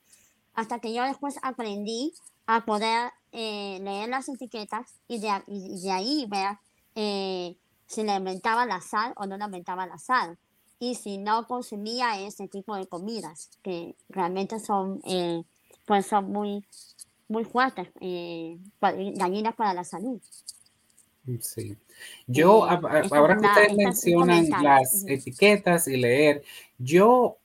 Hasta 0.54 0.80
que 0.80 0.93
yo 0.93 1.04
después 1.04 1.38
aprendí 1.41 2.14
a 2.45 2.66
poder 2.66 3.12
leer 3.32 4.10
las 4.10 4.28
etiquetas 4.28 4.95
y 5.08 5.20
de, 5.20 5.30
y 5.47 5.82
de 5.82 5.91
ahí 5.91 6.28
ver 6.28 6.58
si 7.89 8.04
le 8.04 8.12
aumentaba 8.12 8.66
la 8.68 8.82
sal 8.82 9.14
o 9.18 9.26
no 9.26 9.36
le 9.36 9.43
aumentaba 9.43 9.88
la 9.88 9.97
sal. 9.97 10.38
Y 10.80 10.95
si 10.95 11.18
no 11.18 11.45
consumía 11.47 12.22
ese 12.22 12.47
tipo 12.47 12.76
de 12.76 12.88
comidas, 12.88 13.50
que 13.64 13.97
realmente 14.08 14.60
son, 14.60 15.02
eh, 15.06 15.43
pues 15.86 16.06
son 16.06 16.32
muy, 16.32 16.66
muy 17.30 17.45
fuertes, 17.45 17.88
eh, 18.01 18.57
dañinas 19.15 19.55
para 19.55 19.73
la 19.73 19.84
salud. 19.84 20.19
Sí. 21.39 21.77
Yo, 22.27 22.67
eh, 22.67 23.07
ahora 23.11 23.38
que 23.38 23.45
ustedes 23.45 23.77
mencionan 23.77 24.49
las 24.63 25.05
etiquetas 25.07 25.88
y 25.88 25.97
leer, 25.97 26.43
yo 26.77 27.38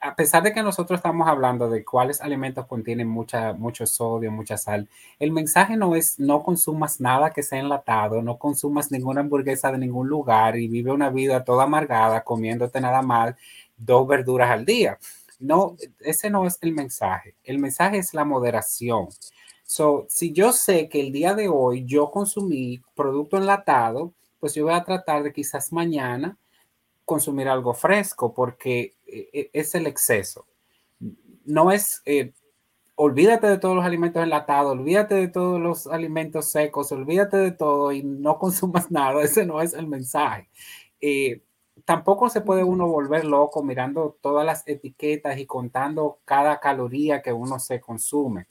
a 0.00 0.14
pesar 0.14 0.42
de 0.42 0.52
que 0.52 0.62
nosotros 0.62 0.98
estamos 0.98 1.28
hablando 1.28 1.68
de 1.70 1.84
cuáles 1.84 2.20
alimentos 2.20 2.66
contienen 2.66 3.08
mucha, 3.08 3.52
mucho 3.52 3.86
sodio, 3.86 4.30
mucha 4.30 4.56
sal, 4.56 4.88
el 5.18 5.32
mensaje 5.32 5.76
no 5.76 5.94
es 5.94 6.18
no 6.18 6.42
consumas 6.42 7.00
nada 7.00 7.30
que 7.30 7.42
sea 7.42 7.60
enlatado, 7.60 8.22
no 8.22 8.38
consumas 8.38 8.90
ninguna 8.90 9.20
hamburguesa 9.20 9.72
de 9.72 9.78
ningún 9.78 10.08
lugar 10.08 10.56
y 10.56 10.68
vive 10.68 10.92
una 10.92 11.10
vida 11.10 11.44
toda 11.44 11.64
amargada 11.64 12.24
comiéndote 12.24 12.80
nada 12.80 13.02
más 13.02 13.34
dos 13.76 14.06
verduras 14.06 14.50
al 14.50 14.64
día. 14.64 14.98
No, 15.40 15.76
ese 16.00 16.30
no 16.30 16.46
es 16.46 16.58
el 16.60 16.72
mensaje. 16.72 17.36
El 17.44 17.58
mensaje 17.58 17.98
es 17.98 18.14
la 18.14 18.24
moderación. 18.24 19.08
So, 19.64 20.06
si 20.08 20.32
yo 20.32 20.52
sé 20.52 20.88
que 20.88 21.00
el 21.00 21.12
día 21.12 21.34
de 21.34 21.48
hoy 21.48 21.84
yo 21.86 22.10
consumí 22.10 22.82
producto 22.94 23.38
enlatado, 23.38 24.12
pues 24.38 24.54
yo 24.54 24.64
voy 24.64 24.74
a 24.74 24.84
tratar 24.84 25.22
de 25.22 25.32
quizás 25.32 25.72
mañana 25.72 26.36
consumir 27.04 27.48
algo 27.48 27.74
fresco 27.74 28.34
porque 28.34 28.94
eh, 29.06 29.28
eh, 29.32 29.50
es 29.52 29.74
el 29.74 29.86
exceso. 29.86 30.46
No 31.44 31.72
es, 31.72 32.02
eh, 32.04 32.32
olvídate 32.94 33.46
de 33.46 33.58
todos 33.58 33.76
los 33.76 33.84
alimentos 33.84 34.22
enlatados, 34.22 34.72
olvídate 34.72 35.14
de 35.14 35.28
todos 35.28 35.60
los 35.60 35.86
alimentos 35.86 36.50
secos, 36.50 36.92
olvídate 36.92 37.38
de 37.38 37.52
todo 37.52 37.92
y 37.92 38.02
no 38.02 38.38
consumas 38.38 38.90
nada. 38.90 39.22
Ese 39.22 39.46
no 39.46 39.60
es 39.62 39.72
el 39.72 39.86
mensaje. 39.86 40.48
Tampoco 41.84 42.28
se 42.28 42.40
puede 42.40 42.64
uno 42.64 42.86
volver 42.88 43.24
loco 43.24 43.62
mirando 43.62 44.16
todas 44.20 44.44
las 44.44 44.66
etiquetas 44.66 45.38
y 45.38 45.46
contando 45.46 46.18
cada 46.24 46.60
caloría 46.60 47.22
que 47.22 47.32
uno 47.32 47.58
se 47.58 47.80
consume. 47.80 48.46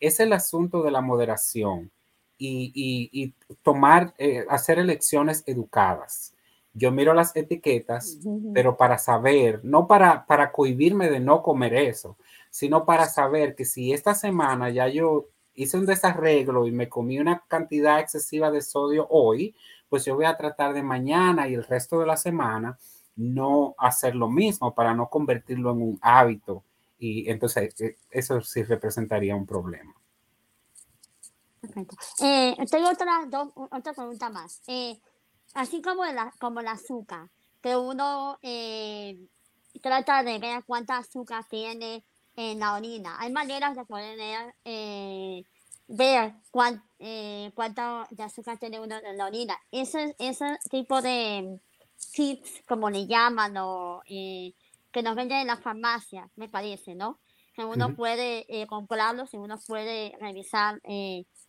Es 0.00 0.20
el 0.20 0.32
asunto 0.32 0.82
de 0.82 0.90
la 0.90 1.00
moderación 1.00 1.90
y, 2.38 3.34
tomar, 3.62 4.14
hacer 4.48 4.78
elecciones 4.78 5.42
educadas. 5.46 6.34
Yo 6.72 6.92
miro 6.92 7.12
las 7.12 7.34
etiquetas, 7.34 8.18
pero 8.54 8.76
para 8.76 8.98
saber, 8.98 9.60
no 9.64 9.88
para, 9.88 10.26
para 10.26 10.52
cohibirme 10.52 11.10
de 11.10 11.18
no 11.18 11.42
comer 11.42 11.74
eso, 11.74 12.16
sino 12.50 12.84
para 12.84 13.06
saber 13.08 13.56
que 13.56 13.64
si 13.64 13.92
esta 13.92 14.14
semana 14.14 14.70
ya 14.70 14.86
yo 14.86 15.26
hice 15.54 15.76
un 15.76 15.86
desarreglo 15.86 16.68
y 16.68 16.70
me 16.70 16.88
comí 16.88 17.18
una 17.18 17.42
cantidad 17.48 17.98
excesiva 17.98 18.52
de 18.52 18.62
sodio 18.62 19.08
hoy, 19.10 19.56
pues 19.88 20.04
yo 20.04 20.14
voy 20.14 20.24
a 20.24 20.36
tratar 20.36 20.74
de 20.74 20.82
mañana 20.82 21.48
y 21.48 21.54
el 21.54 21.64
resto 21.64 22.00
de 22.00 22.06
la 22.06 22.16
semana 22.16 22.78
no 23.16 23.74
hacer 23.78 24.14
lo 24.14 24.28
mismo 24.28 24.74
para 24.74 24.94
no 24.94 25.08
convertirlo 25.08 25.72
en 25.72 25.82
un 25.82 25.98
hábito. 26.02 26.64
Y 26.98 27.28
entonces 27.30 27.74
eh, 27.80 27.96
eso 28.10 28.40
sí 28.40 28.62
representaría 28.62 29.34
un 29.34 29.46
problema. 29.46 29.94
Perfecto. 31.60 31.96
Eh, 32.20 32.56
tengo 32.70 32.88
otra, 32.90 33.28
otra 33.70 33.92
pregunta 33.92 34.30
más. 34.30 34.62
Eh, 34.66 35.00
así 35.54 35.82
como, 35.82 36.04
el, 36.04 36.16
como 36.38 36.60
el 36.60 36.68
azúcar, 36.68 37.28
que 37.60 37.76
uno 37.76 38.38
trata 39.82 40.22
de 40.22 40.38
ver 40.38 40.64
cuánta 40.64 40.98
azúcar 40.98 41.44
tiene 41.48 42.04
en 42.38 42.60
la 42.60 42.74
orina. 42.74 43.16
Hay 43.18 43.32
maneras 43.32 43.74
de 43.76 43.84
poder 43.84 44.54
eh, 44.64 45.42
ver 45.88 46.34
cuán, 46.50 46.84
eh, 46.98 47.50
cuánto 47.54 48.06
de 48.10 48.22
azúcar 48.22 48.58
tiene 48.58 48.80
uno 48.80 48.96
en 48.96 49.16
la 49.16 49.26
orina. 49.26 49.58
Ese, 49.72 50.14
ese 50.18 50.58
tipo 50.70 51.02
de 51.02 51.60
kits, 52.12 52.62
como 52.66 52.90
le 52.90 53.06
llaman, 53.06 53.56
o 53.58 54.02
que 54.06 55.02
nos 55.02 55.16
venden 55.16 55.38
en 55.38 55.46
la 55.48 55.56
farmacia, 55.56 56.30
me 56.36 56.48
parece, 56.48 56.94
¿no? 56.94 57.18
Que 57.54 57.64
uno 57.64 57.96
puede 57.96 58.46
comprarlos 58.68 59.34
y 59.34 59.36
uno 59.36 59.58
puede 59.66 60.16
revisar 60.20 60.80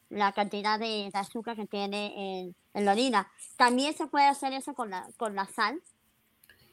la 0.10 0.32
cantidad 0.32 0.80
de, 0.80 1.10
azúcar 1.14 1.56
que 1.56 1.68
tiene 1.68 2.42
en, 2.42 2.56
en, 2.74 2.86
la 2.86 2.92
orina. 2.92 3.32
También 3.58 3.96
se 3.96 4.08
puede 4.08 4.26
hacer 4.26 4.54
eso 4.54 4.74
con 4.74 4.90
la, 4.90 5.08
con 5.18 5.36
la 5.36 5.46
sal. 5.46 5.82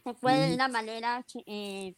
Se 0.04 0.14
puede 0.14 0.48
de 0.48 0.54
una 0.54 0.68
manera, 0.68 1.24
eh, 1.46 1.94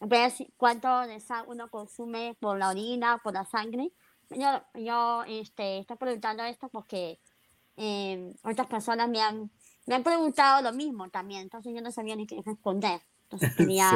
ver 0.00 0.32
cuánto 0.56 1.00
de 1.02 1.20
sal 1.20 1.44
uno 1.48 1.70
consume 1.70 2.36
por 2.40 2.58
la 2.58 2.70
orina, 2.70 3.18
por 3.22 3.34
la 3.34 3.44
sangre. 3.44 3.90
Yo, 4.30 4.62
yo 4.74 5.24
este, 5.24 5.78
estoy 5.78 5.96
preguntando 5.96 6.42
esto 6.44 6.68
porque 6.68 7.20
eh, 7.76 8.34
otras 8.42 8.66
personas 8.66 9.08
me 9.08 9.20
han, 9.20 9.50
me 9.86 9.94
han 9.94 10.02
preguntado 10.02 10.62
lo 10.62 10.72
mismo 10.72 11.08
también, 11.10 11.42
entonces 11.42 11.72
yo 11.74 11.80
no 11.80 11.92
sabía 11.92 12.16
ni 12.16 12.26
qué 12.26 12.42
responder. 12.44 13.00
Entonces 13.24 13.54
quería... 13.56 13.90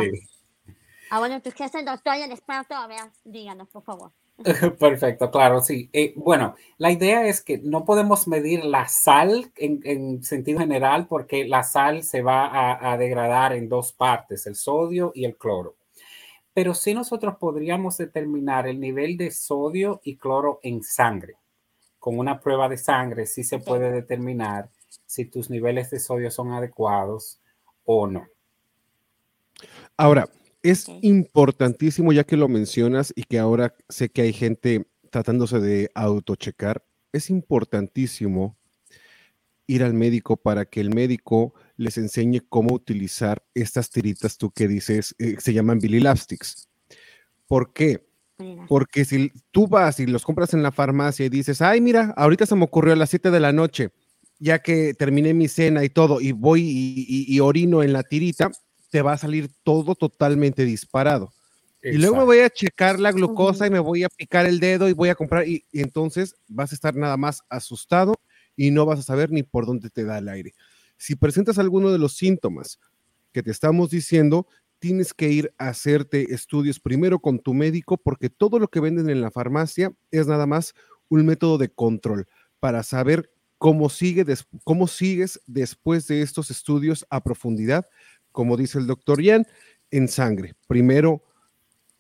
Ah, 1.11 1.19
bueno, 1.19 1.43
tú 1.43 1.51
que 1.51 1.65
eres 1.65 1.75
el 1.75 1.85
doctor 1.85 2.17
y 2.17 2.23
el 2.23 2.31
experto, 2.31 2.75
a 2.75 2.87
ver, 2.87 3.11
díganos, 3.25 3.69
por 3.69 3.83
favor. 3.83 4.13
Perfecto, 4.79 5.31
claro, 5.31 5.61
sí. 5.61 5.91
Eh, 5.93 6.15
bueno, 6.17 6.55
la 6.79 6.91
idea 6.91 7.27
es 7.27 7.43
que 7.43 7.59
no 7.59 7.85
podemos 7.85 8.27
medir 8.27 8.65
la 8.65 8.89
sal 8.89 9.53
en, 9.57 10.23
sentido 10.23 10.61
general 10.61 11.07
porque 11.09 11.45
la 11.47 11.63
sal 11.63 12.03
se 12.03 12.23
va 12.23 12.93
a, 12.93 12.97
degradar 12.97 13.53
en 13.53 13.69
dos 13.69 13.93
partes, 13.93 14.47
el 14.47 14.55
sodio 14.55 15.13
y 15.15 15.25
el 15.25 15.37
cloro. 15.37 15.77
Pero 16.61 16.75
sí 16.75 16.93
nosotros 16.93 17.37
podríamos 17.41 17.97
determinar 17.97 18.67
el 18.67 18.81
nivel 18.81 19.17
de 19.17 19.31
sodio 19.31 20.03
y 20.05 20.19
cloro 20.19 20.61
en 20.63 20.83
sangre. 20.83 21.37
Con 21.99 22.19
una 22.19 22.39
prueba 22.39 22.69
de 22.69 22.77
sangre 22.77 23.25
sí 23.25 23.45
se 23.45 23.61
puede 23.61 23.91
determinar 23.91 24.69
si 25.07 25.25
tus 25.25 25.49
niveles 25.49 25.89
de 25.89 25.99
sodio 25.99 26.31
son 26.31 26.53
adecuados 26.53 27.41
o 27.87 28.07
no. 28.07 28.27
Ahora, 29.97 30.29
es 30.63 30.85
importantísimo, 31.01 32.13
ya 32.13 32.25
que 32.25 32.37
lo 32.37 32.47
mencionas 32.47 33.11
y 33.17 33.23
que 33.23 33.39
ahora 33.39 33.75
sé 33.89 34.11
que 34.11 34.21
hay 34.21 34.35
gente 34.35 34.87
tratándose 35.09 35.61
de 35.61 35.91
autochecar, 35.95 36.85
es 37.11 37.31
importantísimo 37.31 38.59
ir 39.67 39.83
al 39.83 39.95
médico 39.95 40.37
para 40.37 40.67
que 40.67 40.83
el 40.83 40.95
médico 40.95 41.55
les 41.81 41.97
enseñe 41.99 42.41
cómo 42.49 42.75
utilizar 42.75 43.43
estas 43.55 43.91
tiritas, 43.91 44.37
tú 44.37 44.51
que 44.51 44.69
dices, 44.69 45.15
eh, 45.19 45.37
se 45.39 45.53
llaman 45.53 45.79
Billy 45.79 46.03
¿Por 47.47 47.73
qué? 47.73 48.07
Porque 48.69 49.05
si 49.05 49.33
tú 49.51 49.67
vas 49.67 50.01
y 50.01 50.07
los 50.07 50.25
compras 50.25 50.55
en 50.55 50.63
la 50.63 50.73
farmacia 50.73 51.27
y 51.27 51.29
dices, 51.29 51.61
ay, 51.61 51.81
mira, 51.81 52.15
ahorita 52.17 52.47
se 52.47 52.55
me 52.55 52.65
ocurrió 52.65 52.95
a 52.95 52.97
las 52.97 53.11
7 53.11 53.31
de 53.31 53.41
la 53.41 53.53
noche, 53.53 53.91
ya 54.39 54.61
que 54.61 54.95
terminé 54.95 55.35
mi 55.35 55.49
cena 55.49 55.85
y 55.85 55.91
todo, 55.91 56.21
y 56.21 56.33
voy 56.33 56.63
y 56.65 57.41
orino 57.41 57.83
en 57.83 57.93
la 57.93 58.03
tirita, 58.03 58.51
te 58.91 59.03
va 59.03 59.13
a 59.13 59.19
salir 59.19 59.51
todo 59.63 59.95
totalmente 59.95 60.65
disparado. 60.65 61.33
Y 61.83 61.97
luego 61.97 62.17
me 62.17 62.25
voy 62.25 62.41
a 62.41 62.51
checar 62.51 63.01
la 63.01 63.11
glucosa 63.11 63.67
y 63.67 63.71
me 63.71 63.79
voy 63.79 64.05
a 64.05 64.09
picar 64.11 64.45
el 64.45 64.61
dedo 64.61 64.89
y 64.89 64.93
voy 64.93 65.09
a 65.09 65.15
comprar 65.15 65.49
y, 65.49 65.65
entonces 65.73 66.35
vas 66.47 66.73
a 66.73 66.75
estar 66.75 66.95
nada 66.95 67.17
más 67.17 67.43
asustado 67.49 68.21
y 68.55 68.71
no 68.71 68.85
vas 68.85 68.99
a 68.99 69.03
saber 69.03 69.31
ni 69.31 69.43
por 69.43 69.65
dónde 69.65 69.89
te 69.89 70.05
da 70.05 70.19
el 70.19 70.29
aire. 70.29 70.53
Si 71.01 71.17
presentas 71.17 71.59
alguno 71.59 71.91
de 71.91 71.99
los 71.99 72.15
síntomas 72.15 72.79
que 73.33 73.43
te 73.43 73.51
estamos 73.51 73.89
diciendo, 73.91 74.47
tienes 74.79 75.15
que 75.15 75.31
ir 75.31 75.55
a 75.57 75.69
hacerte 75.69 76.35
estudios 76.35 76.79
primero 76.79 77.21
con 77.21 77.39
tu 77.39 77.55
médico 77.55 77.97
porque 77.97 78.29
todo 78.29 78.59
lo 78.59 78.69
que 78.69 78.81
venden 78.81 79.09
en 79.09 79.21
la 79.21 79.31
farmacia 79.31 79.93
es 80.11 80.27
nada 80.27 80.47
más 80.47 80.75
un 81.09 81.25
método 81.25 81.59
de 81.59 81.71
control 81.71 82.27
para 82.61 82.83
saber 82.83 83.33
cómo, 83.59 83.89
sigue 83.89 84.25
cómo 84.63 84.87
sigues 84.87 85.41
después 85.47 86.07
de 86.07 86.23
estos 86.23 86.51
estudios 86.51 87.07
a 87.11 87.23
profundidad 87.25 87.87
como 88.33 88.57
dice 88.57 88.79
el 88.79 88.87
doctor 88.87 89.23
Yan, 89.23 89.47
en 89.91 90.09
sangre. 90.09 90.55
Primero 90.67 91.23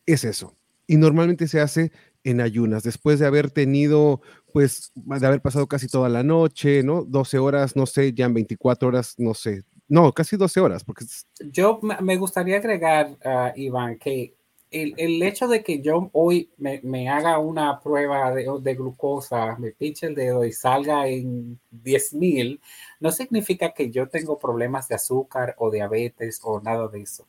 es 0.07 0.25
eso. 0.25 0.57
Y 0.87 0.97
normalmente 0.97 1.49
se 1.49 1.61
hace 1.61 1.93
en 2.25 2.41
ayunas, 2.41 2.83
después 2.83 3.19
de 3.19 3.27
haber 3.27 3.51
tenido, 3.51 4.21
pues, 4.53 4.93
de 4.95 5.27
haber 5.27 5.41
pasado 5.41 5.67
casi 5.67 5.89
toda 5.89 6.09
la 6.09 6.23
noche, 6.23 6.83
¿no? 6.83 7.05
12 7.05 7.39
horas, 7.39 7.77
no 7.77 7.87
sé, 7.87 8.13
ya 8.13 8.27
en 8.27 8.35
24 8.35 8.89
horas, 8.89 9.15
no 9.19 9.35
sé, 9.35 9.65
no, 9.91 10.13
casi 10.13 10.37
12 10.37 10.61
horas. 10.61 10.85
Porque... 10.85 11.05
Yo 11.51 11.81
me 11.83 12.17
gustaría 12.17 12.57
agregar, 12.57 13.19
uh, 13.25 13.59
Iván, 13.59 13.99
que 13.99 14.35
el, 14.71 14.95
el, 14.97 15.21
hecho 15.23 15.49
de 15.49 15.65
que 15.65 15.81
yo 15.81 16.11
hoy 16.13 16.53
me, 16.57 16.81
me 16.85 17.09
haga 17.09 17.39
una 17.39 17.81
prueba 17.81 18.33
de, 18.33 18.47
de, 18.61 18.75
glucosa, 18.77 19.57
me 19.59 19.73
pinche 19.73 20.07
el 20.07 20.15
dedo 20.15 20.45
y 20.45 20.53
salga 20.53 21.09
en 21.09 21.59
10.000, 21.73 22.61
no 23.01 23.11
significa 23.11 23.73
que 23.75 23.91
yo 23.91 24.09
tengo 24.09 24.39
problemas 24.39 24.87
de 24.87 24.95
azúcar 24.95 25.57
o 25.59 25.73
diabetes 25.73 26.41
o 26.45 26.61
nada 26.61 26.87
de 26.87 27.03
eso. 27.03 27.27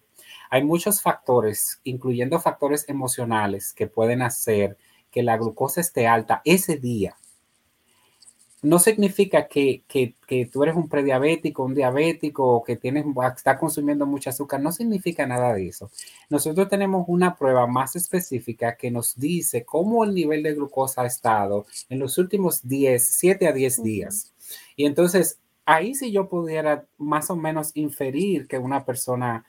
Hay 0.51 0.63
muchos 0.63 1.01
factores, 1.01 1.79
incluyendo 1.83 2.39
factores 2.39 2.87
emocionales, 2.87 3.73
que 3.73 3.87
pueden 3.87 4.21
hacer 4.21 4.77
que 5.11 5.23
la 5.23 5.37
glucosa 5.37 5.81
esté 5.81 6.07
alta 6.07 6.41
ese 6.45 6.77
día 6.77 7.15
no 8.61 8.77
significa 8.77 9.47
que, 9.47 9.83
que, 9.87 10.13
que, 10.27 10.45
tú 10.45 10.61
eres 10.61 10.75
un 10.75 10.87
prediabético, 10.87 11.63
un 11.63 11.73
diabético 11.73 12.45
o 12.45 12.63
que 12.63 12.75
tienes, 12.75 13.05
está 13.35 13.57
consumiendo 13.57 14.05
mucho 14.05 14.29
azúcar. 14.29 14.61
No 14.61 14.71
significa 14.71 15.25
nada 15.25 15.53
de 15.53 15.67
eso. 15.67 15.89
Nosotros 16.29 16.69
tenemos 16.69 17.05
una 17.07 17.35
prueba 17.35 17.65
más 17.65 17.95
específica 17.95 18.75
que 18.75 18.91
nos 18.91 19.19
dice 19.19 19.65
cómo 19.65 20.03
el 20.03 20.13
nivel 20.13 20.43
de 20.43 20.53
glucosa 20.53 21.01
ha 21.01 21.07
estado 21.07 21.65
en 21.89 21.97
los 21.97 22.19
últimos 22.19 22.67
10, 22.67 23.03
7 23.03 23.47
a 23.47 23.51
10 23.51 23.83
días. 23.83 24.31
Y 24.75 24.85
entonces, 24.85 25.39
ahí 25.65 25.95
sí 25.95 26.11
yo 26.11 26.29
pudiera 26.29 26.85
más 26.99 27.31
o 27.31 27.35
menos 27.35 27.71
inferir 27.73 28.47
que 28.47 28.59
una 28.59 28.85
persona 28.85 29.43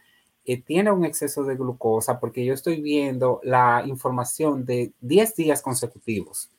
eh, 0.45 0.61
tiene 0.61 0.91
un 0.91 1.05
exceso 1.05 1.45
de 1.45 1.57
glucosa 1.57 2.19
porque 2.19 2.45
yo 2.45 2.55
estoy 2.55 2.81
viendo 2.81 3.41
la 3.45 3.85
información 3.87 4.65
de 4.65 4.93
10 5.01 5.37
días 5.37 5.63
consecutivos. 5.63 6.51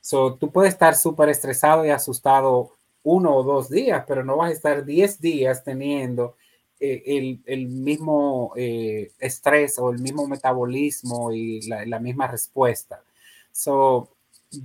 So, 0.00 0.34
tú 0.34 0.50
puedes 0.50 0.72
estar 0.72 0.94
súper 0.94 1.28
estresado 1.28 1.84
y 1.84 1.90
asustado 1.90 2.72
uno 3.02 3.34
o 3.34 3.42
dos 3.42 3.68
días, 3.68 4.04
pero 4.06 4.24
no 4.24 4.36
vas 4.36 4.50
a 4.50 4.54
estar 4.54 4.84
10 4.84 5.20
días 5.20 5.64
teniendo 5.64 6.36
eh, 6.80 7.40
el, 7.46 7.66
mismo 7.66 8.52
eh, 8.54 9.10
estrés 9.18 9.80
o 9.80 9.90
el 9.90 9.98
mismo 9.98 10.28
metabolismo 10.28 11.32
y 11.32 11.66
la, 11.66 11.98
misma 11.98 12.28
respuesta. 12.28 13.02
So, 13.50 14.08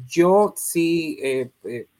yo 0.08 0.54
sí 0.56 1.18
eh, 1.24 1.50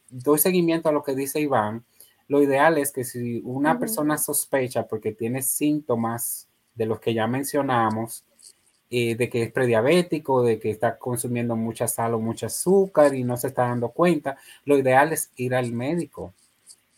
doy 0.10 0.38
seguimiento 0.38 0.90
a 0.90 0.92
lo 0.92 1.04
que 1.04 1.16
dice 1.16 1.40
Iván. 1.40 1.84
Lo 2.28 2.42
ideal 2.42 2.78
es 2.78 2.92
que 2.92 3.04
si 3.04 3.42
una 3.44 3.74
uh 3.74 3.76
-huh. 3.76 3.80
persona 3.80 4.18
sospecha 4.18 4.88
porque 4.88 5.12
tiene 5.12 5.42
síntomas 5.42 6.48
de 6.76 6.86
los 6.86 7.00
que 7.00 7.14
ya 7.14 7.28
mencionamos, 7.28 8.24
eh, 8.90 9.16
de 9.16 9.30
que 9.30 9.44
es 9.44 9.52
prediabético, 9.52 10.44
de 10.44 10.60
que 10.60 10.70
está 10.70 10.98
consumiendo 10.98 11.56
mucha 11.56 11.88
sal 11.88 12.14
o 12.14 12.20
mucho 12.20 12.46
azúcar 12.46 13.16
y 13.16 13.24
no 13.24 13.38
se 13.38 13.48
está 13.48 13.64
dando 13.64 13.90
cuenta, 13.90 14.38
lo 14.66 14.78
ideal 14.78 15.12
es 15.14 15.32
ir 15.36 15.56
al 15.56 15.72
médico, 15.72 16.34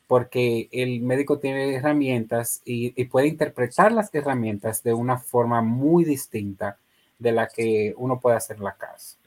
porque 0.07 0.67
el 0.71 1.01
médico 1.01 1.39
tiene 1.39 1.75
herramientas 1.75 2.61
y, 2.65 2.93
y 3.01 3.05
puede 3.05 3.27
interpretar 3.27 3.91
las 3.93 4.13
herramientas 4.13 4.83
de 4.83 4.93
una 4.93 5.17
forma 5.17 5.61
muy 5.61 6.03
distinta 6.03 6.77
de 7.17 7.31
la 7.31 7.47
que 7.47 7.93
uno 7.97 8.19
puede 8.19 8.37
hacer 8.37 8.57
en 8.57 8.63
la 8.65 8.75
casa. 8.75 9.17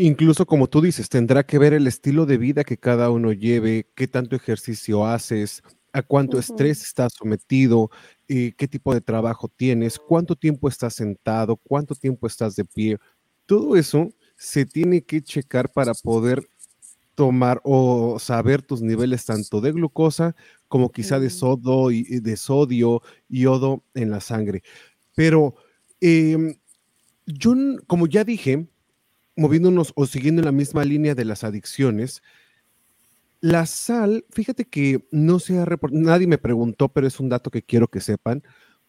Incluso 0.00 0.46
como 0.46 0.68
tú 0.68 0.80
dices, 0.80 1.08
tendrá 1.08 1.44
que 1.44 1.58
ver 1.58 1.72
el 1.72 1.88
estilo 1.88 2.24
de 2.24 2.38
vida 2.38 2.62
que 2.62 2.76
cada 2.76 3.10
uno 3.10 3.32
lleve, 3.32 3.88
qué 3.96 4.06
tanto 4.06 4.36
ejercicio 4.36 5.04
haces, 5.04 5.60
a 5.92 6.02
cuánto 6.02 6.36
uh 6.36 6.40
-huh. 6.40 6.44
estrés 6.44 6.82
estás 6.84 7.14
sometido, 7.14 7.90
eh, 8.28 8.52
qué 8.56 8.68
tipo 8.68 8.94
de 8.94 9.00
trabajo 9.00 9.48
tienes, 9.48 9.98
cuánto 9.98 10.36
tiempo 10.36 10.68
estás 10.68 10.94
sentado, 10.94 11.56
cuánto 11.56 11.96
tiempo 11.96 12.28
estás 12.28 12.54
de 12.54 12.64
pie. 12.64 12.96
Todo 13.44 13.74
eso 13.74 14.08
se 14.36 14.64
tiene 14.64 15.02
que 15.02 15.20
checar 15.20 15.68
para 15.72 15.94
poder 15.94 16.48
tomar 17.16 17.60
o 17.64 18.20
saber 18.20 18.62
tus 18.62 18.80
niveles 18.80 19.24
tanto 19.24 19.60
de 19.60 19.72
glucosa 19.72 20.36
como 20.68 20.92
quizá 20.92 21.18
de 21.18 21.28
sodio 21.28 21.90
y 21.90 22.20
de 22.20 22.36
sodio, 22.36 23.02
yodo 23.28 23.82
en 23.94 24.10
la 24.10 24.20
sangre. 24.20 24.62
Pero 25.16 25.56
eh, 26.00 26.56
yo, 27.26 27.54
como 27.88 28.06
ya 28.06 28.22
dije, 28.22 28.68
moviéndonos 29.38 29.92
o 29.94 30.04
siguiendo 30.06 30.40
en 30.40 30.46
la 30.46 30.52
misma 30.52 30.84
línea 30.84 31.14
de 31.14 31.24
las 31.24 31.44
adicciones, 31.44 32.22
la 33.40 33.66
sal, 33.66 34.24
fíjate 34.30 34.64
que 34.64 35.06
no 35.12 35.38
se 35.38 35.58
ha 35.58 35.64
reportado, 35.64 36.02
nadie 36.02 36.26
me 36.26 36.38
preguntó, 36.38 36.88
pero 36.88 37.06
es 37.06 37.20
un 37.20 37.28
dato 37.28 37.50
que 37.50 37.62
quiero 37.62 37.86
que 37.86 38.00
sepan. 38.00 38.42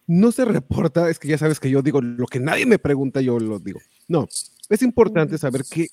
No 0.08 0.32
se 0.32 0.44
reporta, 0.44 1.08
es 1.08 1.20
que 1.20 1.28
ya 1.28 1.38
sabes 1.38 1.60
que 1.60 1.70
yo 1.70 1.82
digo 1.82 2.02
lo 2.02 2.26
que 2.26 2.40
nadie 2.40 2.66
me 2.66 2.80
pregunta, 2.80 3.20
yo 3.20 3.38
lo 3.38 3.60
digo. 3.60 3.80
No, 4.08 4.26
es 4.68 4.82
importante 4.82 5.38
saber 5.38 5.62
que 5.70 5.86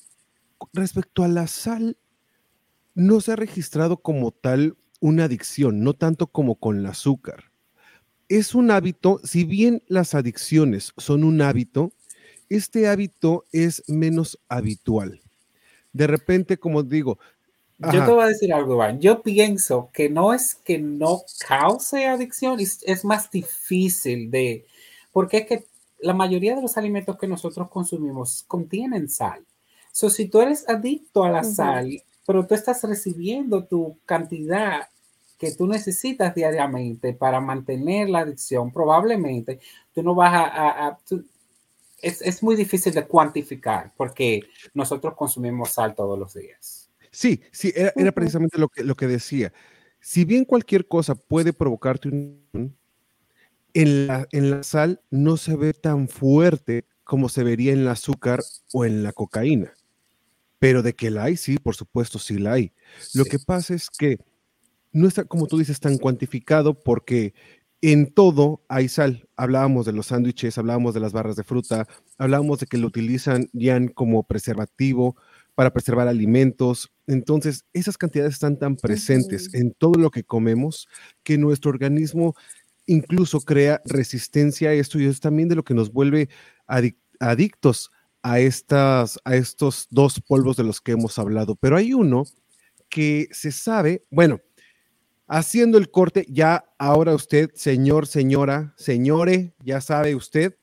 respecto 0.74 1.24
a 1.24 1.28
la 1.28 1.46
sal, 1.46 1.98
no 2.96 3.22
se 3.22 3.34
ha 3.34 3.36
registrado 3.36 3.98
como 3.98 4.32
tal 4.32 4.76
una 5.00 5.26
adicción, 5.26 5.84
no 5.84 5.94
tanto 5.94 6.26
como 6.26 6.56
con 6.56 6.80
el 6.80 6.88
azúcar. 6.88 7.52
Es 8.28 8.56
un 8.56 8.72
hábito, 8.72 9.22
si 9.24 9.44
bien 9.44 9.84
las 9.88 10.16
adicciones 10.16 10.94
son 10.98 11.24
un 11.24 11.44
hábito, 11.44 11.94
este 12.50 12.88
hábito 12.88 13.46
es 13.52 13.84
menos 13.88 14.40
habitual. 14.48 15.22
De 15.94 16.08
repente, 16.08 16.58
como 16.58 16.84
digo, 16.84 17.18
Ajá. 17.82 17.94
Yo 17.94 18.06
te 18.06 18.12
voy 18.12 18.24
a 18.24 18.28
decir 18.28 18.54
algo, 18.54 18.74
Iván. 18.74 19.00
Yo 19.00 19.22
pienso 19.22 19.92
que 19.94 20.10
no 20.10 20.34
es 20.34 20.56
que 20.56 20.80
no 20.80 21.22
cause 21.48 22.08
adicción, 22.08 22.60
es, 22.60 22.82
es, 22.84 23.06
más 23.06 23.30
difícil 23.30 24.32
de, 24.32 24.66
porque 25.12 25.38
es 25.38 25.46
que 25.46 25.66
la 26.00 26.14
mayoría 26.14 26.56
de 26.56 26.62
los 26.62 26.76
alimentos 26.78 27.18
que 27.18 27.28
nosotros 27.28 27.70
consumimos 27.70 28.44
contienen 28.48 29.10
sal. 29.10 29.46
So, 29.92 30.10
si 30.10 30.28
tú 30.28 30.42
eres 30.42 30.68
adicto 30.68 31.24
a 31.24 31.30
la 31.30 31.42
uh 31.42 31.44
-huh. 31.44 31.56
sal, 31.56 32.04
pero 32.26 32.48
tú 32.48 32.56
estás 32.56 32.84
recibiendo 32.84 33.66
tu 33.66 33.98
cantidad 34.06 34.90
que 35.38 35.52
tú 35.52 35.68
necesitas 35.68 36.34
diariamente 36.34 37.14
para 37.14 37.40
mantener 37.40 38.10
la 38.10 38.20
adicción, 38.20 38.72
probablemente 38.72 39.60
tú 39.94 40.02
no 40.02 40.16
vas 40.16 40.34
a... 40.34 40.46
a, 40.46 40.88
a 40.88 40.98
tú, 41.08 41.24
es, 42.02 42.22
es 42.22 42.44
muy 42.44 42.56
difícil 42.56 42.94
de 42.94 43.06
cuantificar 43.06 43.94
porque 43.96 44.42
nosotros 44.74 45.16
consumimos 45.16 45.72
sal 45.72 45.96
todos 45.96 46.18
los 46.18 46.34
días. 46.34 46.90
Sí, 47.12 47.42
sí, 47.52 47.74
era, 47.76 47.94
era 47.96 48.12
precisamente 48.12 48.58
lo 48.58 48.70
que, 48.70 48.84
lo 48.84 48.96
que 48.96 49.08
decía. 49.08 49.54
Si 50.00 50.26
bien 50.26 50.46
cualquier 50.46 50.88
cosa 50.88 51.16
puede 51.16 51.54
provocarte 51.54 52.10
un... 52.10 52.78
En 53.74 54.08
la, 54.08 54.28
en 54.32 54.50
la 54.50 54.64
sal 54.64 55.02
no 55.12 55.38
se 55.38 55.56
ve 55.56 55.74
tan 55.74 56.08
fuerte 56.08 56.86
como 57.04 57.30
se 57.30 57.44
vería 57.44 57.74
en 57.74 57.80
el 57.80 57.88
azúcar 57.88 58.42
o 58.74 58.86
en 58.86 59.04
la 59.04 59.14
cocaína. 59.14 59.74
Pero 60.60 60.82
de 60.82 60.94
que 60.94 61.12
la 61.12 61.26
hay, 61.26 61.38
sí, 61.38 61.58
por 61.58 61.76
supuesto, 61.76 62.18
sí 62.18 62.40
la 62.40 62.54
hay. 62.54 62.74
Lo 63.14 63.24
sí. 63.24 63.30
que 63.30 63.40
pasa 63.40 63.76
es 63.76 63.90
que 63.90 64.18
no 64.92 65.08
está, 65.08 65.26
como 65.26 65.46
tú 65.48 65.58
dices, 65.58 65.80
tan 65.80 65.98
cuantificado 65.98 66.74
porque 66.74 67.34
en 67.82 68.14
todo 68.14 68.64
hay 68.68 68.90
sal. 68.90 69.28
Hablábamos 69.36 69.86
de 69.86 69.94
los 69.94 70.08
sándwiches, 70.08 70.58
hablábamos 70.58 70.94
de 70.94 71.00
las 71.00 71.14
barras 71.14 71.36
de 71.36 71.44
fruta, 71.44 71.88
hablábamos 72.18 72.60
de 72.60 72.66
que 72.68 72.78
lo 72.78 72.88
utilizan 72.88 73.50
ya 73.54 73.80
como 73.94 74.24
preservativo, 74.24 75.16
para 75.58 75.74
preservar 75.74 76.08
alimentos. 76.08 76.94
Entonces, 77.08 77.66
esas 77.74 77.98
cantidades 77.98 78.36
están 78.36 78.60
tan 78.60 78.76
presentes 78.76 79.52
en 79.56 79.72
todo 79.72 80.00
lo 80.00 80.12
que 80.12 80.24
comemos 80.24 80.88
que 81.24 81.40
nuestro 81.40 81.72
organismo 81.72 82.36
incluso 82.86 83.42
crea 83.42 83.82
resistencia 83.84 84.70
a 84.70 84.74
esto 84.74 85.00
y 85.00 85.06
es 85.06 85.20
también 85.20 85.50
de 85.50 85.56
lo 85.56 85.64
que 85.64 85.74
nos 85.74 85.92
vuelve 85.92 86.30
adic 86.68 86.96
adictos 87.20 87.90
a, 88.22 88.40
estas, 88.40 89.20
a 89.26 89.36
estos 89.36 89.88
dos 89.90 90.22
polvos 90.22 90.58
de 90.58 90.64
los 90.64 90.80
que 90.80 90.92
hemos 90.92 91.18
hablado. 91.18 91.56
Pero 91.56 91.76
hay 91.76 91.92
uno 91.92 92.26
que 92.88 93.28
se 93.32 93.52
sabe, 93.52 94.06
bueno, 94.12 94.40
haciendo 95.28 95.78
el 95.78 95.92
corte, 95.92 96.26
ya 96.30 96.66
ahora 96.78 97.14
usted, 97.14 97.52
señor, 97.54 98.08
señora, 98.08 98.74
señore, 98.78 99.54
ya 99.64 99.82
sabe 99.82 100.16
usted 100.16 100.56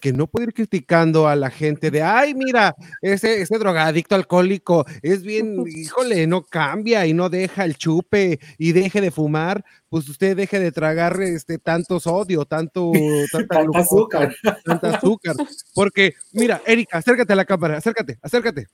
que 0.00 0.12
no 0.12 0.26
puede 0.26 0.46
ir 0.46 0.54
criticando 0.54 1.28
a 1.28 1.36
la 1.36 1.50
gente 1.50 1.90
de, 1.90 2.02
ay, 2.02 2.34
mira, 2.34 2.74
ese, 3.02 3.42
ese 3.42 3.58
drogadicto 3.58 4.14
alcohólico 4.14 4.84
es 5.02 5.22
bien, 5.22 5.64
híjole, 5.66 6.26
no 6.26 6.42
cambia 6.42 7.06
y 7.06 7.12
no 7.12 7.28
deja 7.28 7.64
el 7.64 7.76
chupe 7.76 8.40
y 8.58 8.72
deje 8.72 9.00
de 9.00 9.10
fumar, 9.10 9.64
pues 9.88 10.08
usted 10.08 10.36
deje 10.36 10.58
de 10.58 10.72
tragar 10.72 11.20
este 11.20 11.58
tanto 11.58 12.00
sodio, 12.00 12.44
tanto, 12.44 12.92
tanta 13.32 13.56
tanta 13.56 13.78
azúcar. 13.78 14.34
Tanta 14.64 14.90
azúcar. 14.96 15.36
Porque, 15.74 16.14
mira, 16.32 16.62
Erika, 16.66 16.98
acércate 16.98 17.32
a 17.32 17.36
la 17.36 17.44
cámara, 17.44 17.76
acércate, 17.76 18.18
acércate 18.22 18.66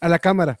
a 0.00 0.08
la 0.08 0.18
cámara. 0.18 0.58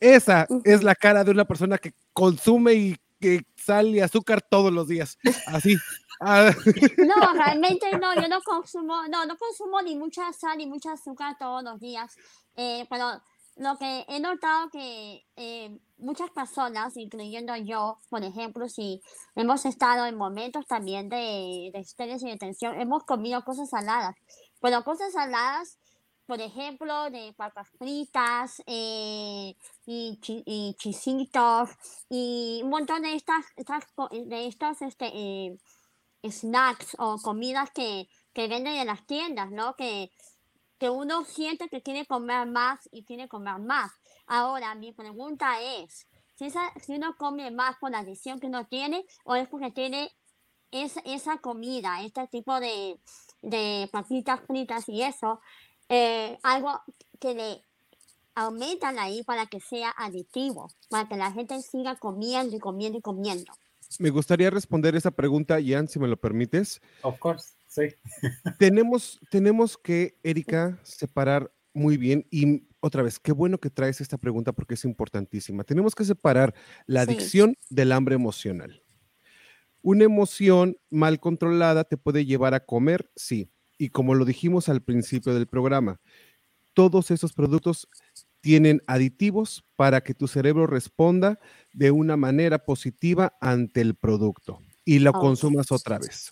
Esa 0.00 0.46
es 0.64 0.82
la 0.82 0.94
cara 0.94 1.24
de 1.24 1.30
una 1.30 1.44
persona 1.44 1.78
que 1.78 1.92
consume 2.12 2.74
y 2.74 2.96
que 3.24 3.46
sal 3.56 3.86
y 3.88 4.00
azúcar 4.00 4.42
todos 4.42 4.70
los 4.72 4.86
días. 4.88 5.18
Así. 5.46 5.76
Ah. 6.20 6.52
No, 6.96 7.34
realmente 7.34 7.90
no, 7.98 8.14
yo 8.14 8.28
no 8.28 8.40
consumo, 8.40 9.02
no, 9.08 9.26
no 9.26 9.36
consumo 9.36 9.82
ni 9.82 9.96
mucha 9.96 10.32
sal 10.32 10.56
ni 10.56 10.64
mucha 10.64 10.92
azúcar 10.92 11.36
todos 11.38 11.62
los 11.64 11.80
días. 11.80 12.14
Eh, 12.56 12.86
pero 12.88 13.20
lo 13.56 13.76
que 13.76 14.04
he 14.08 14.20
notado 14.20 14.70
que 14.70 15.26
eh, 15.34 15.76
muchas 15.98 16.30
personas, 16.30 16.96
incluyendo 16.96 17.54
yo, 17.56 17.98
por 18.08 18.22
ejemplo, 18.22 18.68
si 18.68 19.02
hemos 19.34 19.66
estado 19.66 20.06
en 20.06 20.14
momentos 20.14 20.64
también 20.68 21.08
de, 21.08 21.70
de 21.72 21.80
estrés 21.80 22.22
y 22.22 22.30
de 22.30 22.38
tensión, 22.38 22.80
hemos 22.80 23.02
comido 23.02 23.44
cosas 23.44 23.68
saladas. 23.68 24.14
Pero 24.60 24.84
cosas 24.84 25.12
saladas 25.12 25.78
por 26.26 26.40
ejemplo, 26.40 27.10
de 27.10 27.32
papas 27.36 27.68
fritas 27.78 28.62
eh, 28.66 29.54
y, 29.86 30.18
y, 30.46 30.74
chisitos 30.78 31.70
y 32.08 32.60
un 32.62 32.70
montón 32.70 33.02
de 33.02 33.14
estas, 33.14 33.44
estas 33.56 33.84
de 34.10 34.46
estos 34.46 34.82
este, 34.82 35.10
eh, 35.12 35.58
snacks 36.30 36.96
o 36.98 37.18
comidas 37.18 37.70
que, 37.72 38.08
que 38.32 38.48
venden 38.48 38.74
en 38.74 38.86
las 38.86 39.06
tiendas, 39.06 39.50
¿no? 39.50 39.76
Que, 39.76 40.10
que 40.78 40.90
uno 40.90 41.24
siente 41.24 41.68
que 41.68 41.82
quiere 41.82 42.06
comer 42.06 42.46
más 42.46 42.88
y 42.90 43.04
quiere 43.04 43.28
comer 43.28 43.58
más. 43.58 43.92
Ahora, 44.26 44.74
mi 44.74 44.92
pregunta 44.92 45.60
es, 45.60 46.06
si, 46.34 46.50
si 46.50 46.94
uno 46.94 47.16
come 47.16 47.50
más 47.50 47.76
por 47.78 47.90
la 47.90 47.98
adicción 47.98 48.40
que 48.40 48.46
uno 48.46 48.66
tiene 48.66 49.04
o 49.24 49.34
es 49.36 49.48
porque 49.48 49.70
tiene 49.70 50.10
esa, 50.70 51.00
esa 51.04 51.38
comida, 51.38 52.02
este 52.02 52.26
tipo 52.28 52.58
de, 52.58 52.98
de 53.42 53.88
papitas 53.92 54.40
fritas 54.46 54.88
y 54.88 55.02
eso, 55.02 55.40
eh, 55.88 56.38
algo 56.42 56.80
que 57.20 57.34
le 57.34 57.62
aumentan 58.34 58.98
ahí 58.98 59.22
para 59.22 59.46
que 59.46 59.60
sea 59.60 59.94
aditivo, 59.96 60.70
para 60.88 61.08
que 61.08 61.16
la 61.16 61.32
gente 61.32 61.60
siga 61.62 61.96
comiendo 61.96 62.56
y 62.56 62.58
comiendo 62.58 62.98
y 62.98 63.02
comiendo. 63.02 63.52
Me 63.98 64.10
gustaría 64.10 64.50
responder 64.50 64.96
esa 64.96 65.10
pregunta, 65.10 65.60
Ian, 65.60 65.88
si 65.88 65.98
me 65.98 66.08
lo 66.08 66.16
permites. 66.16 66.80
Of 67.02 67.18
course, 67.18 67.54
sí. 67.68 67.82
tenemos, 68.58 69.20
tenemos 69.30 69.78
que, 69.78 70.18
Erika, 70.22 70.78
separar 70.82 71.52
muy 71.72 71.96
bien 71.96 72.26
y 72.30 72.68
otra 72.80 73.02
vez, 73.02 73.18
qué 73.18 73.32
bueno 73.32 73.58
que 73.58 73.70
traes 73.70 74.00
esta 74.00 74.18
pregunta 74.18 74.52
porque 74.52 74.74
es 74.74 74.84
importantísima. 74.84 75.64
Tenemos 75.64 75.94
que 75.94 76.04
separar 76.04 76.54
la 76.86 77.02
adicción 77.02 77.56
del 77.70 77.92
hambre 77.92 78.14
emocional. 78.14 78.82
Una 79.80 80.04
emoción 80.04 80.76
mal 80.90 81.18
controlada 81.18 81.84
te 81.84 81.96
puede 81.96 82.26
llevar 82.26 82.54
a 82.54 82.60
comer, 82.60 83.10
sí, 83.16 83.50
y 83.84 83.90
como 83.90 84.14
lo 84.14 84.24
dijimos 84.24 84.70
al 84.70 84.82
principio 84.82 85.34
del 85.34 85.46
programa, 85.46 86.00
todos 86.72 87.10
esos 87.10 87.34
productos 87.34 87.86
tienen 88.40 88.80
aditivos 88.86 89.62
para 89.76 90.00
que 90.02 90.14
tu 90.14 90.26
cerebro 90.26 90.66
responda 90.66 91.38
de 91.74 91.90
una 91.90 92.16
manera 92.16 92.64
positiva 92.64 93.36
ante 93.42 93.82
el 93.82 93.94
producto 93.94 94.60
y 94.86 95.00
lo 95.00 95.12
consumas 95.12 95.70
otra 95.70 95.98
vez. 95.98 96.30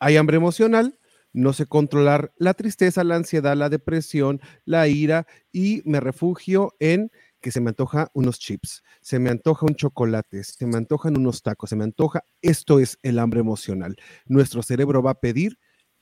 Hay 0.00 0.16
hambre 0.16 0.36
emocional, 0.36 0.98
no 1.32 1.52
sé 1.52 1.66
controlar 1.66 2.32
la 2.38 2.54
tristeza, 2.54 3.04
la 3.04 3.14
ansiedad, 3.14 3.56
la 3.56 3.68
depresión, 3.68 4.40
la 4.64 4.88
ira 4.88 5.28
y 5.52 5.82
me 5.84 6.00
refugio 6.00 6.74
en 6.80 7.12
que 7.40 7.52
se 7.52 7.60
me 7.60 7.70
antoja 7.70 8.10
unos 8.14 8.40
chips, 8.40 8.82
se 9.00 9.20
me 9.20 9.30
antoja 9.30 9.64
un 9.64 9.76
chocolate, 9.76 10.42
se 10.42 10.66
me 10.66 10.76
antojan 10.76 11.16
unos 11.16 11.42
tacos, 11.42 11.70
se 11.70 11.76
me 11.76 11.84
antoja, 11.84 12.24
esto 12.42 12.80
es 12.80 12.98
el 13.02 13.20
hambre 13.20 13.38
emocional. 13.38 13.96
Nuestro 14.26 14.62
cerebro 14.62 15.04
va 15.04 15.12
a 15.12 15.20
pedir 15.20 15.56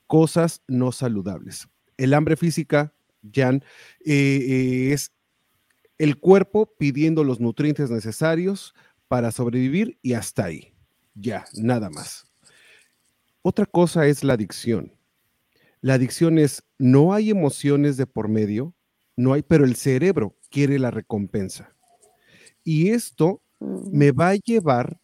cosas 0.09 0.63
no 0.67 0.91
saludables. 0.91 1.69
El 1.97 2.15
hambre 2.15 2.37
física, 2.37 2.93
Jan, 3.33 3.63
eh, 4.05 4.91
es 4.93 5.13
el 5.99 6.19
cuerpo 6.19 6.75
pidiendo 6.79 7.23
los 7.23 7.39
nutrientes 7.39 7.91
necesarios 7.91 8.75
para 9.07 9.31
sobrevivir 9.31 9.99
y 10.03 10.15
hasta 10.15 10.47
ahí. 10.47 10.73
Ya, 11.15 11.45
nada 11.55 11.91
más. 11.91 12.27
Otra 13.43 13.67
cosa 13.67 14.07
es 14.07 14.25
la 14.25 14.35
adicción. 14.35 14.93
La 15.81 15.95
adicción 15.95 16.39
es, 16.39 16.65
no 16.79 17.13
hay 17.13 17.31
emociones 17.31 17.97
de 17.97 18.07
por 18.07 18.29
medio, 18.29 18.75
no 19.17 19.33
hay, 19.33 19.43
pero 19.43 19.65
el 19.65 19.77
cerebro 19.77 20.37
quiere 20.51 20.79
la 20.79 20.91
recompensa. 20.91 21.75
Y 22.65 22.91
esto 22.91 23.43
me 23.61 24.13
va 24.13 24.31
a 24.31 24.35
llevar 24.37 25.01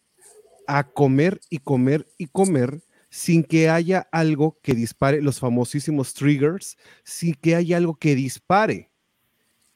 a 0.67 0.83
comer 0.91 1.39
y 1.49 1.59
comer 1.59 2.07
y 2.17 2.27
comer 2.27 2.81
sin 3.15 3.45
que 3.45 3.69
haya 3.69 4.09
algo 4.11 4.59
que 4.61 4.73
dispare 4.73 5.21
los 5.21 5.39
famosísimos 5.39 6.13
triggers, 6.13 6.75
sin 7.05 7.33
que 7.33 7.55
haya 7.55 7.77
algo 7.77 7.95
que 7.95 8.13
dispare 8.13 8.91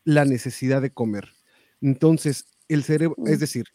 la 0.03 0.25
necesidad 0.25 0.81
de 0.81 0.91
comer. 0.91 1.29
Entonces, 1.79 2.43
el 2.67 2.83
cerebro, 2.83 3.15
es 3.27 3.37
mm. 3.37 3.39
decir, 3.39 3.65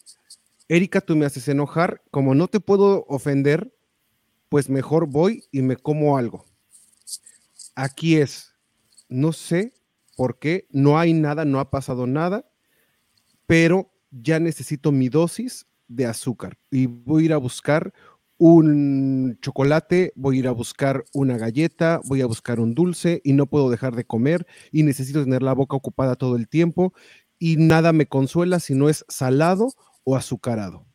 Erika, 0.69 1.01
tú 1.01 1.17
me 1.17 1.25
haces 1.25 1.49
enojar, 1.49 2.03
como 2.11 2.35
no 2.35 2.47
te 2.49 2.61
puedo 2.61 3.07
ofender, 3.09 3.75
pues 4.51 4.69
mejor 4.69 5.07
voy 5.07 5.45
y 5.51 5.63
me 5.63 5.77
como 5.77 6.19
algo. 6.19 6.45
Aquí 7.75 8.17
es, 8.17 8.53
no 9.09 9.33
sé 9.33 9.73
por 10.15 10.39
qué, 10.39 10.67
no 10.73 10.99
hay 10.99 11.15
nada, 11.15 11.47
no 11.47 11.59
ha 11.59 11.71
pasado 11.71 12.07
nada, 12.07 12.47
pero 13.47 13.91
ya 14.11 14.39
necesito 14.39 14.93
mi 14.93 15.09
dosis 15.09 15.67
de 15.89 16.05
azúcar 16.05 16.59
y 16.71 16.85
voy 16.85 17.23
a 17.23 17.27
ir 17.27 17.33
a 17.33 17.39
buscar 17.39 17.95
un 18.39 19.39
chocolate, 19.41 20.13
voy 20.17 20.37
a 20.37 20.39
ir 20.41 20.49
a 20.49 20.53
buscar 20.53 21.05
una 21.13 21.39
galleta, 21.39 22.01
voy 22.05 22.21
a 22.21 22.27
buscar 22.27 22.61
un 22.61 22.75
dulce 22.75 23.21
y 23.25 23.33
no 23.33 23.47
puedo 23.47 23.71
dejar 23.71 23.95
de 23.95 24.05
comer 24.05 24.47
y 24.73 24.83
necesito 24.83 25.23
tener 25.23 25.43
la 25.43 25.53
boca 25.53 25.77
ocupada 25.77 26.17
todo 26.17 26.37
el 26.37 26.49
tiempo 26.49 26.93
y 27.39 27.57
nada 27.57 27.93
me 27.93 28.07
consuela 28.07 28.61
si 28.61 28.75
no 28.75 28.89
es 28.89 29.05
salado 29.09 29.73
o 30.03 30.17
azucarado. 30.17 30.87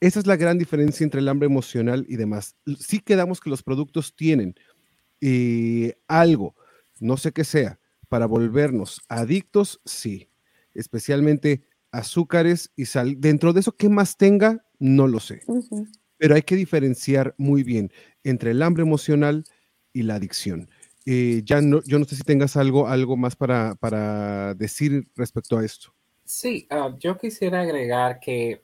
Esa 0.00 0.20
es 0.20 0.26
la 0.26 0.36
gran 0.36 0.58
diferencia 0.58 1.04
entre 1.04 1.20
el 1.20 1.28
hambre 1.28 1.46
emocional 1.46 2.04
y 2.08 2.16
demás. 2.16 2.56
Sí 2.78 3.00
quedamos 3.00 3.40
que 3.40 3.50
los 3.50 3.62
productos 3.62 4.14
tienen 4.14 4.54
eh, 5.20 5.96
algo, 6.08 6.54
no 7.00 7.16
sé 7.16 7.32
qué 7.32 7.44
sea, 7.44 7.80
para 8.08 8.26
volvernos 8.26 9.00
adictos, 9.08 9.80
sí, 9.84 10.28
especialmente 10.74 11.64
azúcares 11.90 12.70
y 12.76 12.86
sal. 12.86 13.16
Dentro 13.18 13.52
de 13.52 13.60
eso, 13.60 13.72
¿qué 13.72 13.88
más 13.88 14.16
tenga? 14.16 14.64
No 14.84 15.06
lo 15.06 15.18
sé. 15.18 15.40
Pero 16.18 16.34
hay 16.34 16.42
que 16.42 16.56
diferenciar 16.56 17.34
muy 17.38 17.62
bien 17.62 17.90
entre 18.22 18.50
el 18.50 18.62
hambre 18.62 18.82
emocional 18.82 19.44
y 19.94 20.02
la 20.02 20.16
adicción. 20.16 20.68
Eh, 21.06 21.40
ya 21.42 21.62
no, 21.62 21.82
yo 21.84 21.98
no 21.98 22.04
sé 22.04 22.16
si 22.16 22.22
tengas 22.22 22.54
algo, 22.58 22.86
algo 22.86 23.16
más 23.16 23.34
para, 23.34 23.76
para 23.76 24.52
decir 24.52 25.10
respecto 25.16 25.56
a 25.56 25.64
esto. 25.64 25.94
Sí, 26.26 26.66
ah, 26.68 26.94
yo 27.00 27.16
quisiera 27.16 27.62
agregar 27.62 28.20
que 28.20 28.62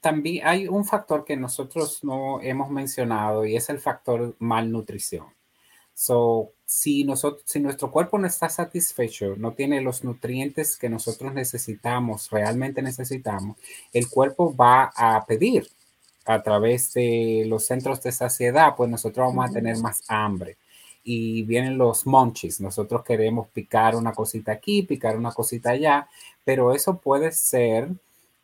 también 0.00 0.44
hay 0.44 0.66
un 0.66 0.84
factor 0.84 1.24
que 1.24 1.36
nosotros 1.36 2.02
no 2.02 2.40
hemos 2.40 2.68
mencionado 2.68 3.44
y 3.44 3.54
es 3.54 3.70
el 3.70 3.78
factor 3.78 4.34
malnutrición. 4.40 5.26
So, 5.92 6.53
si, 6.66 7.04
nosotros, 7.04 7.42
si 7.46 7.60
nuestro 7.60 7.90
cuerpo 7.90 8.18
no 8.18 8.26
está 8.26 8.48
satisfecho, 8.48 9.34
no 9.36 9.52
tiene 9.52 9.80
los 9.80 10.04
nutrientes 10.04 10.76
que 10.76 10.88
nosotros 10.88 11.32
necesitamos, 11.34 12.30
realmente 12.30 12.82
necesitamos, 12.82 13.56
el 13.92 14.08
cuerpo 14.08 14.54
va 14.54 14.92
a 14.96 15.24
pedir 15.26 15.68
a 16.24 16.42
través 16.42 16.92
de 16.94 17.44
los 17.46 17.66
centros 17.66 18.02
de 18.02 18.12
saciedad, 18.12 18.74
pues 18.76 18.90
nosotros 18.90 19.26
vamos 19.26 19.50
a 19.50 19.52
tener 19.52 19.76
más 19.78 20.02
hambre. 20.08 20.56
Y 21.06 21.42
vienen 21.42 21.76
los 21.76 22.06
munchies, 22.06 22.62
nosotros 22.62 23.04
queremos 23.04 23.48
picar 23.48 23.94
una 23.94 24.12
cosita 24.12 24.52
aquí, 24.52 24.82
picar 24.82 25.18
una 25.18 25.32
cosita 25.32 25.70
allá, 25.70 26.08
pero 26.44 26.72
eso 26.74 26.96
puede 26.96 27.30
ser 27.32 27.90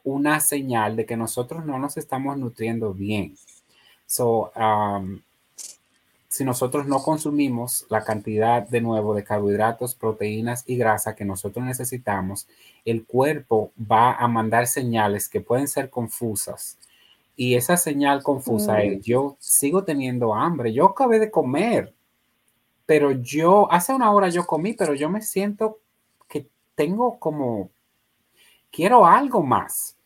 una 0.05 0.41
señal 0.41 0.95
de 0.97 1.07
que 1.07 1.17
nosotros 1.17 1.65
no 1.65 1.79
nos 1.79 1.97
estamos 1.97 2.37
nutriendo 2.37 2.93
bien. 2.93 3.35
So, 4.07 4.53
um, 4.57 5.21
si 6.31 6.45
nosotros 6.45 6.87
no 6.87 7.03
consumimos 7.03 7.87
la 7.89 8.05
cantidad 8.05 8.67
de 8.67 8.81
nuevo 8.81 9.15
de 9.15 9.25
carbohidratos, 9.25 9.97
proteínas 9.97 10.63
y 10.65 10.77
grasa 10.77 11.17
que 11.17 11.25
nosotros 11.25 11.65
necesitamos, 11.65 12.47
el 12.85 13.05
cuerpo 13.05 13.73
va 13.77 14.13
a 14.13 14.29
mandar 14.29 14.69
señales 14.69 15.29
que 15.29 15.41
pueden 15.41 15.67
ser 15.67 15.91
confusas. 15.91 16.79
Y 17.35 17.57
esa 17.57 17.77
señal 17.77 18.23
confusa 18.23 18.81
es, 18.81 18.99
mm. 18.99 19.01
yo 19.01 19.37
sigo 19.41 19.83
teniendo 19.83 20.33
hambre, 20.33 20.73
yo 20.73 20.87
acabé 20.87 21.19
de 21.19 21.33
comer, 21.33 21.93
pero 22.87 23.11
yo, 23.11 23.71
hace 23.73 23.93
una 23.93 24.13
hora 24.13 24.29
yo 24.29 24.47
comí, 24.47 24.73
pero 24.73 24.95
yo 24.95 25.11
me 25.11 25.23
siento 25.23 25.81
que 26.29 26.47
tengo 26.77 27.19
como, 27.19 27.71
quiero 28.71 29.05
algo 29.05 29.43
más 29.43 29.97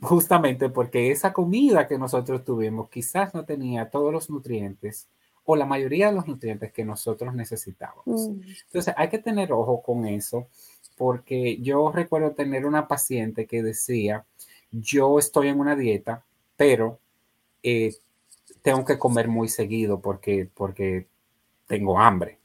justamente 0.00 0.68
porque 0.68 1.10
esa 1.10 1.32
comida 1.32 1.86
que 1.88 1.98
nosotros 1.98 2.44
tuvimos 2.44 2.90
quizás 2.90 3.34
no 3.34 3.44
tenía 3.44 3.90
todos 3.90 4.12
los 4.12 4.30
nutrientes 4.30 5.08
o 5.44 5.56
la 5.56 5.64
mayoría 5.64 6.08
de 6.08 6.14
los 6.14 6.26
nutrientes 6.26 6.72
que 6.72 6.84
nosotros 6.84 7.34
necesitábamos. 7.34 8.28
Mm. 8.28 8.40
Entonces 8.66 8.94
hay 8.96 9.08
que 9.08 9.18
tener 9.18 9.52
ojo 9.52 9.82
con 9.82 10.06
eso 10.06 10.48
porque 10.96 11.58
yo 11.58 11.92
recuerdo 11.92 12.32
tener 12.32 12.66
una 12.66 12.88
paciente 12.88 13.46
que 13.46 13.62
decía, 13.62 14.24
yo 14.70 15.18
estoy 15.18 15.48
en 15.48 15.60
una 15.60 15.76
dieta, 15.76 16.24
pero 16.56 16.98
eh, 17.62 17.94
tengo 18.62 18.84
que 18.84 18.98
comer 18.98 19.28
muy 19.28 19.48
seguido 19.48 20.00
porque, 20.00 20.48
porque 20.52 21.06
tengo 21.66 21.98
hambre. 21.98 22.38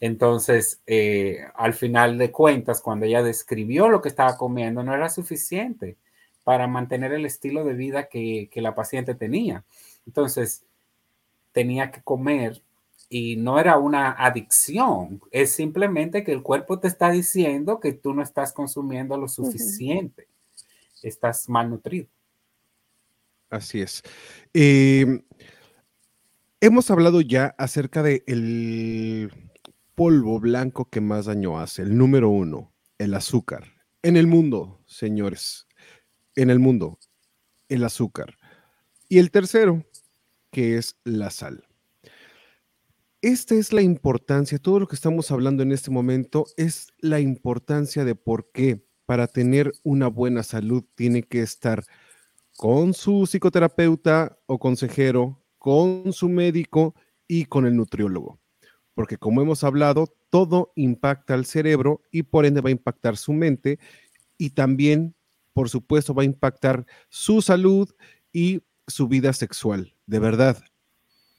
Entonces, 0.00 0.82
eh, 0.86 1.38
al 1.54 1.72
final 1.72 2.18
de 2.18 2.30
cuentas, 2.30 2.82
cuando 2.82 3.06
ella 3.06 3.22
describió 3.22 3.88
lo 3.88 4.02
que 4.02 4.08
estaba 4.08 4.36
comiendo, 4.36 4.82
no 4.82 4.92
era 4.92 5.08
suficiente 5.08 5.96
para 6.44 6.66
mantener 6.66 7.12
el 7.12 7.26
estilo 7.26 7.64
de 7.64 7.74
vida 7.74 8.08
que, 8.08 8.48
la 8.54 8.74
paciente 8.74 9.14
tenía. 9.14 9.64
Entonces, 10.06 10.64
tenía 11.52 11.90
que 11.90 12.02
comer 12.02 12.62
y 13.08 13.36
no 13.36 13.58
era 13.58 13.78
una 13.78 14.12
adicción, 14.12 15.20
es 15.30 15.52
simplemente 15.52 16.24
que 16.24 16.32
el 16.32 16.42
cuerpo 16.42 16.78
te 16.80 16.88
está 16.88 17.10
diciendo 17.10 17.80
que 17.80 17.92
tú 17.92 18.14
no 18.14 18.22
estás 18.22 18.52
consumiendo 18.52 19.16
lo 19.16 19.28
suficiente, 19.28 20.28
estás 21.02 21.48
malnutrido. 21.48 22.08
Así 23.50 23.80
es. 23.80 24.02
Em, 24.52 25.22
hemos 26.60 26.90
hablado 26.90 27.20
ya 27.20 27.54
acerca 27.58 28.02
de 28.02 28.24
el, 28.26 29.30
polvo 29.94 30.40
blanco 30.40 30.86
que 30.86 31.00
más 31.00 31.26
daño 31.26 31.58
hace. 31.58 31.82
El 31.82 31.96
número 31.96 32.28
uno, 32.28 32.72
el 32.98 33.14
azúcar. 33.14 33.64
En 34.02 34.16
el 34.16 34.26
mundo, 34.26 34.80
señores, 34.86 35.66
en 36.36 36.50
el 36.50 36.58
mundo, 36.58 36.98
el 37.68 37.84
azúcar. 37.84 38.36
Y 39.08 39.18
el 39.18 39.30
tercero, 39.30 39.84
que 40.50 40.76
es 40.76 40.96
la 41.04 41.30
sal. 41.30 41.64
Esta 43.22 43.54
es 43.54 43.72
la 43.72 43.80
importancia, 43.80 44.58
todo 44.58 44.80
lo 44.80 44.86
que 44.86 44.96
estamos 44.96 45.30
hablando 45.30 45.62
en 45.62 45.72
este 45.72 45.90
momento 45.90 46.44
es 46.56 46.88
la 46.98 47.20
importancia 47.20 48.04
de 48.04 48.14
por 48.14 48.50
qué 48.52 48.84
para 49.06 49.26
tener 49.26 49.72
una 49.82 50.08
buena 50.08 50.42
salud 50.42 50.84
tiene 50.94 51.22
que 51.22 51.40
estar 51.40 51.84
con 52.56 52.94
su 52.94 53.26
psicoterapeuta 53.26 54.38
o 54.46 54.58
consejero, 54.58 55.42
con 55.58 56.12
su 56.12 56.28
médico 56.28 56.94
y 57.26 57.46
con 57.46 57.66
el 57.66 57.76
nutriólogo. 57.76 58.38
Porque 58.94 59.16
como 59.16 59.42
hemos 59.42 59.64
hablado, 59.64 60.06
todo 60.30 60.72
impacta 60.76 61.34
al 61.34 61.46
cerebro 61.46 62.02
y 62.10 62.24
por 62.24 62.46
ende 62.46 62.60
va 62.60 62.68
a 62.68 62.72
impactar 62.72 63.16
su 63.16 63.32
mente 63.32 63.78
y 64.36 64.50
también, 64.50 65.13
por 65.54 65.70
supuesto, 65.70 66.12
va 66.12 66.22
a 66.22 66.26
impactar 66.26 66.84
su 67.08 67.40
salud 67.40 67.88
y 68.32 68.60
su 68.86 69.08
vida 69.08 69.32
sexual. 69.32 69.94
De 70.06 70.18
verdad, 70.18 70.62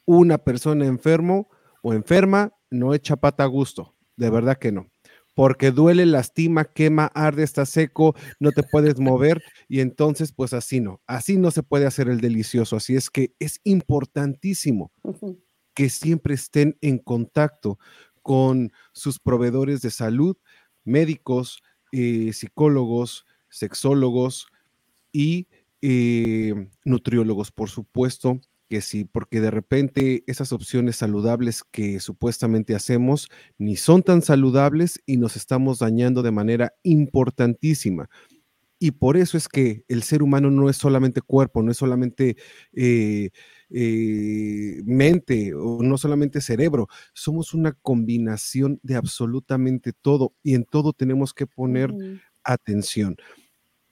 una 0.06 0.40
persona 0.40 0.86
enfermo 0.86 1.50
o 1.84 1.94
enferma 1.94 2.54
no 2.72 2.94
echa 2.94 3.16
pata 3.18 3.44
a 3.44 3.48
gusto, 3.48 3.94
de 4.16 4.30
verdad 4.30 4.58
que 4.58 4.72
no. 4.72 4.90
Porque 5.36 5.72
duele, 5.72 6.06
lastima, 6.06 6.64
quema, 6.64 7.08
arde, 7.14 7.44
está 7.44 7.66
seco, 7.66 8.16
no 8.40 8.52
te 8.52 8.64
puedes 8.64 9.00
mover 9.00 9.44
y 9.68 9.82
entonces 9.82 10.32
pues 10.32 10.54
así 10.54 10.80
no, 10.80 11.02
así 11.08 11.38
no 11.38 11.52
se 11.52 11.62
puede 11.62 11.86
hacer 11.86 12.08
el 12.08 12.22
delicioso. 12.22 12.78
Así 12.78 12.96
es 12.96 13.10
que 13.10 13.36
es 13.40 13.60
importantísimo 13.66 14.94
que 15.74 15.90
siempre 15.90 16.36
estén 16.36 16.78
en 16.80 17.00
contacto 17.00 17.78
con 18.22 18.72
sus 18.94 19.20
proveedores 19.20 19.82
de 19.82 19.92
salud, 19.92 20.38
médicos, 20.86 21.62
eh, 21.92 22.32
psicólogos, 22.32 23.26
sexólogos 23.56 24.48
y 25.12 25.48
eh, 25.82 26.70
nutriólogos, 26.84 27.52
por 27.52 27.70
supuesto, 27.70 28.42
que 28.70 28.82
sí, 28.82 29.06
porque 29.06 29.40
de 29.40 29.52
repente 29.52 30.24
esas 30.28 30.52
opciones 30.52 30.98
saludables 30.98 31.64
que 31.64 32.00
supuestamente 32.00 32.76
hacemos 32.76 33.30
ni 33.58 33.76
son 33.76 34.04
tan 34.04 34.22
saludables 34.22 35.02
y 35.06 35.18
nos 35.18 35.36
estamos 35.36 35.80
dañando 35.80 36.22
de 36.22 36.32
manera 36.32 36.74
importantísima. 36.84 38.10
Y 38.78 38.92
por 38.92 39.16
eso 39.16 39.38
es 39.38 39.48
que 39.48 39.86
el 39.88 40.04
ser 40.04 40.22
humano 40.22 40.52
no 40.52 40.70
es 40.70 40.76
solamente 40.76 41.22
cuerpo, 41.22 41.64
no 41.64 41.72
es 41.72 41.78
solamente 41.78 42.36
eh, 42.74 43.30
eh, 43.70 44.82
mente 44.84 45.54
o 45.54 45.82
no 45.82 45.98
solamente 45.98 46.42
cerebro, 46.42 46.88
somos 47.14 47.54
una 47.54 47.72
combinación 47.72 48.80
de 48.84 48.96
absolutamente 48.96 49.94
todo 49.94 50.34
y 50.44 50.56
en 50.56 50.66
todo 50.66 50.92
tenemos 50.92 51.34
que 51.34 51.48
poner 51.48 51.94
atención. 52.44 53.16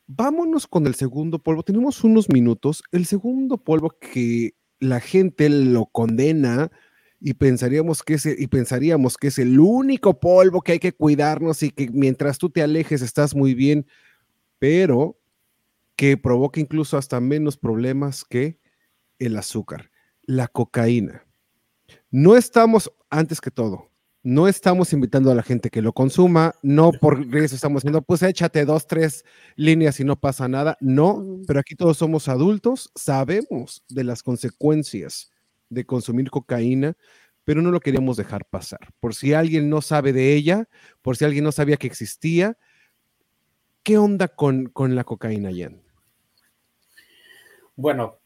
Vámonos 0.07 0.67
con 0.67 0.85
el 0.87 0.95
segundo 0.95 1.39
polvo. 1.39 1.63
Tenemos 1.63 2.03
unos 2.03 2.29
minutos. 2.29 2.83
El 2.91 3.05
segundo 3.05 3.57
polvo 3.57 3.89
que 3.99 4.55
la 4.79 4.99
gente 4.99 5.49
lo 5.49 5.85
condena 5.85 6.71
y 7.19 7.35
pensaríamos 7.35 8.03
que 8.03 8.15
es, 8.15 8.25
y 8.25 8.47
pensaríamos 8.47 9.15
que 9.15 9.27
es 9.27 9.39
el 9.39 9.57
único 9.57 10.19
polvo 10.19 10.61
que 10.61 10.73
hay 10.73 10.79
que 10.79 10.91
cuidarnos 10.91 11.63
y 11.63 11.71
que 11.71 11.89
mientras 11.89 12.37
tú 12.37 12.49
te 12.49 12.61
alejes 12.61 13.01
estás 13.01 13.33
muy 13.33 13.53
bien, 13.53 13.87
pero 14.59 15.17
que 15.95 16.17
provoca 16.17 16.59
incluso 16.59 16.97
hasta 16.97 17.21
menos 17.21 17.55
problemas 17.55 18.25
que 18.25 18.59
el 19.19 19.37
azúcar, 19.37 19.89
la 20.23 20.49
cocaína. 20.49 21.25
No 22.11 22.35
estamos, 22.35 22.91
antes 23.09 23.39
que 23.39 23.51
todo, 23.51 23.89
no 24.23 24.47
estamos 24.47 24.93
invitando 24.93 25.29
a 25.29 25.35
la 25.35 25.43
gente 25.43 25.69
que 25.69 25.81
lo 25.81 25.91
consuma, 25.91 26.55
no 26.61 26.93
por 26.93 27.21
eso 27.35 27.55
estamos 27.55 27.81
diciendo, 27.81 28.01
pues 28.01 28.23
échate 28.23 28.63
dos, 28.63 28.87
tres 28.87 29.25
líneas 29.57 29.99
y 29.99 30.05
no 30.05 30.15
pasa 30.15 30.47
nada. 30.47 30.77
No, 30.79 31.41
pero 31.45 31.59
aquí 31.59 31.75
todos 31.75 31.97
somos 31.97 32.29
adultos, 32.29 32.89
sabemos 32.95 33.83
de 33.89 34.05
las 34.05 34.23
consecuencias 34.23 35.31
de 35.69 35.85
consumir 35.85 36.29
cocaína, 36.29 36.95
pero 37.43 37.61
no 37.61 37.69
lo 37.69 37.81
queríamos 37.81 38.15
dejar 38.15 38.45
pasar. 38.45 38.79
Por 39.01 39.13
si 39.13 39.33
alguien 39.33 39.69
no 39.69 39.81
sabe 39.81 40.13
de 40.13 40.33
ella, 40.33 40.69
por 41.01 41.17
si 41.17 41.25
alguien 41.25 41.43
no 41.43 41.51
sabía 41.51 41.75
que 41.75 41.87
existía, 41.87 42.57
¿qué 43.83 43.97
onda 43.97 44.29
con, 44.29 44.67
con 44.67 44.95
la 44.95 45.03
cocaína, 45.03 45.49
Jan? 45.53 45.81
Bueno, 47.75 48.19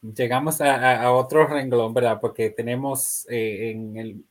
llegamos 0.00 0.62
a, 0.62 1.12
otro 1.12 1.46
renglón, 1.46 1.92
¿verdad? 1.92 2.18
Porque 2.22 2.48
tenemos 2.48 3.26
eh, 3.28 3.72
en 3.72 3.96
el 3.98 4.24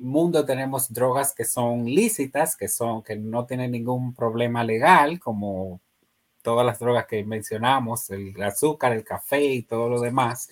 mundo 0.00 0.44
tenemos 0.44 0.92
drogas 0.92 1.34
que 1.34 1.44
son 1.44 1.84
lícitas, 1.84 2.56
que 2.56 2.68
son 2.68 3.02
que 3.02 3.16
no 3.16 3.46
tienen 3.46 3.72
ningún 3.72 4.14
problema 4.14 4.64
legal, 4.64 5.20
como 5.20 5.80
todas 6.42 6.66
las 6.66 6.78
drogas 6.78 7.06
que 7.06 7.24
mencionamos, 7.24 8.10
el 8.10 8.40
azúcar, 8.42 8.92
el 8.92 9.04
café 9.04 9.44
y 9.44 9.62
todo 9.62 9.88
lo 9.88 10.00
demás, 10.00 10.50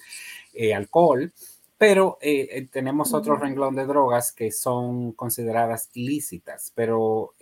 eh, 0.52 0.74
alcohol. 0.74 1.32
Pero 1.78 2.18
eh, 2.20 2.68
tenemos 2.72 3.14
otro 3.14 3.36
renglón 3.36 3.76
de 3.76 3.86
drogas 3.86 4.32
que 4.32 4.50
son 4.50 5.12
consideradas 5.12 5.90
lícitas, 5.94 6.72
pero 6.74 7.34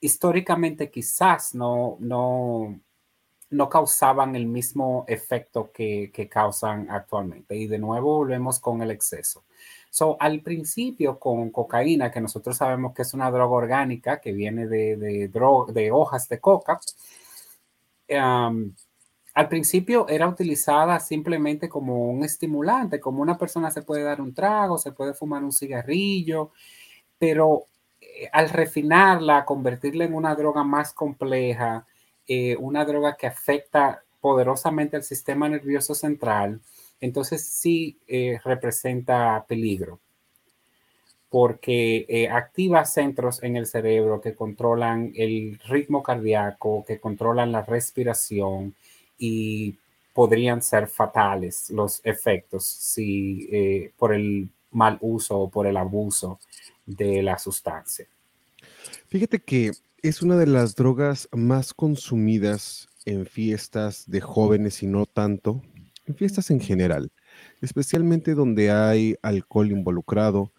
históricamente 0.00 0.90
quizás 0.90 1.54
no, 1.54 1.96
no, 2.00 2.78
no 3.50 3.68
causaban 3.68 4.34
el 4.36 4.46
mismo 4.46 5.04
efecto 5.08 5.70
que, 5.72 6.28
causan 6.30 6.90
actualmente. 6.90 7.56
Y 7.56 7.66
de 7.66 7.78
nuevo 7.78 8.18
volvemos 8.18 8.58
con 8.58 8.82
el 8.82 8.90
exceso. 8.90 9.44
So, 9.90 10.16
al 10.20 10.40
principio 10.40 11.18
con 11.18 11.50
cocaína, 11.50 12.10
que 12.10 12.20
nosotros 12.20 12.56
sabemos 12.58 12.94
que 12.94 13.02
es 13.02 13.14
una 13.14 13.30
droga 13.30 13.56
orgánica 13.56 14.20
que 14.20 14.32
viene 14.32 14.66
de, 14.66 14.96
de, 14.96 15.90
hojas 15.90 16.28
de 16.28 16.40
coca, 16.40 16.78
al 18.08 19.48
principio 19.48 20.08
era 20.08 20.28
utilizada 20.28 20.98
simplemente 20.98 21.68
como 21.68 22.10
un 22.10 22.24
estimulante, 22.24 23.00
como 23.00 23.20
una 23.22 23.36
persona 23.36 23.70
se 23.70 23.82
puede 23.82 24.02
dar 24.02 24.20
un 24.20 24.32
trago, 24.34 24.78
se 24.78 24.92
puede 24.92 25.12
fumar 25.14 25.44
un 25.44 25.52
cigarrillo, 25.52 26.52
pero 27.18 27.66
eh, 28.00 28.28
al 28.32 28.48
refinarla, 28.48 29.44
convertirla 29.44 30.04
en 30.04 30.14
una 30.14 30.34
droga 30.34 30.64
más 30.64 30.92
compleja, 30.94 31.86
eh, 32.26 32.56
una 32.58 32.84
droga 32.84 33.16
que 33.16 33.26
afecta 33.26 34.02
poderosamente 34.20 34.96
al 34.96 35.04
sistema 35.04 35.48
nervioso 35.48 35.94
central, 35.94 36.60
entonces 37.00 37.46
sí 37.46 37.98
eh, 38.06 38.38
representa 38.44 39.44
peligro 39.48 40.00
porque 41.28 42.06
eh, 42.08 42.28
activa 42.28 42.84
centros 42.84 43.42
en 43.42 43.56
el 43.56 43.66
cerebro 43.66 44.20
que 44.20 44.34
controlan 44.34 45.12
el 45.16 45.58
ritmo 45.66 46.02
cardíaco, 46.02 46.84
que 46.86 47.00
controlan 47.00 47.52
la 47.52 47.62
respiración 47.62 48.74
y 49.18 49.76
podrían 50.14 50.62
ser 50.62 50.86
fatales 50.86 51.68
los 51.70 52.00
efectos 52.04 52.64
si 52.64 53.90
por 53.98 54.14
el 54.14 54.48
mal 54.70 54.98
uso 55.00 55.38
o 55.38 55.50
por 55.50 55.66
el 55.66 55.76
abuso 55.76 56.38
de 56.86 57.22
la 57.22 57.38
sustancia. 57.38 58.06
Fíjate 59.08 59.40
que 59.40 59.72
es 60.02 60.22
una 60.22 60.36
de 60.36 60.46
las 60.46 60.76
drogas 60.76 61.28
más 61.32 61.74
consumidas 61.74 62.88
en 63.04 63.26
fiestas 63.26 64.08
de 64.08 64.20
jóvenes 64.20 64.82
y 64.82 64.86
no 64.86 65.06
tanto, 65.06 65.62
en 66.06 66.14
fiestas 66.14 66.50
en 66.50 66.60
general, 66.60 67.10
especialmente 67.60 68.34
donde 68.34 68.70
hay 68.70 69.16
alcohol 69.22 69.70
involucrado. 69.70 70.52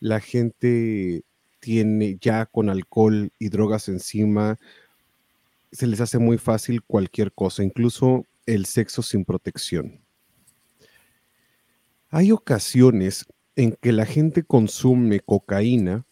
La 0.00 0.20
gente 0.20 1.24
tiene 1.60 2.18
ya 2.20 2.46
con 2.46 2.68
alcohol 2.68 3.30
y 3.38 3.48
drogas 3.48 3.88
encima, 3.88 4.56
se 5.72 5.86
les 5.86 6.00
hace 6.00 6.18
muy 6.18 6.38
fácil 6.38 6.82
cualquier 6.82 7.32
cosa, 7.32 7.62
incluso 7.62 8.24
el 8.46 8.66
sexo 8.66 9.02
sin 9.02 9.24
protección. 9.24 10.00
Hay 12.10 12.32
ocasiones 12.32 13.26
en 13.54 13.76
que 13.80 13.92
la 13.92 14.06
gente 14.06 14.42
consume 14.42 15.20
cocaína 15.20 16.06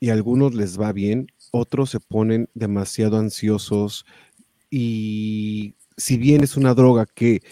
y 0.00 0.10
a 0.10 0.14
algunos 0.14 0.54
les 0.54 0.80
va 0.80 0.92
bien 0.92 1.26
otros 1.50 1.90
se 1.90 2.00
ponen 2.00 2.48
demasiado 2.54 3.18
ansiosos 3.18 4.04
y 4.70 5.74
si 5.96 6.16
bien 6.18 6.42
es 6.42 6.56
una 6.56 6.74
droga 6.74 7.06
que 7.06 7.42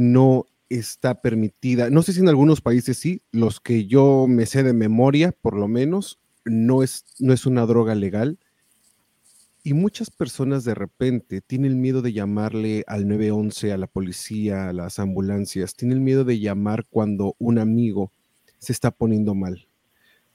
no 0.00 0.46
está 0.68 1.20
permitida, 1.20 1.90
no 1.90 2.02
sé 2.02 2.12
si 2.12 2.20
en 2.20 2.28
algunos 2.28 2.60
países 2.60 2.96
sí, 2.98 3.22
los 3.30 3.60
que 3.60 3.86
yo 3.86 4.26
me 4.28 4.46
sé 4.46 4.62
de 4.62 4.72
memoria, 4.72 5.32
por 5.32 5.56
lo 5.56 5.68
menos, 5.68 6.18
no 6.44 6.82
es, 6.82 7.04
no 7.18 7.32
es 7.32 7.46
una 7.46 7.66
droga 7.66 7.94
legal. 7.94 8.38
Y 9.62 9.72
muchas 9.72 10.10
personas 10.10 10.64
de 10.64 10.74
repente 10.74 11.40
tienen 11.40 11.80
miedo 11.80 12.02
de 12.02 12.12
llamarle 12.12 12.84
al 12.86 13.08
911, 13.08 13.72
a 13.72 13.78
la 13.78 13.86
policía, 13.86 14.68
a 14.68 14.72
las 14.74 14.98
ambulancias, 14.98 15.74
tienen 15.74 16.04
miedo 16.04 16.24
de 16.24 16.38
llamar 16.38 16.84
cuando 16.90 17.34
un 17.38 17.58
amigo 17.58 18.12
se 18.58 18.72
está 18.72 18.90
poniendo 18.90 19.34
mal 19.34 19.68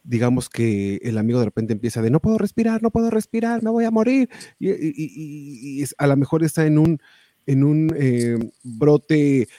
digamos 0.03 0.49
que 0.49 0.95
el 1.03 1.17
amigo 1.17 1.39
de 1.39 1.45
repente 1.45 1.73
empieza 1.73 2.01
de 2.01 2.09
no 2.09 2.19
puedo 2.19 2.37
respirar, 2.37 2.81
no 2.81 2.89
puedo 2.89 3.09
respirar, 3.09 3.61
me 3.63 3.69
voy 3.69 3.85
a 3.85 3.91
morir. 3.91 4.29
Y, 4.59 5.83
a 5.97 6.07
lo 6.07 6.17
mejor 6.17 6.43
está 6.43 6.65
en 6.65 6.79
un, 6.79 6.99
en 7.49 7.63
un 7.63 7.91
eh, 7.97 8.37
brote, 8.61 9.49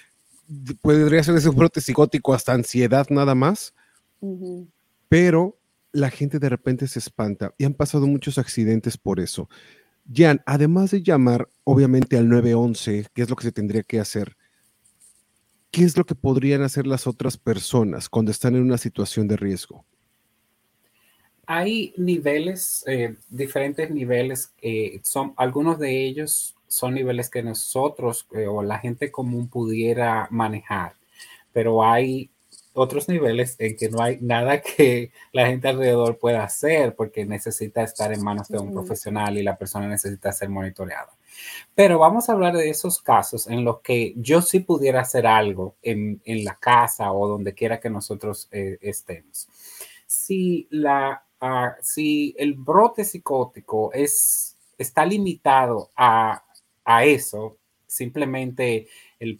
podría 0.80 1.24
ser 1.24 1.34
ese 1.34 1.48
brote 1.48 1.80
psicótico 1.80 2.32
hasta 2.32 2.52
ansiedad 2.52 3.08
nada 3.10 3.34
más. 3.34 3.74
pero 5.08 5.58
la 5.92 6.08
gente 6.08 6.38
de 6.38 6.48
repente 6.48 6.86
se 6.86 7.00
espanta 7.00 7.52
y 7.58 7.64
han 7.64 7.74
pasado 7.74 8.06
muchos 8.06 8.38
accidentes 8.38 8.96
por 8.96 9.18
eso. 9.18 9.48
Jan, 10.12 10.40
además 10.46 10.92
de 10.92 11.02
llamar 11.02 11.48
obviamente 11.64 12.16
al 12.16 12.28
911, 12.28 13.06
¿qué 13.12 13.22
es 13.22 13.30
lo 13.30 13.34
que 13.34 13.42
se 13.42 13.52
tendría 13.52 13.82
que 13.82 13.98
hacer? 13.98 14.36
¿Qué 15.72 15.82
es 15.82 15.96
lo 15.96 16.04
que 16.04 16.14
podrían 16.14 16.62
hacer 16.62 16.86
las 16.86 17.08
otras 17.08 17.36
personas 17.36 18.08
cuando 18.08 18.30
están 18.30 18.54
en 18.54 18.62
una 18.62 18.78
situación 18.78 19.26
de 19.26 19.36
riesgo? 19.36 19.84
Hay 21.44 21.92
niveles, 21.96 22.84
eh, 22.86 23.16
diferentes 23.28 23.90
niveles, 23.90 24.52
eh, 24.62 25.00
son, 25.02 25.34
algunos 25.36 25.80
de 25.80 26.06
ellos 26.06 26.54
son 26.70 26.94
niveles 26.94 27.28
que 27.28 27.42
nosotros 27.42 28.28
eh, 28.32 28.46
o 28.46 28.62
la 28.62 28.78
gente 28.78 29.10
común 29.10 29.48
pudiera 29.48 30.28
manejar, 30.30 30.94
pero 31.52 31.84
hay 31.84 32.30
otros 32.74 33.08
niveles 33.08 33.56
en 33.58 33.76
que 33.76 33.88
no 33.88 34.00
hay 34.00 34.18
nada 34.20 34.60
que 34.76 35.10
la 35.32 35.48
gente 35.48 35.66
alrededor 35.66 36.18
pueda 36.18 36.44
hacer 36.44 36.94
porque 36.94 37.26
necesita 37.26 37.82
estar 37.82 38.12
en 38.12 38.22
manos 38.22 38.46
de 38.48 38.58
un 38.58 38.72
profesional 38.72 39.36
y 39.36 39.42
la 39.42 39.56
persona 39.56 39.88
necesita 39.88 40.30
ser 40.30 40.48
monitoreada. 40.48 41.10
Pero 41.74 41.98
vamos 41.98 42.28
a 42.28 42.32
hablar 42.32 42.56
de 42.56 42.70
esos 42.70 43.02
casos 43.02 43.48
en 43.48 43.64
los 43.64 43.80
que 43.80 44.14
yo 44.16 44.40
sí 44.40 44.60
pudiera 44.60 45.00
hacer 45.00 45.26
algo 45.26 45.74
en, 45.82 46.20
la 46.24 46.54
casa 46.54 47.12
o 47.12 47.26
donde 47.26 47.52
quiera 47.52 47.80
que 47.80 47.90
nosotros 47.90 48.48
eh, 48.52 48.78
estemos. 48.80 49.48
Si, 50.06 50.68
la, 50.70 51.24
ah, 51.40 51.74
si 51.82 52.32
el 52.38 52.54
brote 52.54 53.04
psicótico 53.04 53.92
es, 53.92 54.56
está 54.78 55.04
limitado 55.04 55.90
a, 55.96 56.44
eso, 56.84 57.58
simplemente 57.86 58.88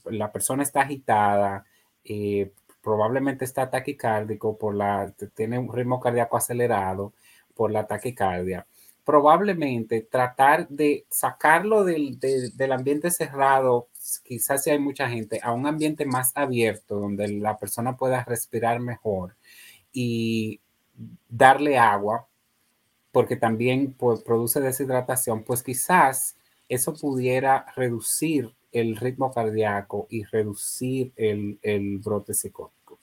la 0.05 0.33
persona 0.33 0.63
está 0.63 0.83
agitada, 0.83 1.65
eh, 2.05 2.53
probablemente 2.83 3.45
está 3.45 3.71
taquicárdico 3.71 4.57
por 4.57 4.75
la, 4.75 5.13
tiene 5.35 5.59
un 5.59 5.73
ritmo 5.73 6.01
cardíaco 6.01 6.37
acelerado 6.37 7.13
por 7.55 7.71
la 7.71 7.87
taquicardia. 7.87 8.67
Probablemente 9.05 10.03
tratar 10.03 10.69
de 10.69 11.07
sacarlo 11.11 11.85
del, 11.85 12.19
del 12.21 12.73
ambiente 12.73 13.11
cerrado, 13.11 13.89
quizás 14.25 14.63
si 14.65 14.71
hay 14.71 14.79
mucha 14.79 15.09
gente, 15.09 15.41
a 15.43 15.53
un 15.53 15.67
ambiente 15.67 16.05
más 16.07 16.33
abierto 16.35 16.97
donde 16.99 17.29
la 17.29 17.59
persona 17.59 17.97
pueda 17.97 18.25
respirar 18.25 18.81
mejor 18.81 19.37
y 19.93 20.61
darle 21.29 21.79
agua, 21.79 22.29
porque 23.13 23.37
también 23.37 23.93
pues, 23.95 24.23
produce 24.23 24.61
deshidratación, 24.61 25.43
pues 25.43 25.63
quizás 25.63 26.37
eso 26.71 26.95
pudiera 26.95 27.67
reducir 27.75 28.55
el 28.73 28.97
ritmo 28.97 29.33
cardíaco 29.33 30.07
y 30.09 30.23
reducir 30.23 31.13
el, 31.17 31.99
brote 31.99 32.33
psicótico. 32.33 33.01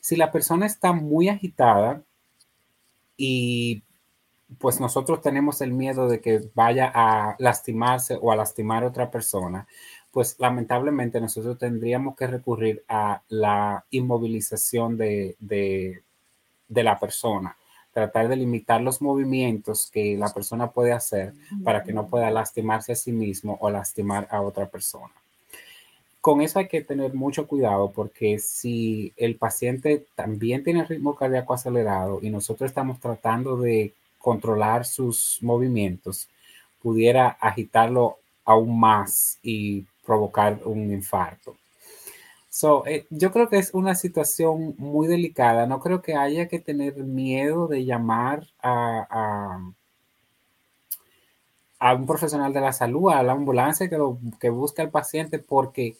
Si 0.00 0.16
la 0.16 0.32
persona 0.32 0.64
está 0.64 0.92
muy 0.92 1.28
agitada 1.28 2.02
y 3.18 3.82
pues 4.58 4.80
nosotros 4.80 5.20
tenemos 5.20 5.60
el 5.60 5.72
miedo 5.72 6.08
de 6.08 6.20
que 6.22 6.48
vaya 6.54 6.90
a 6.92 7.36
lastimarse 7.38 8.18
o 8.20 8.32
a 8.32 8.36
lastimar 8.36 8.82
a 8.82 8.88
otra 8.88 9.10
persona, 9.10 9.68
pues 10.10 10.36
lamentablemente 10.38 11.20
nosotros 11.20 11.58
tendríamos 11.58 12.16
que 12.16 12.26
recurrir 12.26 12.82
a 12.88 13.22
la 13.28 13.84
inmovilización 13.90 14.96
de, 14.96 15.36
de, 15.38 16.02
la 16.82 16.98
persona, 16.98 17.54
tratar 17.92 18.28
de 18.28 18.36
limitar 18.36 18.80
los 18.80 19.02
movimientos 19.02 19.90
que 19.92 20.16
la 20.16 20.32
persona 20.32 20.70
puede 20.70 20.92
hacer 20.92 21.32
para 21.64 21.82
que 21.82 21.92
no 21.92 22.06
pueda 22.06 22.30
lastimarse 22.30 22.92
a 22.92 22.96
sí 22.96 23.12
mismo 23.12 23.58
o 23.60 23.70
lastimar 23.70 24.28
a 24.30 24.40
otra 24.40 24.66
persona 24.68 25.12
con 26.20 26.42
eso 26.42 26.58
hay 26.58 26.68
que 26.68 26.82
tener 26.82 27.14
mucho 27.14 27.46
cuidado 27.46 27.92
porque 27.92 28.38
si 28.38 29.12
el 29.16 29.36
paciente 29.36 30.04
también 30.14 30.62
tiene 30.62 30.84
ritmo 30.84 31.16
cardíaco 31.16 31.54
acelerado 31.54 32.18
y 32.22 32.30
nosotros 32.30 32.70
estamos 32.70 33.00
tratando 33.00 33.56
de 33.56 33.94
controlar 34.18 34.84
sus 34.84 35.38
movimientos, 35.40 36.28
pudiera 36.82 37.28
agitarlo 37.40 38.18
aún 38.44 38.78
más 38.78 39.38
y 39.42 39.86
provocar 40.04 40.60
un 40.64 40.92
infarto. 40.92 41.56
So, 42.50 42.84
eh, 42.86 43.06
yo 43.10 43.30
creo 43.30 43.48
que 43.48 43.58
es 43.58 43.72
una 43.74 43.94
situación 43.94 44.74
muy 44.76 45.06
delicada. 45.06 45.66
No 45.66 45.80
creo 45.80 46.02
que 46.02 46.16
haya 46.16 46.48
que 46.48 46.58
tener 46.58 46.96
miedo 46.96 47.68
de 47.68 47.84
llamar 47.84 48.48
a, 48.60 49.72
a, 51.78 51.94
un 51.94 52.06
profesional 52.06 52.52
de 52.52 52.60
la 52.60 52.72
salud, 52.72 53.10
a 53.12 53.22
la 53.22 53.32
ambulancia 53.32 53.88
que, 53.88 53.98
que 54.40 54.50
busque 54.50 54.82
al 54.82 54.90
paciente, 54.90 55.38
porque 55.38 55.96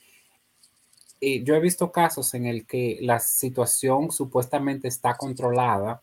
eh, 1.21 1.43
yo 1.45 1.55
he 1.55 1.61
visto 1.61 1.93
casos 1.93 2.35
en 2.35 2.47
el 2.47 2.67
que 2.67 2.99
la 3.03 3.21
situación 3.21 4.11
supuestamente 4.11 4.89
está 4.89 5.15
controlada, 5.17 6.03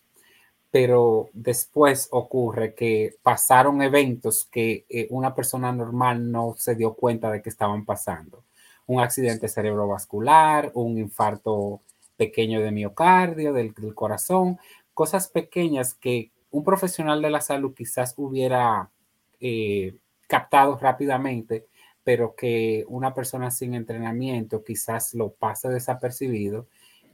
pero 0.72 1.30
después 1.34 2.08
ocurre 2.12 2.74
que 2.76 3.16
pasaron 3.24 3.82
eventos 3.82 4.45
que 4.52 4.86
eh, 4.89 5.08
una 5.12 5.36
persona 5.36 5.72
normal 5.72 6.32
no 6.32 6.56
se 6.58 6.76
dio 6.76 6.93
cuenta 6.93 7.32
de 7.32 7.41
que 7.41 7.50
estaban 7.50 7.86
pasando. 7.86 8.43
Un 8.88 9.02
accidente 9.02 9.48
cerebrovascular, 9.48 10.72
un 10.74 10.98
infarto 10.98 11.82
pequeño 12.18 12.62
de 12.62 12.72
miocardio, 12.72 13.54
del, 13.54 13.74
corazón, 13.94 14.58
cosas 14.94 15.28
pequeñas 15.28 15.94
que 15.94 16.32
un 16.50 16.64
profesional 16.64 17.22
de 17.22 17.30
la 17.30 17.42
salud 17.42 17.74
quizás 17.76 18.16
hubiera 18.18 18.90
eh, 19.40 19.96
captado 20.28 20.78
rápidamente 20.78 21.68
pero 22.08 22.36
que 22.36 22.86
una 22.88 23.14
persona 23.14 23.52
sin 23.52 23.74
entrenamiento 23.74 24.64
quizás 24.64 25.14
lo 25.14 25.34
pase 25.34 25.68
desapercibido 25.68 26.66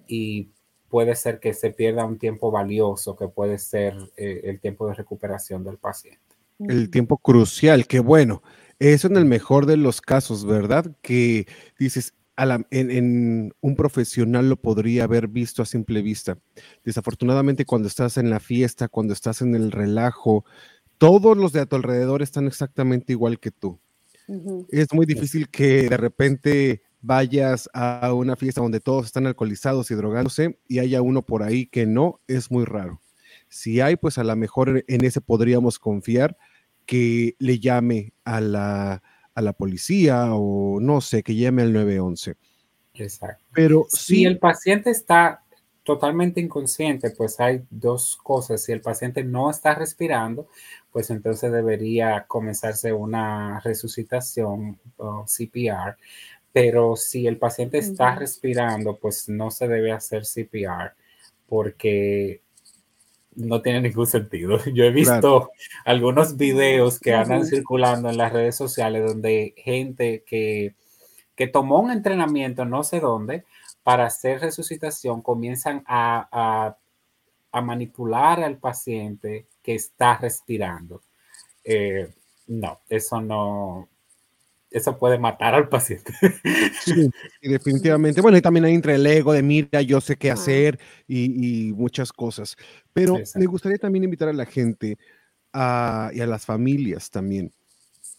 y 0.06 0.50
puede 0.88 1.16
ser 1.16 1.40
que 1.40 1.56
se 1.56 1.72
pierda 1.72 2.06
un 2.06 2.20
tiempo 2.20 2.52
valioso, 2.52 3.16
que 3.16 3.28
puede 3.28 3.58
ser 3.58 3.96
eh, 4.18 4.42
el 4.44 4.60
tiempo 4.60 4.88
de 4.88 4.94
recuperación 4.94 5.64
del 5.64 5.80
paciente. 5.80 6.36
El 6.60 6.92
tiempo 6.92 7.18
crucial, 7.18 7.88
que 7.88 8.02
bueno, 8.02 8.44
eso 8.92 9.08
en 9.08 9.16
el 9.16 9.26
mejor 9.26 9.66
de 9.66 9.78
los 9.78 10.02
casos, 10.02 10.46
¿verdad? 10.46 10.94
Que 11.02 11.48
dices, 11.80 12.14
en, 12.72 13.54
un 13.62 13.76
profesional 13.76 14.50
lo 14.50 14.58
podría 14.58 15.06
haber 15.06 15.30
visto 15.30 15.62
a 15.62 15.66
simple 15.66 16.02
vista. 16.02 16.38
Desafortunadamente, 16.84 17.66
cuando 17.66 17.88
estás 17.88 18.18
en 18.18 18.30
la 18.30 18.42
fiesta, 18.42 18.90
cuando 18.90 19.14
estás 19.14 19.42
en 19.42 19.56
el 19.56 19.72
relajo, 19.72 20.44
todos 20.98 21.38
los 21.38 21.54
de 21.54 21.62
a 21.62 21.66
tu 21.66 21.78
alrededor 21.78 22.22
están 22.22 22.46
exactamente 22.46 23.14
igual 23.14 23.40
que 23.40 23.52
tú. 23.52 23.80
Es 24.70 24.94
muy 24.94 25.06
difícil 25.06 25.50
que 25.50 25.90
de 25.90 25.98
repente 25.98 26.82
vayas 27.02 27.70
a 27.74 28.14
una 28.14 28.36
fiesta 28.36 28.62
donde 28.62 28.80
todos 28.80 29.06
están 29.06 29.28
alcoholizados 29.28 29.92
y 29.92 29.96
drogándose 29.96 30.60
y 30.68 30.80
haya 30.80 31.02
uno 31.02 31.22
por 31.22 31.44
ahí 31.44 31.68
que 31.68 31.86
no, 31.86 32.20
es 32.28 32.52
muy 32.52 32.64
raro. 32.64 33.02
Si 33.50 33.82
hay, 33.82 33.98
pues 33.98 34.18
a 34.18 34.24
lo 34.24 34.36
mejor 34.36 34.84
en 34.88 35.06
ese 35.06 35.22
podríamos 35.22 35.78
confiar 35.78 36.38
que 36.86 37.36
le 37.40 37.60
llame 37.60 38.14
a 38.24 38.42
la, 38.42 39.04
a 39.34 39.42
la 39.42 39.54
policía 39.54 40.34
o 40.34 40.80
no 40.80 41.02
sé, 41.02 41.24
que 41.24 41.36
llame 41.36 41.64
al 41.64 41.74
911. 41.74 42.36
Exacto. 42.96 43.44
Pero 43.54 43.86
si 43.90 44.26
el 44.26 44.38
paciente 44.38 44.92
está 44.92 45.44
totalmente 45.84 46.40
inconsciente, 46.40 47.10
pues 47.12 47.40
hay 47.40 47.64
dos 47.70 48.18
cosas. 48.22 48.64
Si 48.64 48.72
el 48.72 48.82
paciente 48.82 49.24
no 49.24 49.50
está 49.50 49.76
respirando, 49.76 50.48
pues 50.92 51.10
entonces 51.10 51.52
debería 51.52 52.26
comenzarse 52.28 52.94
una 52.94 53.60
resucitación 53.62 54.80
o 54.98 55.26
CPR. 55.26 55.98
Pero 56.52 56.96
si 56.96 57.26
el 57.26 57.38
paciente 57.38 57.80
está 57.80 58.16
respirando, 58.16 58.98
pues 58.98 59.28
no 59.28 59.50
se 59.50 59.68
debe 59.68 59.92
hacer 59.92 60.24
CPR 60.24 60.94
porque 61.54 62.42
no 63.36 63.62
tiene 63.62 63.82
ningún 63.82 64.08
sentido. 64.08 64.58
Yo 64.74 64.84
he 64.84 64.92
visto 64.92 65.52
algunos 65.86 66.38
videos 66.38 67.00
que 67.00 67.14
andan 67.14 67.46
circulando 67.46 68.10
en 68.10 68.18
las 68.18 68.34
redes 68.34 68.56
sociales 68.56 69.06
donde 69.06 69.54
gente 69.58 70.24
que, 70.26 70.76
que 71.36 71.48
tomó 71.48 71.80
un 71.80 71.92
entrenamiento 71.92 72.66
no 72.66 72.84
sé 72.84 73.00
dónde, 73.00 73.44
para 73.84 74.06
hacer 74.06 74.40
resucitación 74.40 75.22
comienzan 75.22 75.84
a, 75.88 76.78
manipular 77.54 78.42
al 78.44 78.58
paciente 78.58 79.46
que 79.62 79.76
está 79.76 80.18
respirando. 80.18 81.04
Eh, 81.64 82.12
no, 82.48 82.80
eso 82.90 83.22
no, 83.22 83.90
eso 84.74 84.98
puede 84.98 85.20
matar 85.20 85.54
al 85.56 85.70
paciente. 85.70 86.14
Sí, 86.84 87.10
definitivamente. 87.42 88.20
Bueno, 88.22 88.38
y 88.38 88.42
también 88.42 88.66
hay 88.66 88.74
entre 88.74 88.96
el 88.96 89.06
ego 89.06 89.32
de 89.32 89.44
mira, 89.44 89.82
yo 89.82 90.02
sé 90.02 90.18
qué 90.18 90.32
hacer 90.32 90.80
y, 91.08 91.72
muchas 91.74 92.12
cosas. 92.12 92.58
Pero 92.92 93.20
me 93.36 93.46
gustaría 93.46 93.78
también 93.78 94.04
invitar 94.04 94.30
a 94.30 94.34
la 94.34 94.46
gente 94.46 94.98
y 95.54 95.56
a 95.56 96.28
las 96.28 96.46
familias 96.46 97.10
también 97.12 97.52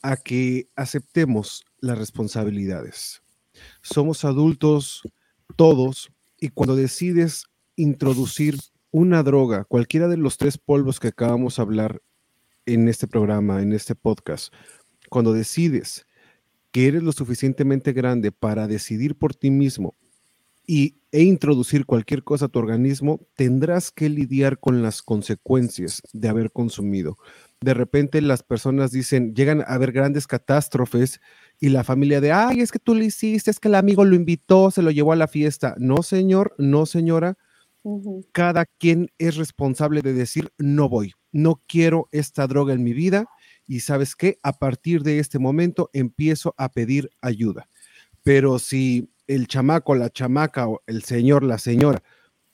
a 0.03 0.17
que 0.17 0.69
aceptemos 0.77 1.65
las 1.81 1.99
responsabilidades. 1.99 3.23
Somos 3.83 4.25
adultos, 4.25 5.03
todos, 5.57 6.13
y 6.39 6.51
cuando 6.51 6.77
decides 6.77 7.47
introducir 7.75 8.59
una 8.91 9.23
droga, 9.23 9.65
cualquiera 9.65 10.07
de 10.07 10.19
los 10.19 10.37
tres 10.37 10.59
polvos 10.59 11.01
que 11.01 11.09
acabamos 11.09 11.57
de 11.57 11.63
hablar 11.63 12.03
en 12.67 12.89
este 12.89 13.09
programa, 13.09 13.63
en 13.63 13.73
este 13.73 13.95
podcast, 13.95 14.53
cuando 15.09 15.33
decides 15.33 16.07
que 16.75 16.89
eres 16.89 17.05
lo 17.05 17.13
suficientemente 17.13 17.93
grande 17.93 18.33
para 18.33 18.67
decidir 18.67 19.15
por 19.15 19.33
ti 19.33 19.49
mismo 19.49 19.95
y, 20.67 20.97
e 21.13 21.23
introducir 21.23 21.87
cualquier 21.87 22.25
cosa 22.25 22.47
a 22.47 22.49
tu 22.49 22.59
organismo, 22.59 23.21
tendrás 23.37 23.93
que 23.93 24.09
lidiar 24.09 24.59
con 24.59 24.83
las 24.83 25.01
consecuencias 25.01 26.03
de 26.13 26.29
haber 26.29 26.51
consumido. 26.51 27.17
De 27.61 27.75
repente 27.75 28.21
las 28.21 28.43
personas 28.43 28.91
dicen, 28.91 29.37
llegan 29.37 29.61
a 29.61 29.67
haber 29.67 29.93
grandes 29.93 30.27
catástrofes 30.27 31.21
y 31.61 31.69
la 31.69 31.85
familia 31.85 32.21
de, 32.21 32.33
ay, 32.33 32.59
es 32.59 32.73
que 32.73 32.81
tú 32.81 32.97
lo 32.97 33.05
hiciste, 33.05 33.53
es 33.53 33.61
que 33.61 33.69
el 33.69 33.77
amigo 33.77 34.05
lo 34.05 34.17
invitó, 34.17 34.73
se 34.73 34.83
lo 34.83 34.91
llevó 34.91 35.13
a 35.13 35.17
la 35.17 35.29
fiesta. 35.29 35.77
No, 35.79 36.03
señor, 36.03 36.57
no, 36.59 36.87
señora. 36.87 37.39
Cada 38.33 38.65
quien 38.65 39.13
es 39.19 39.37
responsable 39.37 40.03
de 40.03 40.13
decir, 40.13 40.51
no 40.59 40.89
voy, 40.89 41.13
no 41.31 41.63
quiero 41.69 42.09
esta 42.11 42.49
droga 42.49 42.75
en 42.75 42.83
mi 42.83 42.95
vida 42.95 43.29
y 43.67 43.81
sabes 43.81 44.15
qué, 44.17 44.39
a 44.43 44.59
partir 44.59 45.03
de 45.03 45.19
este 45.19 45.39
momento 45.39 45.91
empiezo 45.93 46.55
a 46.57 46.71
pedir 46.71 47.11
ayuda. 47.21 47.69
Pero 48.23 48.59
si 48.59 49.11
el 49.27 49.47
chamaco, 49.47 49.95
la 49.95 50.11
chamaca 50.11 50.69
o 50.69 50.83
el 50.87 51.03
señor, 51.05 51.43
la 51.43 51.59
señora 51.59 52.03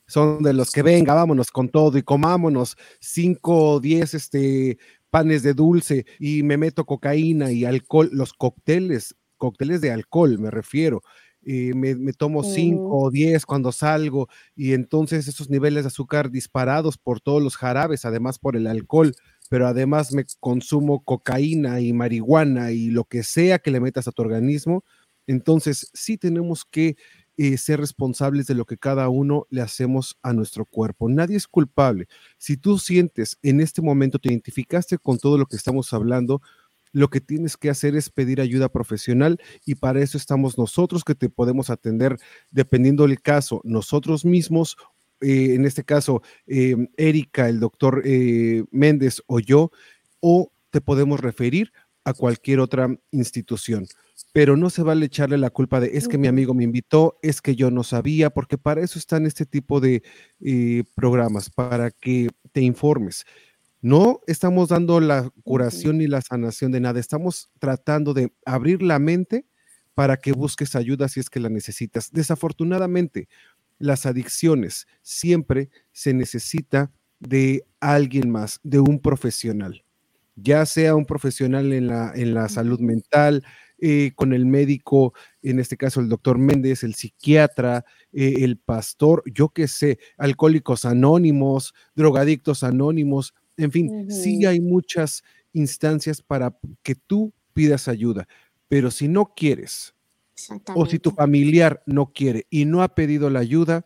son 0.07 0.43
de 0.43 0.53
los 0.53 0.71
que 0.71 0.81
venga, 0.81 1.13
vámonos 1.13 1.51
con 1.51 1.69
todo 1.69 1.97
y 1.97 2.03
comámonos 2.03 2.75
cinco 2.99 3.71
o 3.71 3.79
diez 3.79 4.13
este, 4.13 4.77
panes 5.09 5.41
de 5.41 5.53
dulce 5.53 6.05
y 6.19 6.43
me 6.43 6.57
meto 6.57 6.85
cocaína 6.85 7.51
y 7.51 7.63
alcohol, 7.63 8.09
los 8.11 8.33
cócteles, 8.33 9.15
cócteles 9.37 9.79
de 9.79 9.91
alcohol 9.91 10.37
me 10.37 10.51
refiero, 10.51 11.01
eh, 11.43 11.73
me, 11.73 12.13
tomo 12.13 12.43
cinco 12.43 12.99
o 12.99 13.09
diez 13.09 13.45
cuando 13.45 13.71
salgo 13.71 14.27
y 14.55 14.73
entonces 14.73 15.27
esos 15.27 15.49
niveles 15.49 15.85
de 15.85 15.87
azúcar 15.87 16.29
disparados 16.29 16.97
por 16.97 17.21
todos 17.21 17.41
los 17.41 17.55
jarabes, 17.55 18.05
además 18.05 18.37
por 18.37 18.55
el 18.55 18.67
alcohol, 18.67 19.13
pero 19.51 19.67
además 19.67 20.13
me 20.13 20.25
consumo 20.39 21.03
cocaína 21.03 21.81
y 21.81 21.91
marihuana 21.91 22.71
y 22.71 22.89
lo 22.89 23.03
que 23.03 23.21
sea 23.21 23.59
que 23.59 23.69
le 23.69 23.81
metas 23.81 24.07
a 24.07 24.13
tu 24.13 24.21
organismo, 24.21 24.85
entonces 25.27 25.91
sí 25.93 26.17
tenemos 26.17 26.63
que 26.63 26.95
eh, 27.35 27.57
ser 27.57 27.81
responsables 27.81 28.47
de 28.47 28.55
lo 28.55 28.63
que 28.63 28.77
cada 28.77 29.09
uno 29.09 29.47
le 29.49 29.59
hacemos 29.59 30.17
a 30.23 30.31
nuestro 30.31 30.63
cuerpo. 30.63 31.09
Nadie 31.09 31.35
es 31.35 31.49
culpable. 31.49 32.07
Si 32.37 32.55
tú 32.55 32.79
sientes 32.79 33.39
en 33.41 33.59
este 33.59 33.81
momento, 33.81 34.19
te 34.19 34.29
identificaste 34.29 34.97
con 34.97 35.17
todo 35.17 35.37
lo 35.37 35.45
que 35.45 35.57
estamos 35.57 35.91
hablando, 35.91 36.41
lo 36.93 37.09
que 37.09 37.19
tienes 37.19 37.57
que 37.57 37.69
hacer 37.69 37.97
es 37.97 38.09
pedir 38.09 38.39
ayuda 38.39 38.69
profesional 38.69 39.37
y 39.65 39.75
para 39.75 40.01
eso 40.01 40.17
estamos 40.17 40.57
nosotros 40.57 41.03
que 41.03 41.15
te 41.15 41.27
podemos 41.29 41.69
atender 41.69 42.17
dependiendo 42.51 43.05
del 43.05 43.21
caso, 43.21 43.59
nosotros 43.65 44.23
mismos, 44.23 44.77
eh, 45.21 45.55
en 45.55 45.65
este 45.65 45.83
caso, 45.83 46.21
eh, 46.47 46.75
Erika, 46.97 47.47
el 47.47 47.59
doctor 47.59 48.03
Méndez 48.71 49.21
o 49.27 49.39
yo, 49.39 49.71
o 50.19 50.51
te 50.69 50.81
podemos 50.81 51.19
referir 51.19 51.71
a 52.03 52.13
cualquier 52.13 52.59
otra 52.59 52.89
institución 53.11 53.87
pero 54.33 54.55
no 54.55 54.69
se 54.69 54.83
vale 54.83 55.05
echarle 55.05 55.37
la 55.37 55.49
culpa 55.49 55.79
de 55.79 55.97
es 55.97 56.07
que 56.07 56.17
mi 56.17 56.27
amigo 56.27 56.53
me 56.53 56.63
invitó, 56.63 57.17
es 57.21 57.41
que 57.41 57.55
yo 57.55 57.71
no 57.71 57.83
sabía, 57.83 58.29
porque 58.29 58.57
para 58.57 58.81
eso 58.81 58.97
están 58.97 59.25
este 59.25 59.45
tipo 59.45 59.79
de 59.79 60.03
eh, 60.39 60.83
programas, 60.95 61.49
para 61.49 61.91
que 61.91 62.29
te 62.51 62.61
informes. 62.61 63.25
No 63.81 64.21
estamos 64.27 64.69
dando 64.69 64.99
la 64.99 65.29
curación 65.43 65.97
ni 65.97 66.07
la 66.07 66.21
sanación 66.21 66.71
de 66.71 66.79
nada, 66.79 66.99
estamos 66.99 67.49
tratando 67.59 68.13
de 68.13 68.31
abrir 68.45 68.81
la 68.81 68.99
mente 68.99 69.45
para 69.93 70.17
que 70.17 70.31
busques 70.31 70.75
ayuda 70.75 71.09
si 71.09 71.19
es 71.19 71.29
que 71.29 71.39
la 71.39 71.49
necesitas. 71.49 72.11
Desafortunadamente, 72.11 73.27
las 73.81 74.05
adicciones. 74.05 74.87
Siempre 75.01 75.69
se 75.91 76.13
necesita 76.13 76.91
de 77.19 77.65
alguien 77.79 78.29
más, 78.29 78.59
de 78.63 78.79
un 78.79 78.99
profesional, 78.99 79.83
ya 80.35 80.65
sea 80.65 80.95
un 80.95 81.05
profesional 81.05 81.71
en 81.73 81.87
la, 81.87 82.11
en 82.15 82.33
la 82.33 82.49
salud 82.49 82.79
mental, 82.79 83.43
eh, 83.83 84.11
con 84.15 84.33
el 84.33 84.45
médico, 84.45 85.13
en 85.41 85.59
este 85.59 85.75
caso 85.75 86.01
el 86.01 86.09
doctor 86.09 86.37
Méndez, 86.37 86.83
el 86.83 86.93
psiquiatra, 86.93 87.83
eh, 88.11 88.35
el 88.41 88.57
pastor, 88.57 89.23
yo 89.25 89.49
qué 89.49 89.67
sé, 89.67 89.97
alcohólicos 90.17 90.85
anónimos, 90.85 91.73
drogadictos 91.95 92.63
anónimos, 92.63 93.33
en 93.57 93.71
fin, 93.71 94.11
sí 94.11 94.45
hay 94.45 94.59
muchas 94.59 95.23
instancias 95.53 96.21
para 96.21 96.55
que 96.83 96.95
tú 96.95 97.33
pidas 97.53 97.87
ayuda, 97.87 98.27
pero 98.67 98.91
si 98.91 99.07
no 99.07 99.33
quieres, 99.35 99.95
o 100.75 100.85
si 100.85 100.99
tu 100.99 101.11
familiar 101.11 101.83
no 101.85 102.11
quiere 102.13 102.47
y 102.49 102.65
no 102.65 102.83
ha 102.83 102.95
pedido 102.95 103.29
la 103.29 103.39
ayuda, 103.39 103.85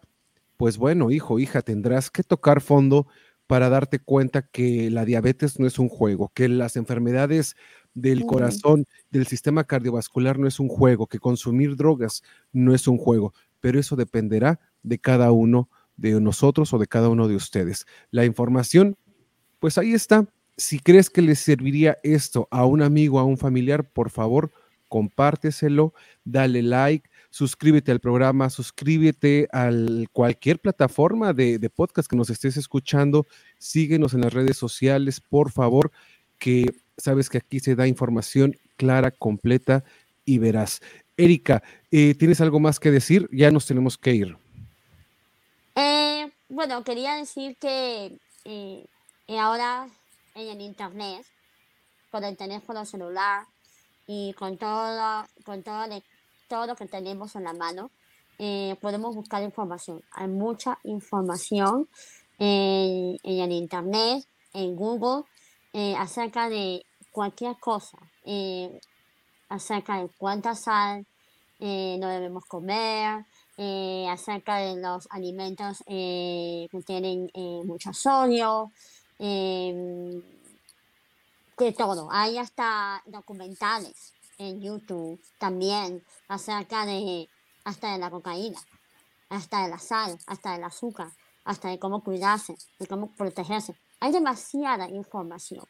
pues 0.57 0.77
bueno, 0.77 1.11
hijo, 1.11 1.39
hija, 1.39 1.61
tendrás 1.61 2.09
que 2.09 2.23
tocar 2.23 2.61
fondo 2.61 3.07
para 3.47 3.69
darte 3.69 3.99
cuenta 3.99 4.47
que 4.47 4.89
la 4.89 5.05
diabetes 5.05 5.59
no 5.59 5.67
es 5.67 5.77
un 5.77 5.89
juego, 5.89 6.31
que 6.33 6.47
las 6.47 6.75
enfermedades 6.75 7.55
del 7.93 8.25
corazón, 8.25 8.85
del 9.11 9.27
sistema 9.27 9.63
cardiovascular 9.63 10.39
no 10.39 10.47
es 10.47 10.59
un 10.59 10.67
juego, 10.67 11.07
que 11.07 11.19
consumir 11.19 11.75
drogas 11.75 12.23
no 12.51 12.73
es 12.73 12.87
un 12.87 12.97
juego, 12.97 13.33
pero 13.59 13.79
eso 13.79 13.95
dependerá 13.95 14.59
de 14.83 14.99
cada 14.99 15.31
uno 15.31 15.69
de 15.97 16.19
nosotros 16.19 16.73
o 16.73 16.77
de 16.77 16.87
cada 16.87 17.09
uno 17.09 17.27
de 17.27 17.35
ustedes. 17.35 17.85
La 18.11 18.25
información, 18.25 18.97
pues 19.59 19.77
ahí 19.77 19.93
está. 19.93 20.27
Si 20.57 20.79
crees 20.79 21.09
que 21.09 21.21
le 21.21 21.35
serviría 21.35 21.97
esto 22.03 22.47
a 22.51 22.65
un 22.65 22.81
amigo, 22.81 23.19
a 23.19 23.23
un 23.23 23.37
familiar, 23.37 23.89
por 23.89 24.09
favor, 24.09 24.51
compárteselo, 24.95 25.93
dale 26.23 26.61
like, 26.61 27.09
suscríbete 27.29 27.91
al 27.91 27.99
programa, 27.99 28.49
suscríbete 28.49 29.45
a 29.51 29.69
cualquier 30.13 30.57
plataforma 30.57 31.33
de, 31.33 31.69
podcast 31.69 32.09
que 32.09 32.15
nos 32.15 32.29
estés 32.29 32.55
escuchando, 32.55 33.27
síguenos 33.57 34.13
en 34.13 34.21
las 34.21 34.31
redes 34.31 34.55
sociales, 34.55 35.19
por 35.19 35.51
favor, 35.51 35.91
que 36.39 36.73
sabes 36.95 37.29
que 37.29 37.39
aquí 37.39 37.59
se 37.59 37.75
da 37.75 37.87
información 37.87 38.55
clara, 38.77 39.11
completa 39.11 39.83
y 40.23 40.37
veraz. 40.37 40.79
Erika, 41.17 41.61
eh, 41.91 42.15
¿tienes 42.17 42.39
algo 42.39 42.61
más 42.61 42.79
que 42.79 42.89
decir? 42.89 43.27
Ya 43.33 43.51
nos 43.51 43.65
tenemos 43.65 43.97
que 43.97 44.13
ir. 44.13 44.37
Eh, 45.75 46.31
bueno, 46.47 46.85
quería 46.85 47.15
decir 47.15 47.57
que 47.57 48.17
eh, 48.45 48.85
ahora 49.27 49.89
en 50.35 50.47
el 50.47 50.61
internet, 50.61 51.25
con 52.11 52.23
el 52.23 52.37
teléfono 52.37 52.85
celular 52.85 53.45
y 54.07 54.33
con 54.33 54.57
todo, 54.57 55.25
con 55.45 55.63
todo, 55.63 55.85
todo 56.47 56.67
lo 56.67 56.75
que 56.75 56.85
tenemos 56.85 57.35
en 57.35 57.43
la 57.43 57.53
mano, 57.53 57.91
podemos 58.81 59.15
buscar 59.15 59.41
información. 59.43 60.01
Hay 60.11 60.27
mucha 60.27 60.77
información 60.83 61.87
en 62.37 63.17
el 63.23 63.51
internet, 63.51 64.25
en 64.53 64.75
Google, 64.75 65.23
eh, 65.73 65.95
acerca 65.97 66.49
de 66.49 66.85
cualquier 67.11 67.57
cosa, 67.59 67.97
eh, 68.23 68.79
acerca 69.49 70.01
de 70.01 70.09
cuánta 70.17 70.55
sal 70.55 71.05
eh, 71.59 71.97
no 71.99 72.07
debemos 72.07 72.45
comer, 72.45 73.25
acerca 74.09 74.57
de 74.57 74.75
los 74.81 75.07
alimentos 75.11 75.81
que 75.87 76.83
tienen 76.85 77.29
mucho 77.65 77.93
sodio, 77.93 78.71
de 81.57 81.71
todo. 81.71 82.09
Hay 82.11 82.37
hasta 82.37 83.01
documentales 83.05 84.13
en 84.37 84.61
YouTube 84.61 85.21
también 85.39 86.03
acerca 86.27 86.85
de 86.85 87.29
hasta 87.63 87.93
de 87.93 87.97
la 87.97 88.11
cocaína, 88.11 88.59
hasta 89.29 89.63
de 89.63 89.69
la 89.69 89.79
sal, 89.79 90.17
hasta 90.27 90.53
del 90.53 90.63
azúcar, 90.63 91.11
hasta 91.43 91.69
de 91.69 91.79
cómo 91.79 92.03
cuidarse, 92.03 92.55
de 92.79 92.87
cómo 92.87 93.11
protegerse. 93.15 93.75
Hay 93.99 94.11
demasiada 94.11 94.87
información. 94.89 95.65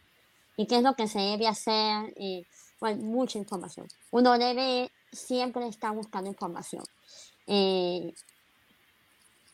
¿Y 0.57 0.67
qué 0.67 0.77
es 0.77 0.83
lo 0.83 0.95
que 0.95 1.07
se 1.07 1.19
debe 1.19 1.47
hacer? 1.47 2.13
Eh, 2.17 2.45
hay 2.81 2.95
mucha 2.95 3.37
información. 3.37 3.87
Uno 4.11 4.37
debe 4.37 4.91
siempre 5.11 5.67
estar 5.67 5.93
buscando 5.93 6.29
información. 6.29 6.83
Eh, 7.47 8.13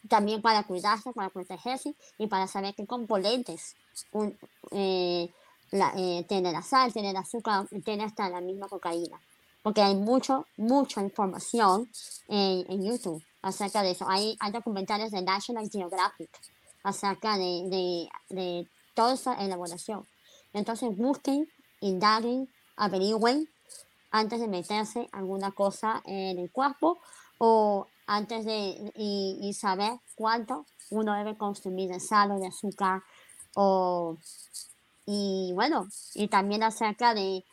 también 0.07 0.41
para 0.41 0.63
cuidarse, 0.63 1.11
para 1.13 1.29
protegerse 1.29 1.95
y 2.17 2.27
para 2.27 2.47
saber 2.47 2.73
qué 2.75 2.87
componentes 2.87 3.75
eh, 4.71 5.31
tiene 6.27 6.51
la 6.51 6.61
sal, 6.61 6.91
tiene 6.91 7.11
el 7.11 7.17
azúcar, 7.17 7.67
tiene 7.83 8.03
hasta 8.03 8.29
la 8.29 8.41
misma 8.41 8.67
cocaína. 8.67 9.19
Porque 9.63 9.81
hay 9.81 9.95
mucho, 9.95 10.45
mucha 10.57 11.01
información 11.01 11.89
en, 12.27 12.83
YouTube 12.83 13.23
acerca 13.41 13.81
de 13.83 13.91
eso. 13.91 14.05
Hay, 14.09 14.35
hay 14.39 14.51
documentales 14.51 15.11
de 15.11 15.21
National 15.21 15.69
Geographic 15.69 16.29
acerca 16.83 17.37
de, 17.37 18.09
de, 18.29 18.67
toda 18.93 19.13
esa 19.13 19.33
elaboración. 19.35 20.05
Entonces 20.53 20.95
busquen, 20.97 21.47
indaguen, 21.79 22.49
averigüen 22.75 23.47
antes 24.11 24.41
de 24.41 24.47
meterse 24.47 25.07
alguna 25.13 25.51
cosa 25.51 26.01
en 26.05 26.39
el 26.39 26.51
cuerpo 26.51 26.99
o 27.37 27.87
antes 28.07 28.43
de 28.45 28.91
y, 28.95 29.53
saber 29.53 29.93
cuánto 30.15 30.65
uno 30.89 31.13
debe 31.13 31.37
consumir 31.37 31.89
de 31.89 31.99
sal 31.99 32.31
o 32.31 32.39
de 32.39 32.47
azúcar 32.47 33.01
o 33.55 34.17
y 35.05 35.51
bueno 35.53 35.87
y 36.15 36.27
también 36.27 36.63
acerca 36.63 37.13
de, 37.13 37.43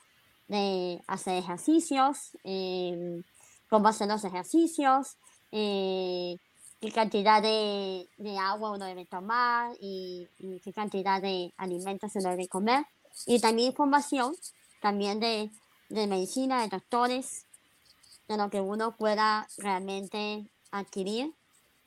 de 0.49 1.01
hacer 1.07 1.37
ejercicios 1.37 2.37
eh, 2.45 3.23
cómo 3.69 3.89
hacer 3.89 4.09
los 4.09 4.25
ejercicios 4.25 5.17
eh, 5.51 6.37
qué 6.81 6.93
cantidad 6.93 7.43
de, 7.43 8.07
agua 8.41 8.73
uno 8.73 8.87
debe 8.87 9.07
tomar 9.07 9.73
y, 9.81 10.29
qué 10.63 10.73
cantidad 10.73 11.21
de 11.21 11.53
alimentos 11.57 12.13
uno 12.15 12.31
debe 12.31 12.49
comer. 12.49 12.85
Y 13.27 13.41
también 13.41 13.69
información 13.69 14.35
también 14.81 15.19
de, 15.19 15.51
medicina, 15.91 16.63
de 16.63 16.69
doctores, 16.69 17.47
de 18.29 18.37
lo 18.37 18.51
que 18.51 18.61
uno 18.61 18.97
pueda 18.97 19.49
realmente 19.57 20.49
adquirir 20.71 21.35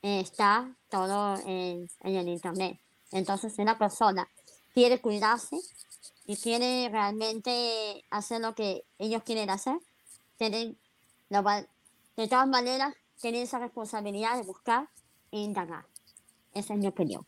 está 0.02 0.76
todo 0.90 1.36
en, 1.46 1.88
en 2.00 2.16
el 2.16 2.28
internet. 2.28 2.78
Entonces, 3.12 3.58
una 3.58 3.78
persona 3.78 4.28
quiere 4.72 5.00
cuidarse 5.00 5.58
y 6.26 6.36
quiere 6.36 6.88
realmente 6.90 8.04
hacer 8.10 8.40
lo 8.40 8.54
que 8.54 8.84
ellos 8.98 9.22
quieren 9.22 9.50
hacer, 9.50 9.76
tienen, 10.36 10.76
de 11.28 12.28
todas 12.28 12.48
maneras, 12.48 12.94
tienen 13.20 13.42
esa 13.42 13.58
responsabilidad 13.58 14.36
de 14.36 14.42
buscar 14.42 14.88
e 15.30 15.38
indagar. 15.38 15.84
Esa 16.54 16.74
es 16.74 16.80
mi 16.80 16.86
opinión. 16.86 17.26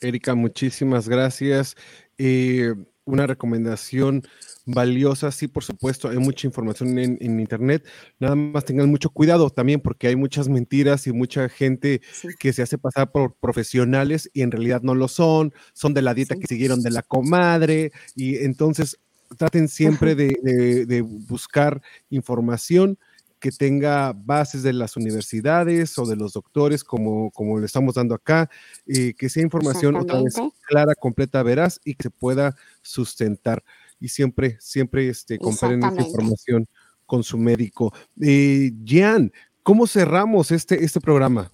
Erika, 0.00 0.34
muchísimas 0.34 1.08
gracias. 1.08 1.76
Eh, 2.18 2.74
una 3.04 3.26
recomendación 3.26 4.22
valiosa, 4.68 5.32
sí, 5.32 5.48
por 5.48 5.64
supuesto, 5.64 6.08
hay 6.08 6.18
mucha 6.18 6.46
información 6.46 6.98
en, 6.98 7.16
en 7.20 7.40
internet. 7.40 7.86
Nada 8.20 8.34
más 8.36 8.64
tengan 8.64 8.90
mucho 8.90 9.10
cuidado 9.10 9.50
también 9.50 9.80
porque 9.80 10.08
hay 10.08 10.16
muchas 10.16 10.48
mentiras 10.48 11.06
y 11.06 11.12
mucha 11.12 11.48
gente 11.48 12.00
Sí. 12.12 12.28
que 12.38 12.52
se 12.52 12.62
hace 12.62 12.78
pasar 12.78 13.10
por 13.10 13.34
profesionales 13.34 14.30
y 14.34 14.42
en 14.42 14.50
realidad 14.50 14.82
no 14.82 14.94
lo 14.94 15.08
son, 15.08 15.52
son 15.72 15.94
de 15.94 16.02
la 16.02 16.14
dieta 16.14 16.34
Sí. 16.34 16.40
que 16.40 16.46
siguieron 16.46 16.82
de 16.82 16.90
la 16.90 17.02
comadre 17.02 17.92
y 18.14 18.36
entonces 18.36 18.98
traten 19.36 19.68
siempre 19.68 20.14
de, 20.14 20.36
de- 20.42 20.86
de 20.86 21.00
buscar 21.02 21.80
información 22.10 22.98
que 23.40 23.52
tenga 23.52 24.12
bases 24.14 24.64
de 24.64 24.72
las 24.72 24.96
universidades 24.96 25.96
o 25.96 26.06
de 26.06 26.16
los 26.16 26.32
doctores, 26.32 26.82
como, 26.82 27.30
como 27.30 27.60
le 27.60 27.66
estamos 27.66 27.94
dando 27.94 28.16
acá, 28.16 28.50
eh, 28.86 29.14
que 29.16 29.28
sea 29.28 29.44
información 29.44 29.94
otra 29.94 30.20
vez 30.20 30.34
clara, 30.66 30.94
completa, 30.96 31.40
veraz 31.44 31.80
y 31.84 31.94
que 31.94 32.02
se 32.04 32.10
pueda 32.10 32.56
sustentar. 32.82 33.62
Y 34.00 34.08
siempre, 34.08 34.56
siempre 34.60 35.08
este, 35.08 35.38
comparen 35.38 35.82
esa 35.82 36.02
información 36.02 36.68
con 37.06 37.22
su 37.22 37.38
médico. 37.38 37.92
Eh, 38.20 38.72
Jean, 38.84 39.32
¿cómo 39.62 39.86
cerramos 39.86 40.50
este, 40.50 40.84
este 40.84 41.00
programa? 41.00 41.50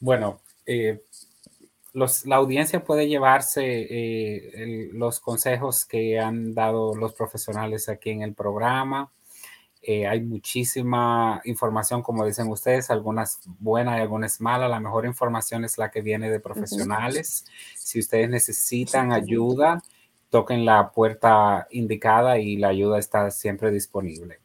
Bueno, 0.00 0.40
eh, 0.66 1.02
los, 1.92 2.26
la 2.26 2.36
audiencia 2.36 2.84
puede 2.84 3.08
llevarse 3.08 3.62
eh, 3.64 4.50
el- 4.54 4.98
los 4.98 5.20
consejos 5.20 5.84
que 5.84 6.18
han 6.18 6.54
dado 6.54 6.94
los 6.94 7.14
profesionales 7.14 7.88
aquí 7.88 8.10
en 8.10 8.22
el 8.22 8.34
programa. 8.34 9.10
Eh, 9.86 10.06
hay 10.06 10.22
muchísima 10.22 11.42
información, 11.44 12.02
como 12.02 12.24
dicen 12.24 12.48
ustedes, 12.48 12.90
algunas 12.90 13.40
buenas 13.58 13.98
y 13.98 14.00
algunas 14.00 14.40
malas. 14.40 14.70
La 14.70 14.80
mejor 14.80 15.04
información 15.04 15.64
es 15.64 15.76
la 15.76 15.90
que 15.90 16.00
viene 16.00 16.30
de 16.30 16.40
profesionales. 16.40 17.44
Si 17.76 17.98
ustedes 18.00 18.30
necesitan 18.30 19.12
ayuda, 19.12 19.82
toquen 20.34 20.64
la 20.64 20.90
puerta 20.90 21.68
indicada 21.70 22.40
y 22.40 22.56
la 22.56 22.66
ayuda 22.66 22.98
está 22.98 23.30
siempre 23.30 23.70
disponible. 23.70 24.40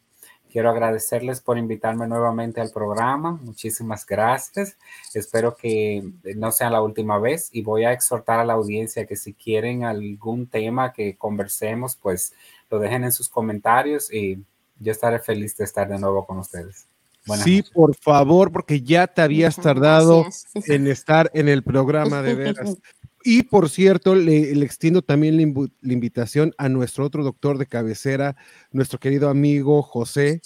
Quiero 0.48 0.70
agradecerles 0.70 1.40
por 1.40 1.58
invitarme 1.58 2.06
nuevamente 2.06 2.60
al 2.60 2.70
programa. 2.70 3.32
Muchísimas 3.42 4.06
gracias. 4.06 4.76
Espero 5.14 5.56
que 5.56 6.08
no 6.36 6.52
sea 6.52 6.70
la 6.70 6.80
última 6.80 7.18
vez 7.18 7.48
y 7.50 7.62
voy 7.62 7.82
a 7.82 7.92
exhortar 7.92 8.38
a 8.38 8.44
la 8.44 8.52
audiencia 8.52 9.04
que 9.04 9.16
si 9.16 9.34
quieren 9.34 9.82
algún 9.82 10.46
tema 10.46 10.92
que 10.92 11.16
conversemos, 11.16 11.96
pues 11.96 12.34
lo 12.70 12.78
dejen 12.78 13.02
en 13.02 13.10
sus 13.10 13.28
comentarios 13.28 14.12
y 14.14 14.38
yo 14.78 14.92
estaré 14.92 15.18
feliz 15.18 15.56
de 15.56 15.64
estar 15.64 15.88
de 15.88 15.98
nuevo 15.98 16.24
con 16.24 16.38
ustedes. 16.38 16.86
Buenas 17.26 17.44
sí, 17.44 17.56
noches. 17.56 17.72
por 17.72 17.96
favor, 17.96 18.52
porque 18.52 18.80
ya 18.80 19.08
te 19.08 19.22
habías 19.22 19.56
tardado 19.56 20.22
gracias. 20.22 20.68
en 20.68 20.86
estar 20.86 21.32
en 21.34 21.48
el 21.48 21.64
programa 21.64 22.22
de 22.22 22.34
veras. 22.36 22.76
Y 23.22 23.42
por 23.42 23.68
cierto, 23.68 24.14
le, 24.14 24.54
le 24.54 24.64
extiendo 24.64 25.02
también 25.02 25.36
la, 25.36 25.92
invitación 25.92 26.54
a 26.56 26.68
nuestro 26.68 27.04
otro 27.04 27.22
doctor 27.22 27.58
de 27.58 27.66
cabecera, 27.66 28.36
nuestro 28.72 28.98
querido 28.98 29.28
amigo 29.28 29.82
José, 29.82 30.40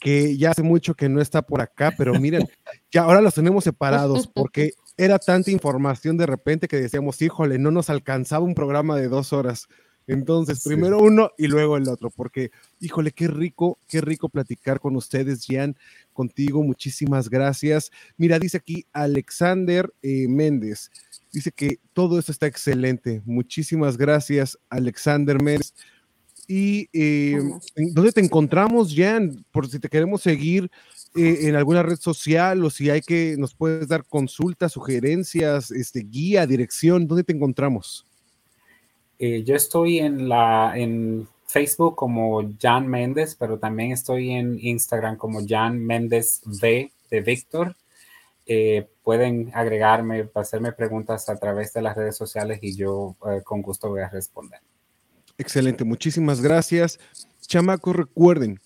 que 0.00 0.36
ya 0.36 0.50
hace 0.50 0.62
mucho 0.62 0.94
que 0.94 1.08
no 1.08 1.20
está 1.20 1.42
por 1.42 1.60
acá, 1.60 1.92
pero 1.96 2.18
miren, 2.20 2.46
ya 2.92 3.02
ahora 3.02 3.20
los 3.20 3.34
tenemos 3.34 3.64
separados 3.64 4.26
porque 4.34 4.72
era 4.96 5.18
tanta 5.18 5.50
información 5.50 6.16
de 6.16 6.26
repente 6.26 6.68
que 6.68 6.80
decíamos, 6.80 7.22
híjole, 7.22 7.58
no 7.58 7.70
nos 7.70 7.88
alcanzaba 7.88 8.44
un 8.44 8.54
programa 8.54 8.96
de 8.96 9.08
dos 9.08 9.32
horas. 9.32 9.68
Entonces, 10.08 10.62
Sí. 10.62 10.70
primero 10.70 10.98
uno 10.98 11.30
y 11.36 11.48
luego 11.48 11.76
el 11.76 11.86
otro, 11.88 12.10
porque, 12.10 12.50
híjole, 12.80 13.12
qué 13.12 13.28
rico, 13.28 13.78
qué 13.86 14.00
rico 14.00 14.30
platicar 14.30 14.80
con 14.80 14.96
ustedes, 14.96 15.44
Jan, 15.46 15.76
contigo, 16.14 16.62
muchísimas 16.62 17.28
gracias. 17.28 17.90
Mira, 18.16 18.38
dice 18.38 18.56
aquí 18.56 18.86
Alexander 18.94 19.92
eh, 20.02 20.26
Méndez, 20.26 20.90
dice 21.32 21.52
que 21.52 21.78
todo 21.92 22.18
esto 22.18 22.32
está 22.32 22.46
excelente. 22.46 23.22
Muchísimas 23.24 23.96
gracias, 23.96 24.58
Alexander 24.68 25.42
Méndez. 25.42 25.74
Y 26.46 26.88
eh, 26.94 27.38
Gracias. 27.38 27.72
¿en 27.76 27.94
¿dónde 27.94 28.12
te 28.12 28.20
encontramos, 28.20 28.94
Jan? 28.94 29.44
Por 29.50 29.68
si 29.68 29.78
te 29.78 29.88
queremos 29.88 30.22
seguir 30.22 30.70
eh, 31.14 31.40
en 31.42 31.56
alguna 31.56 31.82
red 31.82 31.96
social 31.96 32.64
o 32.64 32.70
si 32.70 32.88
hay 32.90 33.02
que, 33.02 33.36
nos 33.38 33.54
puedes 33.54 33.88
dar 33.88 34.04
consultas, 34.04 34.72
sugerencias, 34.72 35.70
este, 35.70 36.00
guía, 36.00 36.46
dirección, 36.46 37.06
¿dónde 37.06 37.24
te 37.24 37.32
encontramos? 37.34 38.06
Eh, 39.18 39.42
yo 39.44 39.54
estoy 39.54 39.98
en, 39.98 40.28
la, 40.28 40.72
en 40.76 41.28
Facebook 41.46 41.96
como 41.96 42.50
Jan 42.60 42.86
Méndez, 42.86 43.36
pero 43.38 43.58
también 43.58 43.92
estoy 43.92 44.30
en 44.30 44.58
Instagram 44.60 45.16
como 45.16 45.40
Jan 45.46 45.78
Méndez 45.84 46.40
V 46.46 46.92
de 47.10 47.20
Víctor. 47.20 47.74
Pueden 49.08 49.50
agregarme, 49.54 50.28
hacerme 50.34 50.72
preguntas 50.72 51.30
a 51.30 51.36
través 51.38 51.72
de 51.72 51.80
las 51.80 51.96
redes 51.96 52.14
sociales 52.14 52.58
y 52.60 52.76
yo 52.76 53.16
eh, 53.26 53.40
con 53.42 53.62
gusto 53.62 53.88
voy 53.88 54.02
a 54.02 54.10
responder. 54.10 54.60
Excelente, 55.38 55.84
muchísimas 55.84 56.42
gracias. 56.42 57.00
Chamacos, 57.40 57.96
recuerden, 57.96 58.60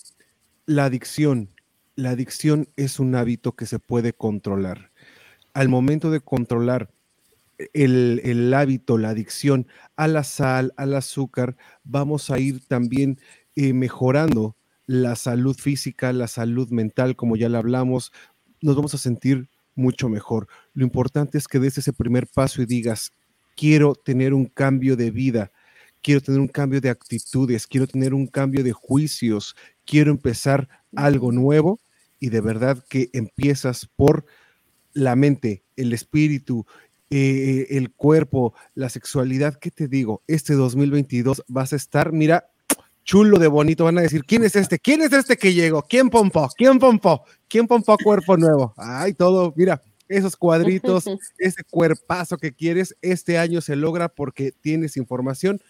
la 0.66 0.86
adicción, 0.86 1.48
la 1.94 2.10
adicción 2.10 2.66
es 2.74 2.98
un 2.98 3.14
hábito 3.14 3.52
que 3.52 3.66
se 3.66 3.78
puede 3.78 4.14
controlar. 4.14 4.90
Al 5.54 5.68
momento 5.68 6.10
de 6.10 6.18
controlar 6.18 6.90
el, 7.72 8.20
el 8.24 8.52
hábito, 8.52 8.98
la 8.98 9.10
adicción 9.10 9.68
a 9.94 10.08
la 10.08 10.24
sal, 10.24 10.74
al 10.76 10.94
azúcar, 10.94 11.56
vamos 11.84 12.30
a 12.30 12.40
ir 12.40 12.66
también 12.66 13.20
eh, 13.54 13.74
mejorando 13.74 14.56
la 14.86 15.14
salud 15.14 15.56
física, 15.56 16.12
la 16.12 16.26
salud 16.26 16.68
mental, 16.70 17.14
como 17.14 17.36
ya 17.36 17.48
le 17.48 17.58
hablamos, 17.58 18.10
nos 18.60 18.74
vamos 18.74 18.92
a 18.94 18.98
sentir 18.98 19.51
mucho 19.74 20.08
mejor. 20.08 20.48
Lo 20.74 20.84
importante 20.84 21.38
es 21.38 21.48
que 21.48 21.58
des 21.58 21.78
ese 21.78 21.92
primer 21.92 22.26
paso 22.26 22.62
y 22.62 22.66
digas, 22.66 23.12
quiero 23.56 23.94
tener 23.94 24.34
un 24.34 24.46
cambio 24.46 24.96
de 24.96 25.10
vida, 25.10 25.52
quiero 26.02 26.20
tener 26.20 26.40
un 26.40 26.48
cambio 26.48 26.80
de 26.80 26.90
actitudes, 26.90 27.66
quiero 27.66 27.86
tener 27.86 28.14
un 28.14 28.26
cambio 28.26 28.64
de 28.64 28.72
juicios, 28.72 29.54
quiero 29.84 30.10
empezar 30.10 30.68
algo 30.94 31.32
nuevo 31.32 31.80
y 32.18 32.28
de 32.28 32.40
verdad 32.40 32.84
que 32.88 33.10
empiezas 33.12 33.88
por 33.96 34.24
la 34.92 35.16
mente, 35.16 35.64
el 35.76 35.92
espíritu, 35.92 36.66
eh, 37.10 37.66
el 37.76 37.92
cuerpo, 37.92 38.54
la 38.74 38.88
sexualidad. 38.88 39.58
¿Qué 39.58 39.70
te 39.70 39.88
digo? 39.88 40.22
Este 40.26 40.54
2022 40.54 41.42
vas 41.48 41.72
a 41.72 41.76
estar, 41.76 42.12
mira, 42.12 42.51
chulo 43.04 43.38
de 43.38 43.48
bonito. 43.48 43.84
Van 43.84 43.98
a 43.98 44.02
decir, 44.02 44.24
¿quién 44.24 44.44
es 44.44 44.56
este? 44.56 44.78
¿Quién 44.78 45.02
es 45.02 45.12
este 45.12 45.36
que 45.36 45.54
llegó? 45.54 45.82
¿Quién 45.82 46.10
pompó? 46.10 46.48
¿Quién 46.56 46.78
pompó? 46.78 47.24
¿Quién 47.48 47.66
pompó 47.66 47.96
cuerpo 48.02 48.36
nuevo? 48.36 48.74
Ay, 48.76 49.14
todo, 49.14 49.52
mira, 49.56 49.80
esos 50.08 50.36
cuadritos, 50.36 51.04
ese 51.38 51.64
cuerpazo 51.64 52.36
que 52.36 52.52
quieres, 52.52 52.96
este 53.02 53.38
año 53.38 53.60
se 53.60 53.76
logra 53.76 54.08
porque 54.08 54.52
tienes 54.52 54.96
información 54.96 55.60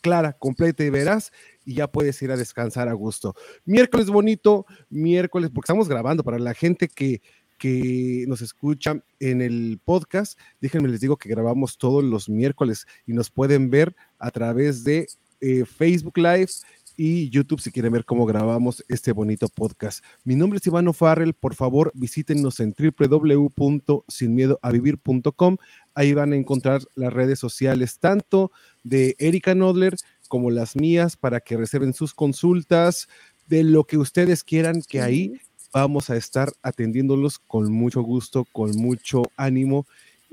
clara, 0.00 0.34
completa 0.34 0.84
y 0.84 0.90
veraz 0.90 1.32
y 1.64 1.74
ya 1.74 1.90
puedes 1.90 2.20
ir 2.22 2.30
a 2.30 2.36
descansar 2.36 2.88
a 2.88 2.92
gusto. 2.92 3.34
Miércoles 3.64 4.08
bonito, 4.08 4.64
miércoles, 4.88 5.50
porque 5.52 5.66
estamos 5.66 5.88
grabando 5.88 6.22
para 6.22 6.38
la 6.38 6.54
gente 6.54 6.86
que, 6.86 7.22
que 7.58 8.24
nos 8.28 8.40
escucha 8.40 9.02
en 9.18 9.42
el 9.42 9.80
podcast. 9.84 10.38
Déjenme 10.60 10.88
les 10.88 11.00
digo 11.00 11.16
que 11.16 11.28
grabamos 11.28 11.76
todos 11.76 12.04
los 12.04 12.28
miércoles 12.28 12.86
y 13.04 13.14
nos 13.14 13.30
pueden 13.30 13.68
ver 13.68 13.96
a 14.18 14.30
través 14.30 14.84
de 14.84 15.08
eh, 15.40 15.64
Facebook 15.64 16.16
Live 16.18 16.50
y 16.96 17.30
YouTube 17.30 17.60
si 17.60 17.70
quieren 17.70 17.92
ver 17.92 18.04
cómo 18.04 18.26
grabamos 18.26 18.84
este 18.88 19.12
bonito 19.12 19.46
podcast. 19.48 20.04
Mi 20.24 20.34
nombre 20.34 20.58
es 20.58 20.66
Ivano 20.66 20.92
Farrell, 20.92 21.34
por 21.34 21.54
favor 21.54 21.92
visítenos 21.94 22.58
en 22.60 22.74
www.sinmiedoavivir.com. 22.76 25.56
Ahí 25.94 26.12
van 26.14 26.32
a 26.32 26.36
encontrar 26.36 26.82
las 26.94 27.12
redes 27.12 27.38
sociales 27.38 27.98
tanto 27.98 28.50
de 28.82 29.14
Erika 29.18 29.54
Nodler 29.54 29.94
como 30.28 30.50
las 30.50 30.74
mías 30.76 31.16
para 31.16 31.40
que 31.40 31.56
reserven 31.56 31.94
sus 31.94 32.12
consultas 32.14 33.08
de 33.46 33.64
lo 33.64 33.84
que 33.84 33.98
ustedes 33.98 34.42
quieran 34.42 34.82
que 34.82 35.00
ahí 35.00 35.34
vamos 35.72 36.10
a 36.10 36.16
estar 36.16 36.52
atendiéndolos 36.62 37.38
con 37.38 37.72
mucho 37.72 38.02
gusto, 38.02 38.44
con 38.52 38.72
mucho 38.76 39.22
ánimo 39.36 39.86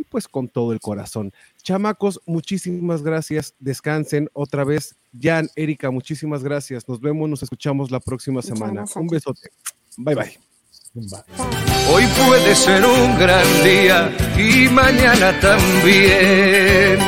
y 0.04 0.06
pues 0.06 0.28
con 0.28 0.50
todo 0.50 0.74
el 0.74 0.80
corazón. 0.82 1.32
Chamacos, 1.62 2.22
muchísimas 2.26 3.04
gracias. 3.04 3.56
Descansen 3.60 4.30
otra 4.34 4.66
vez. 4.66 4.96
Jan, 5.20 5.50
Erika, 5.56 5.92
muchísimas 5.92 6.44
gracias. 6.44 6.88
Nos 6.90 7.00
vemos, 7.00 7.30
nos 7.30 7.42
escuchamos 7.42 7.90
la 7.90 8.02
próxima 8.02 8.36
Muchas 8.36 8.58
semana. 8.58 8.74
gracias. 8.82 8.98
Un 8.98 9.08
besote. 9.08 9.50
Bye 9.98 10.16
bye. 10.16 10.40
Hoy 11.92 12.04
puede 12.28 12.54
ser 12.56 12.84
un 12.86 13.18
gran 13.18 13.46
día 13.64 14.16
y 14.38 14.68
mañana 14.70 15.40
también. 15.40 17.00